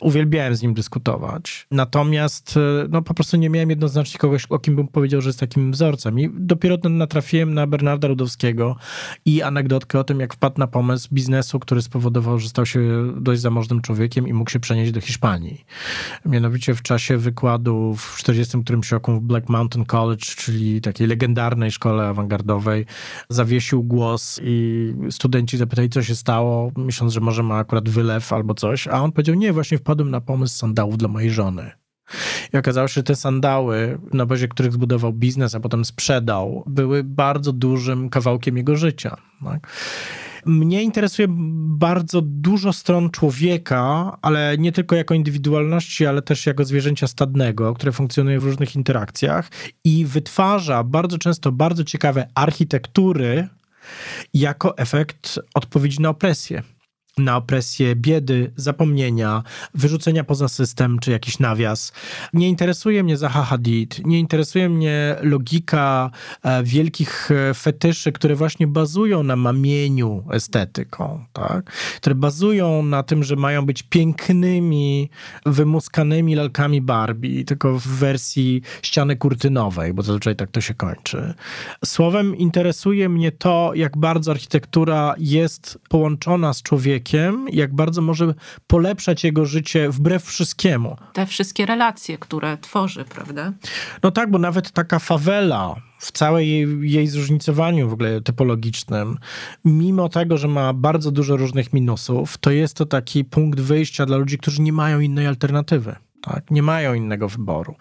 Uwielbiałem 0.00 0.56
z 0.56 0.62
nim 0.62 0.74
dyskutować. 0.74 1.66
Natomiast 1.70 2.56
e, 2.56 2.86
no, 2.88 3.02
po 3.02 3.14
prostu 3.14 3.36
nie 3.36 3.50
miałem 3.50 3.70
jednoznacznie 3.70 4.18
kogoś, 4.18 4.46
o 4.46 4.58
kim 4.58 4.76
bym 4.76 4.88
powiedział, 4.88 5.20
że 5.20 5.28
jest 5.28 5.40
takim 5.40 5.72
wzorcem. 5.72 6.20
I 6.20 6.30
dopiero 6.34 6.76
natrafiłem 6.90 7.54
na 7.54 7.66
Bernarda 7.66 8.08
Rudowskiego 8.08 8.76
i 9.24 9.42
anegdotkę 9.42 9.98
o 9.98 10.04
tym, 10.04 10.20
jak 10.20 10.34
wpadł 10.34 10.58
na 10.58 10.66
pomysł 10.66 11.08
biznesu, 11.12 11.58
który 11.58 11.82
spowodował, 11.82 12.38
że 12.38 12.48
stał 12.48 12.66
się 12.66 12.80
dość 13.16 13.40
zamożnym 13.40 13.80
człowiekiem 13.82 14.28
i 14.28 14.32
mógł 14.32 14.50
się 14.50 14.60
przenieść 14.60 14.92
do 14.92 15.00
Hiszpanii. 15.00 15.64
Mianowicie 16.24 16.74
w 16.74 16.82
czasie 16.82 17.16
wykładu 17.16 17.94
w 17.98 18.16
40 18.18 18.62
którymś 18.62 18.92
roku 18.92 19.12
w 19.12 19.20
Black 19.20 19.48
Mountain 19.48 19.84
College, 19.86 20.24
czyli 20.36 20.80
takiej 20.80 21.06
legendarnej 21.06 21.70
szkole 21.70 22.08
awangardowej, 22.08 22.86
zawiesił 23.28 23.82
głos 23.82 24.40
i 24.42 24.94
studenci 25.10 25.56
zapytali, 25.56 25.88
co 25.88 26.02
się 26.02 26.16
stało, 26.16 26.72
myśląc, 26.76 27.12
że 27.12 27.20
może 27.20 27.42
ma 27.42 27.56
akurat 27.56 27.88
wylew 27.88 28.32
albo 28.32 28.54
coś, 28.54 28.75
a 28.86 29.02
on 29.02 29.12
powiedział, 29.12 29.34
nie, 29.34 29.52
właśnie 29.52 29.78
wpadłem 29.78 30.10
na 30.10 30.20
pomysł 30.20 30.58
sandałów 30.58 30.98
dla 30.98 31.08
mojej 31.08 31.30
żony. 31.30 31.70
I 32.54 32.56
okazało 32.56 32.88
się, 32.88 32.94
że 32.94 33.02
te 33.02 33.16
sandały, 33.16 33.98
na 34.12 34.26
bazie 34.26 34.48
których 34.48 34.72
zbudował 34.72 35.12
biznes, 35.12 35.54
a 35.54 35.60
potem 35.60 35.84
sprzedał, 35.84 36.64
były 36.66 37.04
bardzo 37.04 37.52
dużym 37.52 38.08
kawałkiem 38.08 38.56
jego 38.56 38.76
życia. 38.76 39.16
Tak? 39.44 39.68
Mnie 40.46 40.82
interesuje 40.82 41.28
bardzo 41.78 42.20
dużo 42.22 42.72
stron 42.72 43.10
człowieka, 43.10 44.16
ale 44.22 44.56
nie 44.58 44.72
tylko 44.72 44.96
jako 44.96 45.14
indywidualności, 45.14 46.06
ale 46.06 46.22
też 46.22 46.46
jako 46.46 46.64
zwierzęcia 46.64 47.06
stadnego, 47.06 47.74
które 47.74 47.92
funkcjonuje 47.92 48.40
w 48.40 48.44
różnych 48.44 48.76
interakcjach 48.76 49.50
i 49.84 50.04
wytwarza 50.04 50.84
bardzo 50.84 51.18
często 51.18 51.52
bardzo 51.52 51.84
ciekawe 51.84 52.28
architektury 52.34 53.48
jako 54.34 54.78
efekt 54.78 55.38
odpowiedzi 55.54 56.02
na 56.02 56.08
opresję 56.08 56.62
na 57.18 57.36
opresję 57.36 57.96
biedy, 57.96 58.52
zapomnienia, 58.56 59.42
wyrzucenia 59.74 60.24
poza 60.24 60.48
system 60.48 60.98
czy 60.98 61.10
jakiś 61.10 61.38
nawias. 61.38 61.92
Nie 62.32 62.48
interesuje 62.48 63.02
mnie 63.02 63.16
Zaha 63.16 63.42
Hadid, 63.42 64.06
nie 64.06 64.20
interesuje 64.20 64.68
mnie 64.68 65.16
logika 65.22 66.10
e, 66.42 66.62
wielkich 66.62 67.30
e, 67.30 67.54
fetyszy, 67.54 68.12
które 68.12 68.34
właśnie 68.34 68.66
bazują 68.66 69.22
na 69.22 69.36
mamieniu 69.36 70.24
estetyką, 70.32 71.24
tak? 71.32 71.70
które 71.96 72.14
bazują 72.14 72.82
na 72.82 73.02
tym, 73.02 73.24
że 73.24 73.36
mają 73.36 73.66
być 73.66 73.82
pięknymi, 73.82 75.10
wymuskanymi 75.46 76.34
lalkami 76.34 76.80
Barbie, 76.80 77.44
tylko 77.44 77.78
w 77.78 77.86
wersji 77.86 78.62
ściany 78.82 79.16
kurtynowej, 79.16 79.94
bo 79.94 80.02
zazwyczaj 80.02 80.36
tak 80.36 80.50
to 80.50 80.60
się 80.60 80.74
kończy. 80.74 81.34
Słowem, 81.84 82.36
interesuje 82.36 83.08
mnie 83.08 83.32
to, 83.32 83.72
jak 83.74 83.96
bardzo 83.96 84.30
architektura 84.30 85.14
jest 85.18 85.78
połączona 85.88 86.52
z 86.52 86.62
człowiekiem, 86.62 87.05
człowiekiem, 87.06 87.46
jak 87.52 87.74
bardzo 87.74 88.02
może 88.02 88.34
polepszać 88.66 89.24
jego 89.24 89.44
życie 89.44 89.90
wbrew 89.90 90.24
wszystkiemu. 90.24 90.96
Te 91.12 91.26
wszystkie 91.26 91.66
relacje, 91.66 92.18
które 92.18 92.58
tworzy, 92.58 93.04
prawda? 93.04 93.52
No 94.02 94.10
tak, 94.10 94.30
bo 94.30 94.38
nawet 94.38 94.70
taka 94.70 94.98
fawela 94.98 95.74
w 95.98 96.12
całej 96.12 96.50
jej, 96.50 96.90
jej 96.92 97.06
zróżnicowaniu 97.06 97.88
w 97.88 97.92
ogóle 97.92 98.20
typologicznym, 98.20 99.18
mimo 99.64 100.08
tego, 100.08 100.38
że 100.38 100.48
ma 100.48 100.72
bardzo 100.72 101.10
dużo 101.10 101.36
różnych 101.36 101.72
minusów, 101.72 102.38
to 102.38 102.50
jest 102.50 102.76
to 102.76 102.86
taki 102.86 103.24
punkt 103.24 103.60
wyjścia 103.60 104.06
dla 104.06 104.16
ludzi, 104.16 104.38
którzy 104.38 104.62
nie 104.62 104.72
mają 104.72 105.00
innej 105.00 105.26
alternatywy 105.26 105.96
tak? 106.26 106.50
Nie 106.50 106.62
mają 106.62 106.94
innego 106.94 107.28
wyboru. 107.28 107.74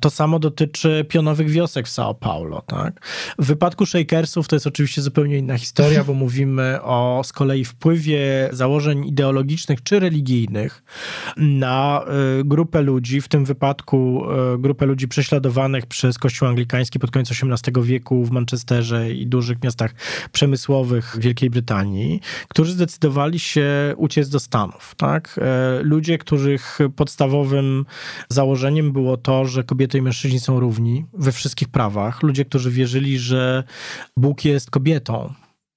To 0.00 0.10
samo 0.10 0.38
dotyczy 0.38 1.06
pionowych 1.08 1.50
wiosek 1.50 1.86
w 1.86 1.90
São 1.90 2.14
Paulo, 2.14 2.62
tak? 2.66 3.06
W 3.38 3.46
wypadku 3.46 3.86
Shakersów 3.86 4.48
to 4.48 4.56
jest 4.56 4.66
oczywiście 4.66 5.02
zupełnie 5.02 5.38
inna 5.38 5.58
historia, 5.58 6.04
bo 6.04 6.14
mówimy 6.14 6.82
o 6.82 7.22
z 7.24 7.32
kolei 7.32 7.64
wpływie 7.64 8.48
założeń 8.52 9.06
ideologicznych 9.06 9.82
czy 9.82 10.00
religijnych 10.00 10.82
na 11.36 12.04
y, 12.40 12.44
grupę 12.44 12.82
ludzi, 12.82 13.20
w 13.20 13.28
tym 13.28 13.44
wypadku 13.44 14.24
y, 14.54 14.58
grupę 14.58 14.86
ludzi 14.86 15.08
prześladowanych 15.08 15.86
przez 15.86 16.18
Kościół 16.18 16.48
anglikański 16.48 16.98
pod 16.98 17.10
koniec 17.10 17.30
XVIII 17.30 17.84
wieku 17.84 18.24
w 18.24 18.30
Manchesterze 18.30 19.12
i 19.12 19.26
dużych 19.26 19.62
miastach 19.62 19.94
przemysłowych 20.32 21.16
Wielkiej 21.18 21.50
Brytanii, 21.50 22.20
którzy 22.48 22.72
zdecydowali 22.72 23.38
się 23.38 23.94
uciec 23.96 24.28
do 24.28 24.40
Stanów, 24.40 24.94
tak? 24.96 25.40
Y, 25.80 25.84
ludzie, 25.84 26.18
których 26.18 26.78
podstawowym 26.96 27.85
założeniem 28.28 28.92
było 28.92 29.16
to, 29.16 29.44
że 29.44 29.64
kobiety 29.64 29.98
i 29.98 30.02
mężczyźni 30.02 30.40
są 30.40 30.60
równi 30.60 31.04
we 31.12 31.32
wszystkich 31.32 31.68
prawach. 31.68 32.22
Ludzie, 32.22 32.44
którzy 32.44 32.70
wierzyli, 32.70 33.18
że 33.18 33.64
Bóg 34.16 34.44
jest 34.44 34.70
kobietą, 34.70 35.34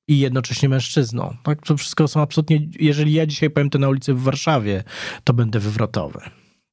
i 0.09 0.19
jednocześnie 0.19 0.69
mężczyzną. 0.69 1.35
Tak? 1.43 1.65
To 1.65 1.77
wszystko 1.77 2.07
są 2.07 2.21
absolutnie. 2.21 2.67
Jeżeli 2.79 3.13
ja 3.13 3.25
dzisiaj 3.25 3.49
powiem 3.49 3.69
to 3.69 3.79
na 3.79 3.89
ulicy 3.89 4.13
w 4.13 4.23
Warszawie, 4.23 4.83
to 5.23 5.33
będę 5.33 5.59
wywrotowy. 5.59 6.19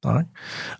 Tak, 0.06 0.26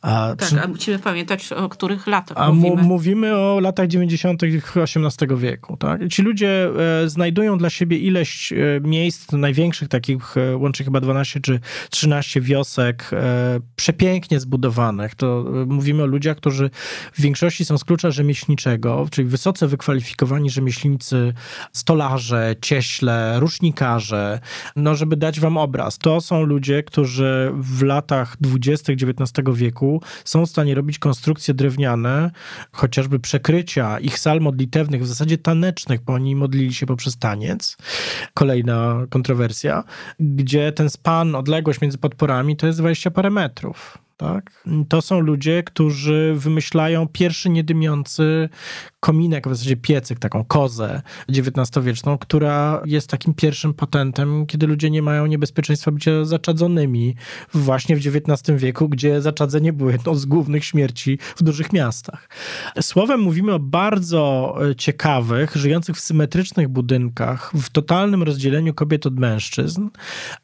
a, 0.02 0.34
tak, 0.38 0.64
a 0.64 0.68
musimy 0.68 0.98
pamiętać, 0.98 1.52
o 1.52 1.68
których 1.68 2.06
latach 2.06 2.38
a 2.38 2.52
mówimy. 2.52 2.82
mówimy 2.82 3.36
o 3.36 3.60
latach 3.60 3.86
90. 3.86 4.42
XVIII 4.42 5.36
wieku. 5.36 5.76
Tak? 5.76 6.08
Ci 6.08 6.22
ludzie 6.22 6.70
e, 7.04 7.08
znajdują 7.08 7.58
dla 7.58 7.70
siebie 7.70 7.98
ileś 7.98 8.52
e, 8.52 8.56
miejsc, 8.80 9.32
największych 9.32 9.88
takich, 9.88 10.36
e, 10.36 10.56
łącznie 10.56 10.84
chyba 10.84 11.00
12 11.00 11.40
czy 11.40 11.60
13 11.90 12.40
wiosek, 12.40 13.10
e, 13.12 13.60
przepięknie 13.76 14.40
zbudowanych. 14.40 15.14
To 15.14 15.44
e, 15.62 15.66
mówimy 15.66 16.02
o 16.02 16.06
ludziach, 16.06 16.36
którzy 16.36 16.70
w 17.12 17.20
większości 17.20 17.64
są 17.64 17.78
z 17.78 17.84
klucza 17.84 18.10
rzemieślniczego, 18.10 19.06
czyli 19.10 19.28
wysoce 19.28 19.68
wykwalifikowani 19.68 20.50
rzemieślnicy, 20.50 21.32
stolarze, 21.72 22.54
cieśle, 22.60 23.40
rusznikarze. 23.40 24.40
No, 24.76 24.94
żeby 24.94 25.16
dać 25.16 25.40
wam 25.40 25.56
obraz. 25.56 25.98
To 25.98 26.20
są 26.20 26.42
ludzie, 26.42 26.82
którzy 26.82 27.52
w 27.54 27.82
latach 27.82 28.36
20., 28.40 28.92
XIX 28.92 29.15
wieku 29.54 30.02
są 30.24 30.46
w 30.46 30.50
stanie 30.50 30.74
robić 30.74 30.98
konstrukcje 30.98 31.54
drewniane, 31.54 32.30
chociażby 32.72 33.20
przekrycia 33.20 33.98
ich 33.98 34.18
sal 34.18 34.40
modlitewnych, 34.40 35.02
w 35.02 35.06
zasadzie 35.06 35.38
tanecznych, 35.38 36.00
bo 36.00 36.12
oni 36.12 36.36
modlili 36.36 36.74
się 36.74 36.86
poprzez 36.86 37.18
taniec. 37.18 37.76
Kolejna 38.34 39.06
kontrowersja, 39.10 39.84
gdzie 40.20 40.72
ten 40.72 40.90
span, 40.90 41.34
odległość 41.34 41.80
między 41.80 41.98
podporami 41.98 42.56
to 42.56 42.66
jest 42.66 42.78
20 42.78 43.10
parę 43.10 43.30
metrów. 43.30 44.05
Tak? 44.16 44.64
To 44.88 45.02
są 45.02 45.20
ludzie, 45.20 45.62
którzy 45.62 46.34
wymyślają 46.36 47.08
pierwszy 47.08 47.50
niedymiący 47.50 48.48
kominek, 49.00 49.48
w 49.48 49.50
zasadzie 49.50 49.76
piecyk, 49.76 50.18
taką 50.18 50.44
kozę 50.44 51.02
XIX-wieczną, 51.28 52.18
która 52.18 52.82
jest 52.84 53.10
takim 53.10 53.34
pierwszym 53.34 53.74
patentem, 53.74 54.46
kiedy 54.46 54.66
ludzie 54.66 54.90
nie 54.90 55.02
mają 55.02 55.26
niebezpieczeństwa 55.26 55.90
bycia 55.90 56.24
zaczadzonymi 56.24 57.14
właśnie 57.54 57.96
w 57.96 57.98
XIX 57.98 58.62
wieku, 58.62 58.88
gdzie 58.88 59.22
zaczadzenie 59.22 59.72
było 59.72 59.90
jedną 59.90 60.14
z 60.14 60.26
głównych 60.26 60.64
śmierci 60.64 61.18
w 61.36 61.42
dużych 61.42 61.72
miastach. 61.72 62.28
Słowem 62.80 63.20
mówimy 63.20 63.52
o 63.52 63.58
bardzo 63.58 64.54
e, 64.70 64.76
ciekawych, 64.76 65.56
żyjących 65.56 65.96
w 65.96 66.00
symetrycznych 66.00 66.68
budynkach, 66.68 67.52
w 67.54 67.70
totalnym 67.70 68.22
rozdzieleniu 68.22 68.74
kobiet 68.74 69.06
od 69.06 69.18
mężczyzn, 69.18 69.88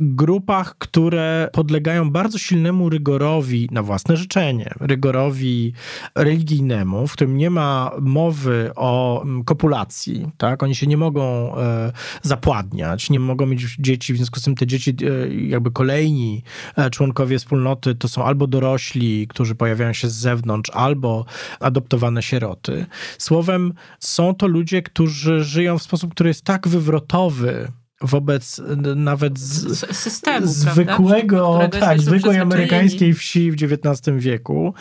grupach, 0.01 0.79
które 0.79 1.49
podlegają 1.53 2.11
bardzo 2.11 2.39
silnemu 2.39 2.89
rygorowi 2.89 3.62
na 3.71 3.83
własne 3.83 4.17
życzenie, 4.17 4.75
rygorowi 4.81 5.73
religijnemu, 6.15 7.07
w 7.07 7.13
którym 7.13 7.37
nie 7.37 7.51
ma 7.51 7.91
mowy 8.01 8.71
o 8.77 9.23
mm, 9.23 9.45
kopulacji, 9.45 10.27
tak? 10.39 10.63
Oni 10.63 10.75
się 10.75 10.87
nie 10.87 10.97
mogą 10.97 11.57
e, 11.57 11.93
zapładniać, 12.23 13.11
nie 13.11 13.21
mogą 13.21 13.47
mieć 13.47 13.77
dzieci, 13.79 14.15
w 14.15 14.17
związku 14.17 14.41
z 14.41 14.43
tym 14.43 14.55
te 14.55 14.67
dzieci, 14.67 14.91
e, 14.91 15.35
jakby 15.35 15.71
kolejni 15.71 16.43
e, 16.77 16.91
członkowie 16.91 17.39
wspólnoty 17.39 17.95
to 17.95 18.09
są 18.09 18.25
albo 18.25 18.47
dorośli, 18.47 19.29
którzy 19.29 19.55
pojawiają 19.55 19.93
się 19.93 20.09
z 20.09 20.15
zewnątrz, 20.15 20.71
albo 20.71 21.25
adoptowane 21.61 22.23
sieroty. 22.23 22.87
Słowem, 23.19 23.73
są 23.99 24.35
to 24.35 24.47
ludzie, 24.47 24.83
którzy 24.83 25.45
żyją 25.45 25.79
w 25.79 25.83
sposób, 25.83 26.11
który 26.15 26.31
jest 26.31 26.45
tak 26.45 26.69
wywrotowy, 26.69 27.73
wobec 28.03 28.61
nawet 28.97 29.39
z, 29.39 29.97
systemu, 29.97 30.47
zwykłego, 30.47 31.61
tak, 31.81 32.01
zwykłej 32.01 32.39
amerykańskiej 32.39 33.15
wsi 33.15 33.51
w 33.51 33.55
XIX 33.63 34.17
wieku. 34.17 34.75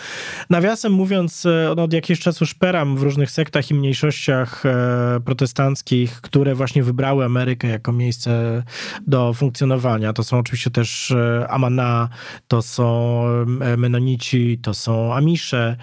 Nawiasem 0.49 0.93
mówiąc, 0.93 1.45
e, 1.45 1.73
no, 1.75 1.83
od 1.83 1.93
jakiegoś 1.93 2.19
czasu 2.19 2.45
szperam 2.45 2.97
w 2.97 3.03
różnych 3.03 3.31
sektach 3.31 3.71
i 3.71 3.73
mniejszościach 3.73 4.65
e, 4.65 5.19
protestanckich, 5.25 6.21
które 6.21 6.55
właśnie 6.55 6.83
wybrały 6.83 7.25
Amerykę 7.25 7.67
jako 7.67 7.91
miejsce 7.91 8.63
do 9.07 9.33
funkcjonowania. 9.33 10.13
To 10.13 10.23
są 10.23 10.37
oczywiście 10.37 10.71
też 10.71 11.11
e, 11.11 11.47
Amana, 11.49 12.09
to 12.47 12.61
są 12.61 13.21
Menonici, 13.77 14.59
to 14.61 14.73
są 14.73 15.13
Amisze 15.13 15.75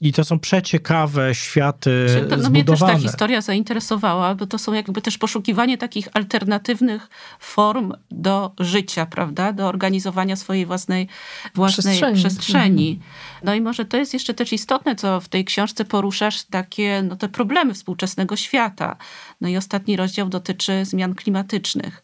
i 0.00 0.12
to 0.12 0.24
są 0.24 0.38
przeciekawe 0.38 1.34
światy 1.34 2.06
to, 2.30 2.36
no, 2.36 2.50
Mnie 2.50 2.64
też 2.64 2.80
ta 2.80 2.98
historia 2.98 3.40
zainteresowała, 3.40 4.34
bo 4.34 4.46
to 4.46 4.58
są 4.58 4.72
jakby 4.72 5.02
też 5.02 5.18
poszukiwanie 5.18 5.78
takich 5.78 6.08
alternatywnych 6.12 6.85
różnych 6.86 7.08
form 7.40 7.92
do 8.10 8.52
życia, 8.60 9.06
prawda? 9.06 9.52
Do 9.52 9.68
organizowania 9.68 10.36
swojej 10.36 10.66
własnej, 10.66 11.08
własnej 11.54 11.96
przestrzeni. 11.96 12.16
przestrzeni. 12.16 12.90
Mhm. 12.90 13.10
No 13.44 13.54
i 13.54 13.60
może 13.60 13.84
to 13.84 13.96
jest 13.96 14.14
jeszcze 14.14 14.34
też 14.34 14.52
istotne, 14.52 14.96
co 14.96 15.20
w 15.20 15.28
tej 15.28 15.44
książce 15.44 15.84
poruszasz, 15.84 16.44
takie 16.44 17.02
no, 17.02 17.16
te 17.16 17.28
problemy 17.28 17.74
współczesnego 17.74 18.36
świata. 18.36 18.96
No 19.40 19.48
i 19.48 19.56
ostatni 19.56 19.96
rozdział 19.96 20.28
dotyczy 20.28 20.84
zmian 20.84 21.14
klimatycznych. 21.14 22.02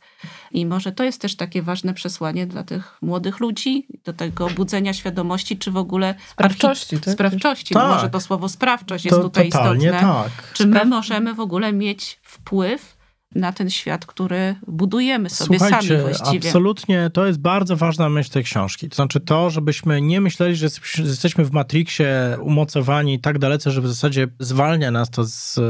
I 0.51 0.66
może 0.66 0.92
to 0.92 1.05
jest 1.05 1.21
też 1.21 1.37
takie 1.37 1.62
ważne 1.62 1.95
przesłanie 1.95 2.47
dla 2.47 2.62
tych 2.62 2.99
młodych 3.03 3.40
ludzi, 3.40 3.87
do 4.05 4.12
tego 4.12 4.51
budzenia 4.51 4.95
świadomości, 4.95 5.59
czy 5.59 5.71
w 5.71 5.77
ogóle 5.77 6.14
sprawczości. 6.29 7.01
Tak? 7.01 7.14
Sprawczości, 7.14 7.75
tak. 7.75 7.88
może 7.88 8.11
to 8.11 8.21
słowo 8.21 8.49
sprawczość 8.49 9.05
jest 9.05 9.16
to, 9.16 9.23
tutaj 9.23 9.49
istotne. 9.49 9.90
Tak. 9.90 10.53
Czy 10.53 10.66
my 10.66 10.85
możemy 10.85 11.35
w 11.35 11.40
ogóle 11.40 11.73
mieć 11.73 12.21
wpływ 12.23 13.01
na 13.35 13.53
ten 13.53 13.71
świat, 13.71 14.07
który 14.07 14.55
budujemy 14.66 15.31
sobie 15.31 15.59
Słuchajcie, 15.59 15.89
sami 15.89 16.01
właściwie. 16.01 16.49
Absolutnie, 16.49 17.11
to 17.12 17.26
jest 17.26 17.39
bardzo 17.39 17.76
ważna 17.76 18.09
myśl 18.09 18.30
tej 18.30 18.45
książki. 18.45 18.89
To 18.89 18.97
znaczy 18.97 19.20
to, 19.20 19.51
żebyśmy 19.51 20.03
nie 20.03 20.20
myśleli, 20.20 20.57
że 20.57 20.68
jesteśmy 20.99 21.45
w 21.45 21.53
Matrixie 21.53 22.37
umocowani 22.41 23.20
tak 23.20 23.39
dalece, 23.39 23.70
że 23.70 23.80
w 23.80 23.89
zasadzie 23.89 24.28
zwalnia 24.39 24.91
nas 24.91 25.11
to 25.11 25.24
z 25.24 25.61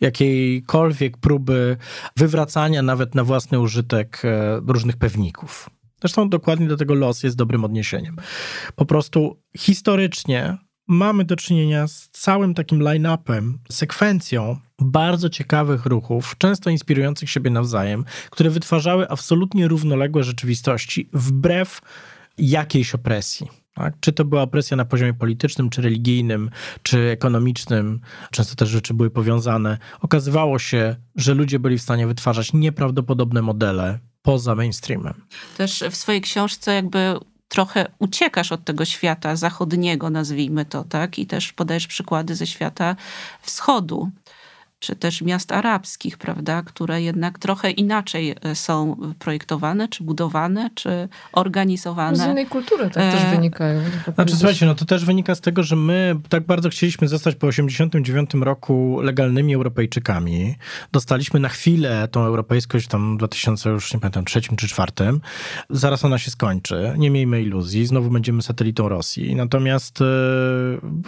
jakiejkolwiek 0.00 1.16
próby 1.16 1.76
wywracania 2.16 2.82
nawet 2.82 3.14
na 3.14 3.24
własny 3.24 3.60
użytek 3.60 4.22
e, 4.24 4.60
różnych 4.66 4.96
pewników. 4.96 5.70
Zresztą 6.00 6.28
dokładnie 6.28 6.68
do 6.68 6.76
tego 6.76 6.94
los 6.94 7.22
jest 7.22 7.36
dobrym 7.36 7.64
odniesieniem. 7.64 8.16
Po 8.74 8.86
prostu 8.86 9.42
historycznie 9.56 10.58
mamy 10.86 11.24
do 11.24 11.36
czynienia 11.36 11.86
z 11.86 12.08
całym 12.08 12.54
takim 12.54 12.82
line-upem, 12.82 13.58
sekwencją 13.70 14.56
bardzo 14.78 15.28
ciekawych 15.28 15.86
ruchów, 15.86 16.34
często 16.38 16.70
inspirujących 16.70 17.30
siebie 17.30 17.50
nawzajem, 17.50 18.04
które 18.30 18.50
wytwarzały 18.50 19.08
absolutnie 19.08 19.68
równoległe 19.68 20.24
rzeczywistości 20.24 21.08
wbrew 21.12 21.80
jakiejś 22.38 22.94
opresji. 22.94 23.48
Tak? 23.74 23.94
Czy 24.00 24.12
to 24.12 24.24
była 24.24 24.42
opresja 24.42 24.76
na 24.76 24.84
poziomie 24.84 25.14
politycznym, 25.14 25.70
czy 25.70 25.82
religijnym, 25.82 26.50
czy 26.82 26.98
ekonomicznym, 27.10 28.00
często 28.30 28.54
też 28.54 28.68
rzeczy 28.68 28.94
były 28.94 29.10
powiązane. 29.10 29.78
Okazywało 30.00 30.58
się, 30.58 30.96
że 31.16 31.34
ludzie 31.34 31.58
byli 31.58 31.78
w 31.78 31.82
stanie 31.82 32.06
wytwarzać 32.06 32.52
nieprawdopodobne 32.52 33.42
modele 33.42 33.98
poza 34.22 34.54
mainstreamem. 34.54 35.14
Też 35.56 35.84
w 35.90 35.96
swojej 35.96 36.20
książce 36.20 36.74
jakby 36.74 37.14
trochę 37.48 37.86
uciekasz 37.98 38.52
od 38.52 38.64
tego 38.64 38.84
świata 38.84 39.36
zachodniego, 39.36 40.10
nazwijmy 40.10 40.64
to, 40.64 40.84
tak? 40.84 41.18
I 41.18 41.26
też 41.26 41.52
podajesz 41.52 41.86
przykłady 41.86 42.34
ze 42.34 42.46
świata 42.46 42.96
wschodu 43.42 44.10
czy 44.86 44.96
też 44.96 45.22
miast 45.22 45.52
arabskich, 45.52 46.18
prawda, 46.18 46.62
które 46.62 47.02
jednak 47.02 47.38
trochę 47.38 47.70
inaczej 47.70 48.34
e, 48.42 48.54
są 48.54 48.96
projektowane, 49.18 49.88
czy 49.88 50.04
budowane, 50.04 50.70
czy 50.74 51.08
organizowane. 51.32 52.16
Z 52.16 52.26
innej 52.26 52.46
kultury 52.46 52.84
tak 52.84 53.12
też 53.12 53.22
e, 53.22 53.30
wynikają. 53.30 53.80
Znaczy 54.14 54.36
słuchajcie, 54.36 54.66
no 54.66 54.74
to 54.74 54.84
też 54.84 55.04
wynika 55.04 55.34
z 55.34 55.40
tego, 55.40 55.62
że 55.62 55.76
my 55.76 56.16
tak 56.28 56.46
bardzo 56.46 56.68
chcieliśmy 56.68 57.08
zostać 57.08 57.34
po 57.34 57.46
89 57.46 58.30
roku 58.34 59.00
legalnymi 59.02 59.54
Europejczykami. 59.54 60.54
Dostaliśmy 60.92 61.40
na 61.40 61.48
chwilę 61.48 62.08
tą 62.08 62.24
europejskość 62.24 62.88
tam 62.88 63.14
w 63.14 63.18
2000 63.18 63.70
już 63.70 63.94
nie 63.94 64.00
pamiętam, 64.00 64.24
trzecim 64.24 64.56
czy 64.56 64.68
czwartym. 64.68 65.20
Zaraz 65.70 66.04
ona 66.04 66.18
się 66.18 66.30
skończy. 66.30 66.92
Nie 66.98 67.10
miejmy 67.10 67.42
iluzji. 67.42 67.86
Znowu 67.86 68.10
będziemy 68.10 68.42
satelitą 68.42 68.88
Rosji. 68.88 69.36
Natomiast 69.36 70.00
e, 70.00 70.04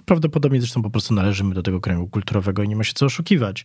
prawdopodobnie 0.05 0.61
zresztą 0.61 0.83
po 0.83 0.91
prostu 0.91 1.15
należymy 1.15 1.55
do 1.55 1.63
tego 1.63 1.81
kręgu 1.81 2.07
kulturowego 2.07 2.63
i 2.63 2.69
nie 2.69 2.77
ma 2.77 2.85
się 2.85 2.93
co 2.95 3.07
oszukiwać. 3.07 3.65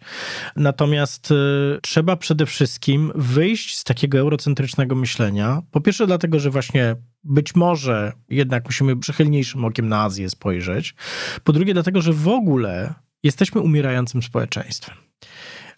Natomiast 0.56 1.32
y, 1.32 1.36
trzeba 1.82 2.16
przede 2.16 2.45
wszystkim 2.45 3.12
wyjść 3.16 3.78
z 3.78 3.84
takiego 3.84 4.18
eurocentrycznego 4.18 4.95
myślenia. 4.95 5.62
Po 5.72 5.82
pierwsze, 5.82 6.08
dlatego, 6.08 6.39
że 6.39 6.49
właśnie 6.49 6.95
być 7.24 7.56
może 7.56 8.14
jednak 8.30 8.66
musimy 8.66 8.97
przychylniejszym 8.97 9.66
okiem 9.66 9.89
na 9.89 10.01
Azję 10.01 10.30
spojrzeć. 10.30 10.95
Po 11.43 11.54
drugie, 11.54 11.74
dlatego, 11.74 12.01
że 12.01 12.14
w 12.14 12.28
ogóle 12.28 12.93
jesteśmy 13.24 13.62
umierającym 13.62 14.22
społeczeństwem. 14.22 14.95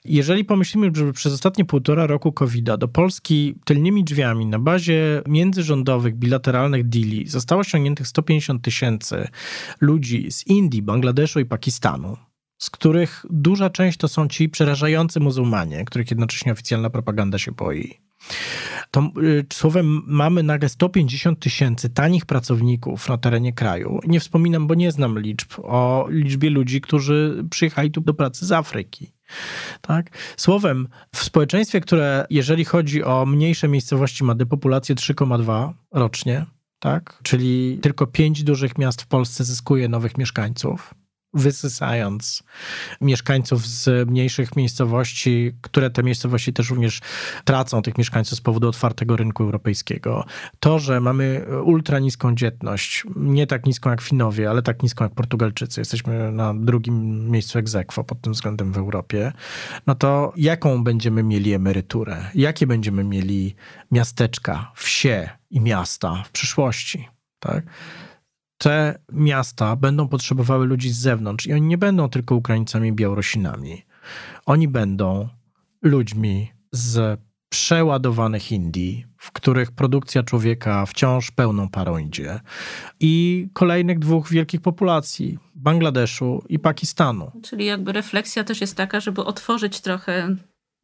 Jeżeli 0.05 0.45
pomyślimy, 0.45 0.91
że 0.95 1.13
przez 1.13 1.33
ostatnie 1.33 1.65
półtora 1.65 2.07
roku 2.07 2.31
covid 2.31 2.65
do 2.65 2.87
Polski 2.87 3.55
tylnymi 3.65 4.03
drzwiami 4.03 4.45
na 4.45 4.59
bazie 4.59 5.21
międzyrządowych, 5.27 6.15
bilateralnych 6.15 6.89
deali 6.89 7.27
zostało 7.27 7.63
ściągniętych 7.63 8.07
150 8.07 8.61
tysięcy 8.61 9.27
ludzi 9.81 10.31
z 10.31 10.47
Indii, 10.47 10.81
Bangladeszu 10.81 11.39
i 11.39 11.45
Pakistanu, 11.45 12.17
z 12.65 12.69
których 12.69 13.25
duża 13.29 13.69
część 13.69 13.97
to 13.97 14.07
są 14.07 14.27
ci 14.27 14.49
przerażający 14.49 15.19
muzułmanie, 15.19 15.85
których 15.85 16.11
jednocześnie 16.11 16.51
oficjalna 16.51 16.89
propaganda 16.89 17.37
się 17.37 17.51
boi. 17.51 17.99
To 18.91 19.11
y, 19.23 19.45
słowem 19.53 20.01
mamy 20.07 20.43
nagle 20.43 20.69
150 20.69 21.39
tysięcy 21.39 21.89
tanich 21.89 22.25
pracowników 22.25 23.09
na 23.09 23.17
terenie 23.17 23.53
kraju. 23.53 23.99
Nie 24.07 24.19
wspominam, 24.19 24.67
bo 24.67 24.75
nie 24.75 24.91
znam 24.91 25.19
liczb, 25.19 25.51
o 25.57 26.07
liczbie 26.09 26.49
ludzi, 26.49 26.81
którzy 26.81 27.45
przyjechali 27.49 27.91
tu 27.91 28.01
do 28.01 28.13
pracy 28.13 28.45
z 28.45 28.51
Afryki. 28.51 29.11
Tak? 29.81 30.09
Słowem, 30.37 30.87
w 31.15 31.23
społeczeństwie, 31.23 31.81
które 31.81 32.25
jeżeli 32.29 32.65
chodzi 32.65 33.03
o 33.03 33.25
mniejsze 33.25 33.67
miejscowości 33.67 34.23
ma 34.23 34.35
depopulację 34.35 34.95
3,2 34.95 35.73
rocznie, 35.91 36.45
tak? 36.79 37.19
czyli 37.23 37.79
tylko 37.81 38.07
pięć 38.07 38.43
dużych 38.43 38.77
miast 38.77 39.01
w 39.01 39.07
Polsce 39.07 39.43
zyskuje 39.43 39.89
nowych 39.89 40.17
mieszkańców, 40.17 40.93
wysysając 41.35 42.43
mieszkańców 43.01 43.67
z 43.67 44.09
mniejszych 44.09 44.55
miejscowości, 44.55 45.51
które 45.61 45.89
te 45.89 46.03
miejscowości 46.03 46.53
też 46.53 46.69
również 46.69 47.01
tracą 47.43 47.81
tych 47.81 47.97
mieszkańców 47.97 48.37
z 48.37 48.41
powodu 48.41 48.67
otwartego 48.67 49.15
rynku 49.15 49.43
europejskiego. 49.43 50.25
To, 50.59 50.79
że 50.79 50.99
mamy 51.01 51.45
ultra 51.63 51.99
niską 51.99 52.35
dzietność, 52.35 53.03
nie 53.15 53.47
tak 53.47 53.65
niską 53.65 53.89
jak 53.89 54.01
Finowie, 54.01 54.49
ale 54.49 54.61
tak 54.61 54.83
niską 54.83 55.05
jak 55.05 55.13
Portugalczycy, 55.13 55.81
jesteśmy 55.81 56.31
na 56.31 56.53
drugim 56.53 57.29
miejscu 57.31 57.59
egzekwo 57.59 58.03
pod 58.03 58.21
tym 58.21 58.33
względem 58.33 58.71
w 58.71 58.77
Europie, 58.77 59.31
no 59.87 59.95
to 59.95 60.33
jaką 60.37 60.83
będziemy 60.83 61.23
mieli 61.23 61.53
emeryturę? 61.53 62.25
Jakie 62.35 62.67
będziemy 62.67 63.03
mieli 63.03 63.55
miasteczka, 63.91 64.71
wsie 64.75 65.29
i 65.49 65.61
miasta 65.61 66.23
w 66.25 66.31
przyszłości? 66.31 67.07
Tak? 67.39 67.65
Te 68.57 68.99
miasta 69.11 69.75
będą 69.75 70.07
potrzebowały 70.07 70.65
ludzi 70.65 70.89
z 70.89 70.97
zewnątrz 70.97 71.47
i 71.47 71.53
oni 71.53 71.67
nie 71.67 71.77
będą 71.77 72.09
tylko 72.09 72.35
Ukraińcami, 72.35 72.93
Białorusinami. 72.93 73.81
Oni 74.45 74.67
będą 74.67 75.29
ludźmi 75.81 76.51
z 76.71 77.19
przeładowanych 77.49 78.51
Indii, 78.51 79.05
w 79.17 79.31
których 79.31 79.71
produkcja 79.71 80.23
człowieka 80.23 80.85
wciąż 80.85 81.31
pełną 81.31 81.69
parą 81.69 81.97
idzie, 81.97 82.39
i 82.99 83.47
kolejnych 83.53 83.99
dwóch 83.99 84.29
wielkich 84.29 84.61
populacji 84.61 85.39
Bangladeszu 85.55 86.43
i 86.49 86.59
Pakistanu. 86.59 87.31
Czyli 87.43 87.65
jakby 87.65 87.91
refleksja 87.91 88.43
też 88.43 88.61
jest 88.61 88.77
taka, 88.77 88.99
żeby 88.99 89.23
otworzyć 89.25 89.81
trochę 89.81 90.35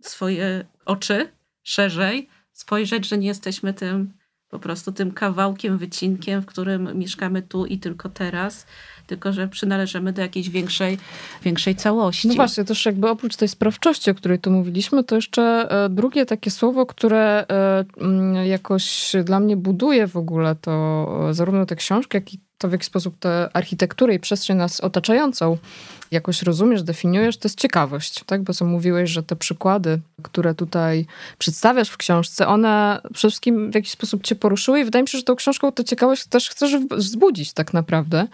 swoje 0.02 0.66
oczy 0.86 1.32
szerzej, 1.64 2.30
spojrzeć, 2.52 3.08
że 3.08 3.18
nie 3.18 3.28
jesteśmy 3.28 3.74
tym 3.74 4.14
po 4.52 4.60
prostu 4.60 4.92
tym 4.92 5.12
kawałkiem, 5.12 5.78
wycinkiem, 5.78 6.42
w 6.42 6.46
którym 6.46 6.98
mieszkamy 6.98 7.42
tu 7.42 7.66
i 7.66 7.78
tylko 7.78 8.10
teraz, 8.10 8.66
tylko 9.08 9.34
że 9.34 9.48
przynależymy 9.48 10.14
do 10.14 10.22
jakiejś 10.22 10.50
większej, 10.50 10.98
większej 11.44 11.76
całości. 11.76 12.28
No 12.28 12.34
właśnie, 12.34 12.64
też 12.64 12.86
jakby 12.86 13.10
oprócz 13.10 13.36
tej 13.36 13.48
sprawczości, 13.48 14.12
o 14.12 14.16
której 14.16 14.40
tu 14.40 14.52
mówiliśmy, 14.52 15.04
to 15.04 15.16
jeszcze 15.16 15.68
e, 15.70 15.90
drugie 15.90 16.26
takie 16.26 16.52
słowo, 16.52 16.86
które 16.86 17.46
e, 17.50 17.86
mm, 17.98 18.46
jakoś 18.46 19.16
dla 19.24 19.40
mnie 19.40 19.58
buduje 19.58 20.08
w 20.08 20.18
ogóle 20.18 20.56
to 20.56 20.72
e, 21.30 21.34
zarówno 21.34 21.66
tę 21.66 21.76
książkę, 21.76 22.18
jak 22.18 22.34
i 22.34 22.40
to, 22.58 22.70
w 22.70 22.72
jaki 22.72 22.86
sposób 22.86 23.20
tę 23.20 23.50
architekturę 23.54 24.14
i 24.14 24.20
przestrzeń 24.20 24.58
nas 24.58 24.82
otaczającą 24.82 25.58
jakoś 26.12 26.42
rozumiesz, 26.42 26.84
definiujesz, 26.84 27.38
to 27.38 27.48
jest 27.48 27.60
ciekawość, 27.60 28.24
tak? 28.26 28.44
Bo 28.44 28.54
co 28.54 28.66
mówiłeś, 28.66 29.10
że 29.10 29.24
te 29.24 29.36
przykłady, 29.36 30.00
które 30.22 30.56
tutaj 30.56 31.06
przedstawiasz 31.38 31.90
w 31.90 31.98
książce, 31.98 32.48
one 32.48 33.02
przede 33.14 33.30
wszystkim 33.30 33.72
w 33.72 33.76
jakiś 33.76 33.92
sposób 33.92 34.24
cię 34.24 34.36
poruszyły 34.36 34.80
i 34.80 34.84
wydaje 34.84 35.04
mi 35.04 35.08
się, 35.08 35.18
że 35.18 35.24
tą 35.24 35.36
książką 35.36 35.72
tę 35.72 35.84
ciekawość 35.84 36.26
też 36.26 36.50
chcesz 36.50 36.76
wzbudzić 36.92 37.54
tak 37.54 37.74
naprawdę. 37.74 38.28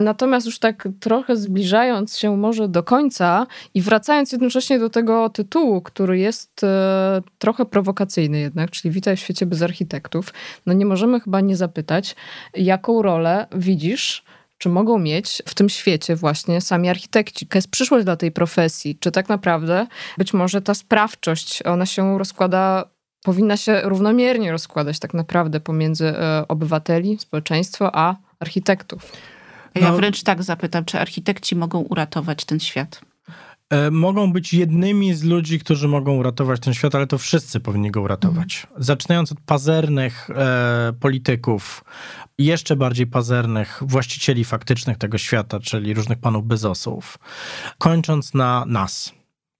Natomiast 0.00 0.46
już 0.46 0.58
tak 0.58 0.88
trochę 1.00 1.36
zbliżając 1.36 2.18
się 2.18 2.36
może 2.36 2.68
do 2.68 2.82
końca 2.82 3.46
i 3.74 3.82
wracając 3.82 4.32
jednocześnie 4.32 4.78
do 4.78 4.90
tego 4.90 5.30
tytułu, 5.30 5.80
który 5.80 6.18
jest 6.18 6.64
e, 6.64 7.22
trochę 7.38 7.64
prowokacyjny 7.64 8.38
jednak, 8.40 8.70
czyli 8.70 8.92
Witaj 8.92 9.16
w 9.16 9.20
świecie 9.20 9.46
bez 9.46 9.62
architektów, 9.62 10.32
no 10.66 10.72
nie 10.72 10.86
możemy 10.86 11.20
chyba 11.20 11.40
nie 11.40 11.56
zapytać, 11.56 12.16
jaką 12.54 13.02
rolę 13.02 13.46
widzisz 13.52 14.24
czy 14.62 14.68
mogą 14.68 14.98
mieć 14.98 15.42
w 15.48 15.54
tym 15.54 15.68
świecie 15.68 16.16
właśnie 16.16 16.60
sami 16.60 16.88
architekci? 16.88 17.44
Jaka 17.44 17.58
jest 17.58 17.70
przyszłość 17.70 18.04
dla 18.04 18.16
tej 18.16 18.32
profesji? 18.32 18.98
Czy 19.00 19.10
tak 19.10 19.28
naprawdę 19.28 19.86
być 20.18 20.34
może 20.34 20.62
ta 20.62 20.74
sprawczość, 20.74 21.62
ona 21.62 21.86
się 21.86 22.18
rozkłada 22.18 22.84
powinna 23.24 23.56
się 23.56 23.80
równomiernie 23.84 24.52
rozkładać 24.52 24.98
tak 24.98 25.14
naprawdę 25.14 25.60
pomiędzy 25.60 26.06
e, 26.06 26.44
obywateli, 26.48 27.18
społeczeństwo, 27.18 27.90
a 27.96 28.16
architektów. 28.40 29.12
Ja 29.74 29.90
no. 29.90 29.96
wręcz 29.96 30.22
tak 30.22 30.42
zapytam, 30.42 30.84
czy 30.84 31.00
architekci 31.00 31.56
mogą 31.56 31.80
uratować 31.80 32.44
ten 32.44 32.60
świat? 32.60 33.00
E, 33.72 33.90
mogą 33.90 34.32
być 34.32 34.54
jednymi 34.54 35.14
z 35.14 35.22
ludzi, 35.22 35.58
którzy 35.58 35.88
mogą 35.88 36.16
uratować 36.16 36.60
ten 36.60 36.74
świat, 36.74 36.94
ale 36.94 37.06
to 37.06 37.18
wszyscy 37.18 37.60
powinni 37.60 37.90
go 37.90 38.00
uratować. 38.00 38.62
Mhm. 38.64 38.82
Zaczynając 38.82 39.32
od 39.32 39.40
pazernych 39.40 40.30
e, 40.30 40.92
polityków, 41.00 41.84
jeszcze 42.38 42.76
bardziej 42.76 43.06
pazernych 43.06 43.82
właścicieli 43.86 44.44
faktycznych 44.44 44.98
tego 44.98 45.18
świata, 45.18 45.60
czyli 45.60 45.94
różnych 45.94 46.18
panów 46.18 46.46
bezosów, 46.46 47.18
kończąc 47.78 48.34
na 48.34 48.64
nas 48.66 49.12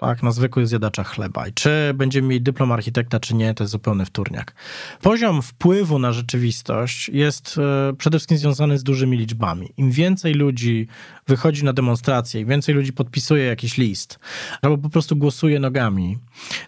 tak, 0.02 0.22
na 0.22 0.32
zwykłych 0.32 0.68
zjadaczach 0.68 1.08
chleba. 1.08 1.48
I 1.48 1.52
czy 1.52 1.92
będziemy 1.94 2.28
mieli 2.28 2.42
dyplom 2.42 2.72
architekta, 2.72 3.20
czy 3.20 3.34
nie, 3.34 3.54
to 3.54 3.64
jest 3.64 3.72
zupełny 3.72 4.04
wtórniak. 4.04 4.54
Poziom 5.02 5.42
wpływu 5.42 5.98
na 5.98 6.12
rzeczywistość 6.12 7.08
jest 7.08 7.58
e, 7.58 7.92
przede 7.96 8.18
wszystkim 8.18 8.38
związany 8.38 8.78
z 8.78 8.82
dużymi 8.82 9.16
liczbami. 9.16 9.72
Im 9.76 9.90
więcej 9.90 10.34
ludzi 10.34 10.88
wychodzi 11.26 11.64
na 11.64 11.72
demonstrację, 11.72 12.40
im 12.40 12.48
więcej 12.48 12.74
ludzi 12.74 12.92
podpisuje 12.92 13.44
jakiś 13.44 13.78
list, 13.78 14.18
albo 14.62 14.78
po 14.78 14.88
prostu 14.88 15.16
głosuje 15.16 15.60
nogami, 15.60 16.18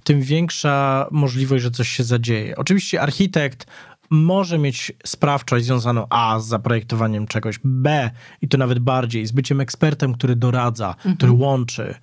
tym 0.05 0.22
większa 0.22 1.07
możliwość, 1.11 1.64
że 1.64 1.70
coś 1.70 1.89
się 1.89 2.05
zadzieje. 2.05 2.57
Oczywiście 2.57 3.01
architekt 3.01 3.66
może 4.11 4.59
mieć 4.59 4.93
sprawczość 5.07 5.65
związaną 5.65 6.07
A 6.11 6.41
z 6.41 6.47
zaprojektowaniem 6.47 7.27
czegoś, 7.27 7.61
B 7.65 8.11
i 8.43 8.49
to 8.49 8.59
nawet 8.59 8.79
bardziej 8.79 9.27
z 9.27 9.33
byciem 9.33 9.61
ekspertem, 9.61 10.15
który 10.15 10.37
doradza, 10.37 10.89
mhm. 10.89 11.17
który 11.17 11.33
łączy. 11.33 11.95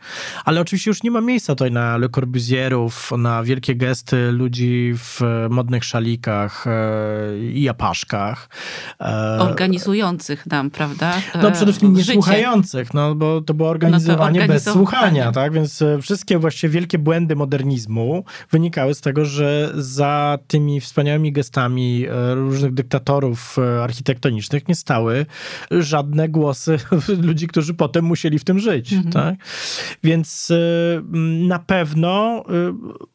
Ale 0.45 0.62
oczywiście 0.62 0.89
już 0.89 1.04
nie 1.04 1.12
ma 1.12 1.22
miejsca 1.22 1.56
tutaj 1.56 1.72
na 1.72 1.97
Le 1.97 2.10
Corbusierów, 2.10 3.12
na 3.18 3.43
wielkie 3.43 3.76
gesty 3.76 4.32
ludzi 4.32 4.93
w 4.95 5.22
modnych 5.49 5.86
szalikach 5.86 6.68
e, 6.68 6.72
i 7.54 7.70
apaszkach. 7.70 8.49
E, 9.02 9.38
Organizujących 9.39 10.47
nam, 10.47 10.70
prawda? 10.70 11.14
No 11.41 11.52
przede 11.52 11.66
wszystkim 11.66 11.93
nie 11.93 12.04
słuchających, 12.04 12.93
no 12.93 13.16
bo 13.16 13.41
to 13.41 13.54
było 13.54 13.70
organizowanie, 13.70 14.39
no 14.39 14.47
to 14.47 14.54
bez 14.54 14.64
słuchania, 14.64 15.32
tak? 15.32 15.54
Więc 15.54 15.82
e, 15.82 16.02
wszystkie 16.02 16.39
właściwie 16.39 16.74
wielkie 16.74 16.99
błędy 16.99 17.36
modernizmu 17.36 18.24
wynikały 18.52 18.93
z 18.93 19.02
tego, 19.02 19.26
że 19.26 19.72
za 19.76 20.39
tymi 20.47 20.82
wspaniałymi 20.82 21.32
gestami 21.32 21.90
E, 22.09 22.35
różnych 22.35 22.73
dyktatorów 22.73 23.57
e, 23.59 23.83
architektonicznych 23.83 24.67
nie 24.67 24.75
stały 24.75 25.25
żadne 25.71 26.29
głosy 26.29 26.77
ludzi, 27.27 27.47
którzy 27.47 27.73
potem 27.73 28.05
musieli 28.05 28.39
w 28.39 28.43
tym 28.43 28.59
żyć. 28.59 28.93
Mhm. 28.93 29.11
Tak? 29.11 29.35
Więc 30.03 30.51
e, 30.51 31.01
na 31.47 31.59
pewno 31.59 32.43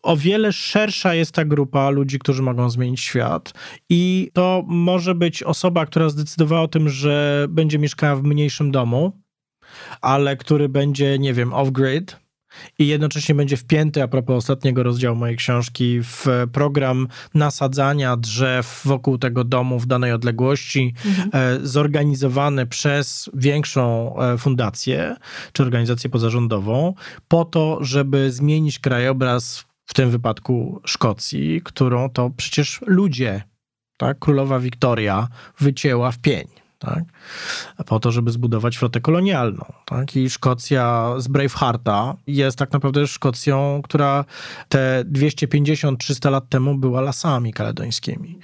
o 0.02 0.16
wiele 0.16 0.52
szersza 0.52 1.14
jest 1.14 1.32
ta 1.32 1.44
grupa 1.44 1.90
ludzi, 1.90 2.18
którzy 2.18 2.42
mogą 2.42 2.70
zmienić 2.70 3.00
świat 3.00 3.52
i 3.90 4.30
to 4.32 4.64
może 4.66 5.14
być 5.14 5.42
osoba, 5.42 5.86
która 5.86 6.08
zdecydowała 6.08 6.62
o 6.62 6.68
tym, 6.68 6.88
że 6.88 7.46
będzie 7.48 7.78
mieszkała 7.78 8.16
w 8.16 8.22
mniejszym 8.22 8.70
domu, 8.70 9.12
ale 10.00 10.36
który 10.36 10.68
będzie, 10.68 11.18
nie 11.18 11.34
wiem, 11.34 11.50
off-grid, 11.50 12.16
i 12.78 12.86
jednocześnie 12.86 13.34
będzie 13.34 13.57
wpięty, 13.57 14.02
a 14.02 14.09
propos 14.09 14.36
ostatniego 14.36 14.82
rozdziału 14.82 15.16
mojej 15.16 15.36
książki, 15.36 16.00
w 16.02 16.26
program 16.52 17.09
nasadzania 17.34 18.16
drzew 18.16 18.80
wokół 18.84 19.18
tego 19.18 19.44
domu 19.44 19.78
w 19.78 19.86
danej 19.86 20.12
odległości, 20.12 20.94
mhm. 21.07 21.30
E, 21.32 21.66
zorganizowany 21.66 22.66
przez 22.66 23.30
większą 23.34 24.14
e, 24.18 24.38
fundację 24.38 25.16
czy 25.52 25.62
organizację 25.62 26.11
pozarządową, 26.11 26.94
po 27.28 27.44
to, 27.44 27.78
żeby 27.80 28.32
zmienić 28.32 28.78
krajobraz, 28.78 29.66
w 29.86 29.94
tym 29.94 30.11
wypadku 30.11 30.80
Szkocji, 30.84 31.61
którą 31.64 32.11
to 32.11 32.30
przecież 32.36 32.80
ludzie, 32.86 33.42
tak, 33.96 34.18
królowa 34.18 34.61
Wiktoria 34.61 35.28
wycięła 35.59 36.11
w 36.11 36.18
pień 36.18 36.65
tak? 36.78 37.04
po 37.86 38.00
to, 38.00 38.12
żeby 38.12 38.30
zbudować 38.30 38.78
flotę 38.78 39.00
kolonialną. 39.00 39.64
Tak? 39.84 40.16
I 40.16 40.30
Szkocja 40.30 41.14
z 41.18 41.28
Bravehearta 41.28 42.16
jest 42.26 42.58
tak 42.58 42.72
naprawdę 42.72 43.06
Szkocją, 43.06 43.80
która 43.84 44.24
te 44.68 45.04
250-300 45.12 46.30
lat 46.30 46.48
temu 46.48 46.74
była 46.74 47.00
lasami 47.00 47.52
kaledońskimi. 47.52 48.38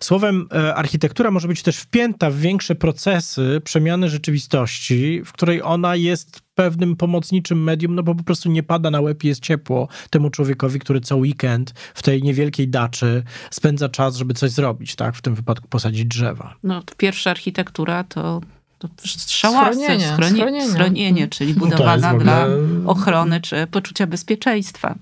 Słowem, 0.00 0.48
e, 0.54 0.74
architektura 0.74 1.30
może 1.30 1.48
być 1.48 1.62
też 1.62 1.76
wpięta 1.76 2.30
w 2.30 2.36
większe 2.36 2.74
procesy 2.74 3.60
przemiany 3.64 4.08
rzeczywistości, 4.08 5.22
w 5.24 5.32
której 5.32 5.62
ona 5.62 5.96
jest 5.96 6.47
pewnym 6.58 6.96
pomocniczym 6.96 7.62
medium, 7.62 7.94
no 7.94 8.02
bo 8.02 8.14
po 8.14 8.22
prostu 8.22 8.50
nie 8.50 8.62
pada 8.62 8.90
na 8.90 9.00
łeb 9.00 9.24
i 9.24 9.28
jest 9.28 9.40
ciepło 9.40 9.88
temu 10.10 10.30
człowiekowi, 10.30 10.78
który 10.78 11.00
co 11.00 11.16
weekend 11.16 11.74
w 11.94 12.02
tej 12.02 12.22
niewielkiej 12.22 12.68
daczy 12.68 13.22
spędza 13.50 13.88
czas, 13.88 14.16
żeby 14.16 14.34
coś 14.34 14.50
zrobić, 14.50 14.96
tak? 14.96 15.14
W 15.14 15.22
tym 15.22 15.34
wypadku 15.34 15.68
posadzić 15.68 16.04
drzewa. 16.04 16.54
No, 16.62 16.82
pierwsza 16.96 17.30
architektura 17.30 18.04
to 18.04 18.40
to 18.78 18.88
szałasy, 19.26 19.80
schronienie, 19.80 20.08
schronienie, 20.08 20.68
schronienie 20.68 21.28
czyli 21.28 21.54
no 21.54 21.58
budowana 21.58 22.12
no 22.12 22.18
dla 22.18 22.46
ochrony 22.86 23.40
czy 23.40 23.66
poczucia 23.66 24.06
bezpieczeństwa. 24.06 24.94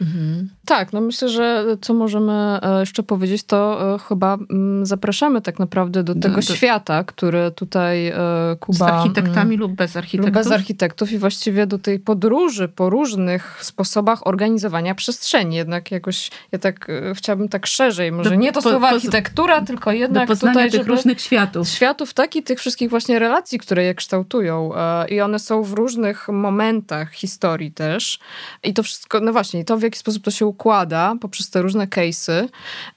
Mhm. 0.00 0.48
Tak, 0.64 0.92
no 0.92 1.00
myślę, 1.00 1.28
że 1.28 1.64
co 1.80 1.94
możemy 1.94 2.32
e, 2.32 2.80
jeszcze 2.80 3.02
powiedzieć, 3.02 3.42
to 3.44 3.94
e, 3.94 3.98
chyba 3.98 4.38
mm, 4.50 4.86
zapraszamy 4.86 5.40
tak 5.40 5.58
naprawdę 5.58 6.02
do 6.02 6.14
tego 6.14 6.34
do, 6.34 6.42
świata, 6.42 7.04
który 7.04 7.50
tutaj 7.50 8.08
e, 8.08 8.16
Kuba... 8.60 8.78
Z 8.78 8.82
architektami 8.82 9.56
lub 9.56 9.72
bez 9.72 9.96
architektów. 9.96 10.26
Lub 10.26 10.34
bez 10.34 10.52
architektów 10.52 11.12
i 11.12 11.18
właściwie 11.18 11.66
do 11.66 11.78
tej 11.78 11.98
podróży 11.98 12.68
po 12.68 12.90
różnych 12.90 13.58
sposobach 13.64 14.26
organizowania 14.26 14.94
przestrzeni. 14.94 15.56
Jednak 15.56 15.90
jakoś, 15.90 16.30
ja 16.52 16.58
tak 16.58 16.86
chciałabym 17.14 17.48
tak 17.48 17.66
szerzej, 17.66 18.12
może 18.12 18.30
do, 18.30 18.36
nie 18.36 18.52
to 18.52 18.62
po, 18.62 18.70
słowo 18.70 18.88
architektura, 18.88 19.60
po, 19.60 19.66
tylko 19.66 19.92
jednak 19.92 20.28
do 20.28 20.36
tutaj... 20.36 20.70
tych 20.70 20.86
różnych 20.86 21.20
światów. 21.20 21.68
Światów, 21.68 22.14
tak 22.14 22.36
i 22.36 22.42
tych 22.42 22.58
wszystkich 22.58 22.90
właśnie 22.90 23.18
relacji, 23.18 23.58
które 23.58 23.84
je 23.84 23.94
kształtują. 23.94 24.72
I 25.08 25.20
one 25.20 25.38
są 25.38 25.62
w 25.62 25.72
różnych 25.72 26.28
momentach 26.28 27.12
historii 27.12 27.72
też. 27.72 28.18
I 28.62 28.74
to 28.74 28.82
wszystko, 28.82 29.20
no 29.20 29.32
właśnie, 29.32 29.64
to 29.64 29.76
w 29.76 29.82
jaki 29.82 29.98
sposób 29.98 30.24
to 30.24 30.30
się 30.30 30.51
układa 30.52 31.14
poprzez 31.20 31.50
te 31.50 31.62
różne 31.62 31.86
case'y 31.86 32.48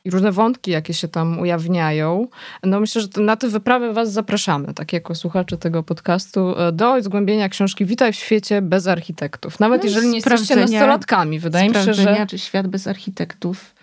i 0.06 0.10
różne 0.10 0.32
wątki, 0.32 0.72
jakie 0.72 0.94
się 0.94 1.08
tam 1.08 1.40
ujawniają. 1.40 2.28
No 2.64 2.80
myślę, 2.80 3.02
że 3.02 3.22
na 3.22 3.36
tę 3.36 3.48
wyprawę 3.48 3.94
was 3.94 4.12
zapraszamy, 4.12 4.74
tak 4.74 4.94
jako 4.94 5.16
słuchacze 5.16 5.58
tego 5.58 5.84
podcastu, 5.84 6.60
e, 6.60 6.72
do 6.72 7.02
zgłębienia 7.02 7.50
książki 7.50 7.86
Witaj 7.86 8.14
w 8.14 8.16
świecie 8.16 8.62
bez 8.62 8.88
architektów. 8.88 9.60
Nawet 9.60 9.84
no 9.84 9.90
jeżeli 9.90 10.08
nie 10.08 10.16
jesteście 10.16 10.56
nastolatkami. 10.56 11.40
Wydaje 11.40 11.70
mi 11.70 11.76
się, 11.76 11.94
że... 11.94 12.28
czy 12.30 12.40
świat 12.40 12.68
bez 12.68 12.88
architektów 12.88 13.75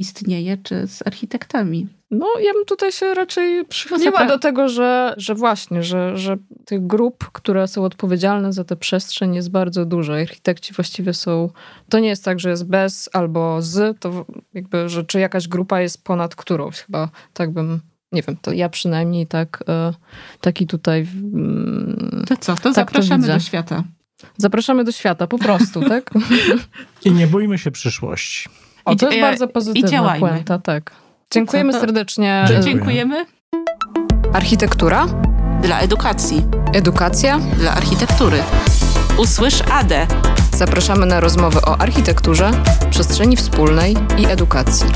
istnieje, 0.00 0.56
czy 0.62 0.86
z 0.86 1.06
architektami. 1.06 1.86
No, 2.10 2.26
ja 2.40 2.52
bym 2.52 2.64
tutaj 2.64 2.92
się 2.92 3.14
raczej 3.14 3.64
przychyliła 3.64 4.24
no, 4.24 4.28
do 4.28 4.38
tego, 4.38 4.68
że, 4.68 5.14
że 5.16 5.34
właśnie, 5.34 5.82
że, 5.82 6.16
że 6.16 6.36
tych 6.64 6.86
grup, 6.86 7.30
które 7.32 7.68
są 7.68 7.84
odpowiedzialne 7.84 8.52
za 8.52 8.64
tę 8.64 8.76
przestrzeń 8.76 9.34
jest 9.34 9.50
bardzo 9.50 9.84
dużo. 9.84 10.14
Architekci 10.14 10.72
właściwie 10.72 11.14
są, 11.14 11.50
to 11.88 11.98
nie 11.98 12.08
jest 12.08 12.24
tak, 12.24 12.40
że 12.40 12.50
jest 12.50 12.66
bez 12.66 13.10
albo 13.12 13.62
z, 13.62 14.00
to 14.00 14.26
jakby, 14.54 14.88
że 14.88 15.04
czy 15.04 15.20
jakaś 15.20 15.48
grupa 15.48 15.80
jest 15.80 16.04
ponad 16.04 16.34
którąś. 16.34 16.80
Chyba 16.80 17.08
tak 17.32 17.50
bym 17.52 17.80
nie 18.12 18.22
wiem, 18.22 18.36
to 18.42 18.52
ja 18.52 18.68
przynajmniej 18.68 19.26
tak, 19.26 19.64
e, 19.68 19.92
taki 20.40 20.66
tutaj. 20.66 21.06
Mm, 21.34 22.24
to 22.28 22.36
co, 22.36 22.54
to 22.54 22.62
tak 22.62 22.74
zapraszamy 22.74 23.26
to 23.26 23.32
do 23.32 23.40
świata. 23.40 23.84
Zapraszamy 24.36 24.84
do 24.84 24.92
świata, 24.92 25.26
po 25.26 25.38
prostu, 25.38 25.80
tak? 25.88 26.10
I 27.04 27.12
nie 27.12 27.26
bójmy 27.26 27.58
się 27.58 27.70
przyszłości. 27.70 28.48
O, 28.84 28.94
to 28.96 29.06
jest 29.06 29.20
bardzo 29.20 29.48
pozytywna 29.48 30.14
puenta, 30.18 30.58
tak. 30.58 30.90
Dziękujemy 31.30 31.72
serdecznie. 31.72 32.44
Dziękujemy. 32.60 33.26
Architektura? 34.32 35.06
Dla 35.62 35.80
edukacji. 35.80 36.44
Edukacja? 36.74 37.38
Dla 37.38 37.72
architektury. 37.72 38.38
Usłysz 39.18 39.62
AD. 39.72 39.92
Zapraszamy 40.56 41.06
na 41.06 41.20
rozmowy 41.20 41.60
o 41.60 41.80
architekturze, 41.80 42.50
przestrzeni 42.90 43.36
wspólnej 43.36 43.96
i 44.18 44.26
edukacji. 44.26 44.86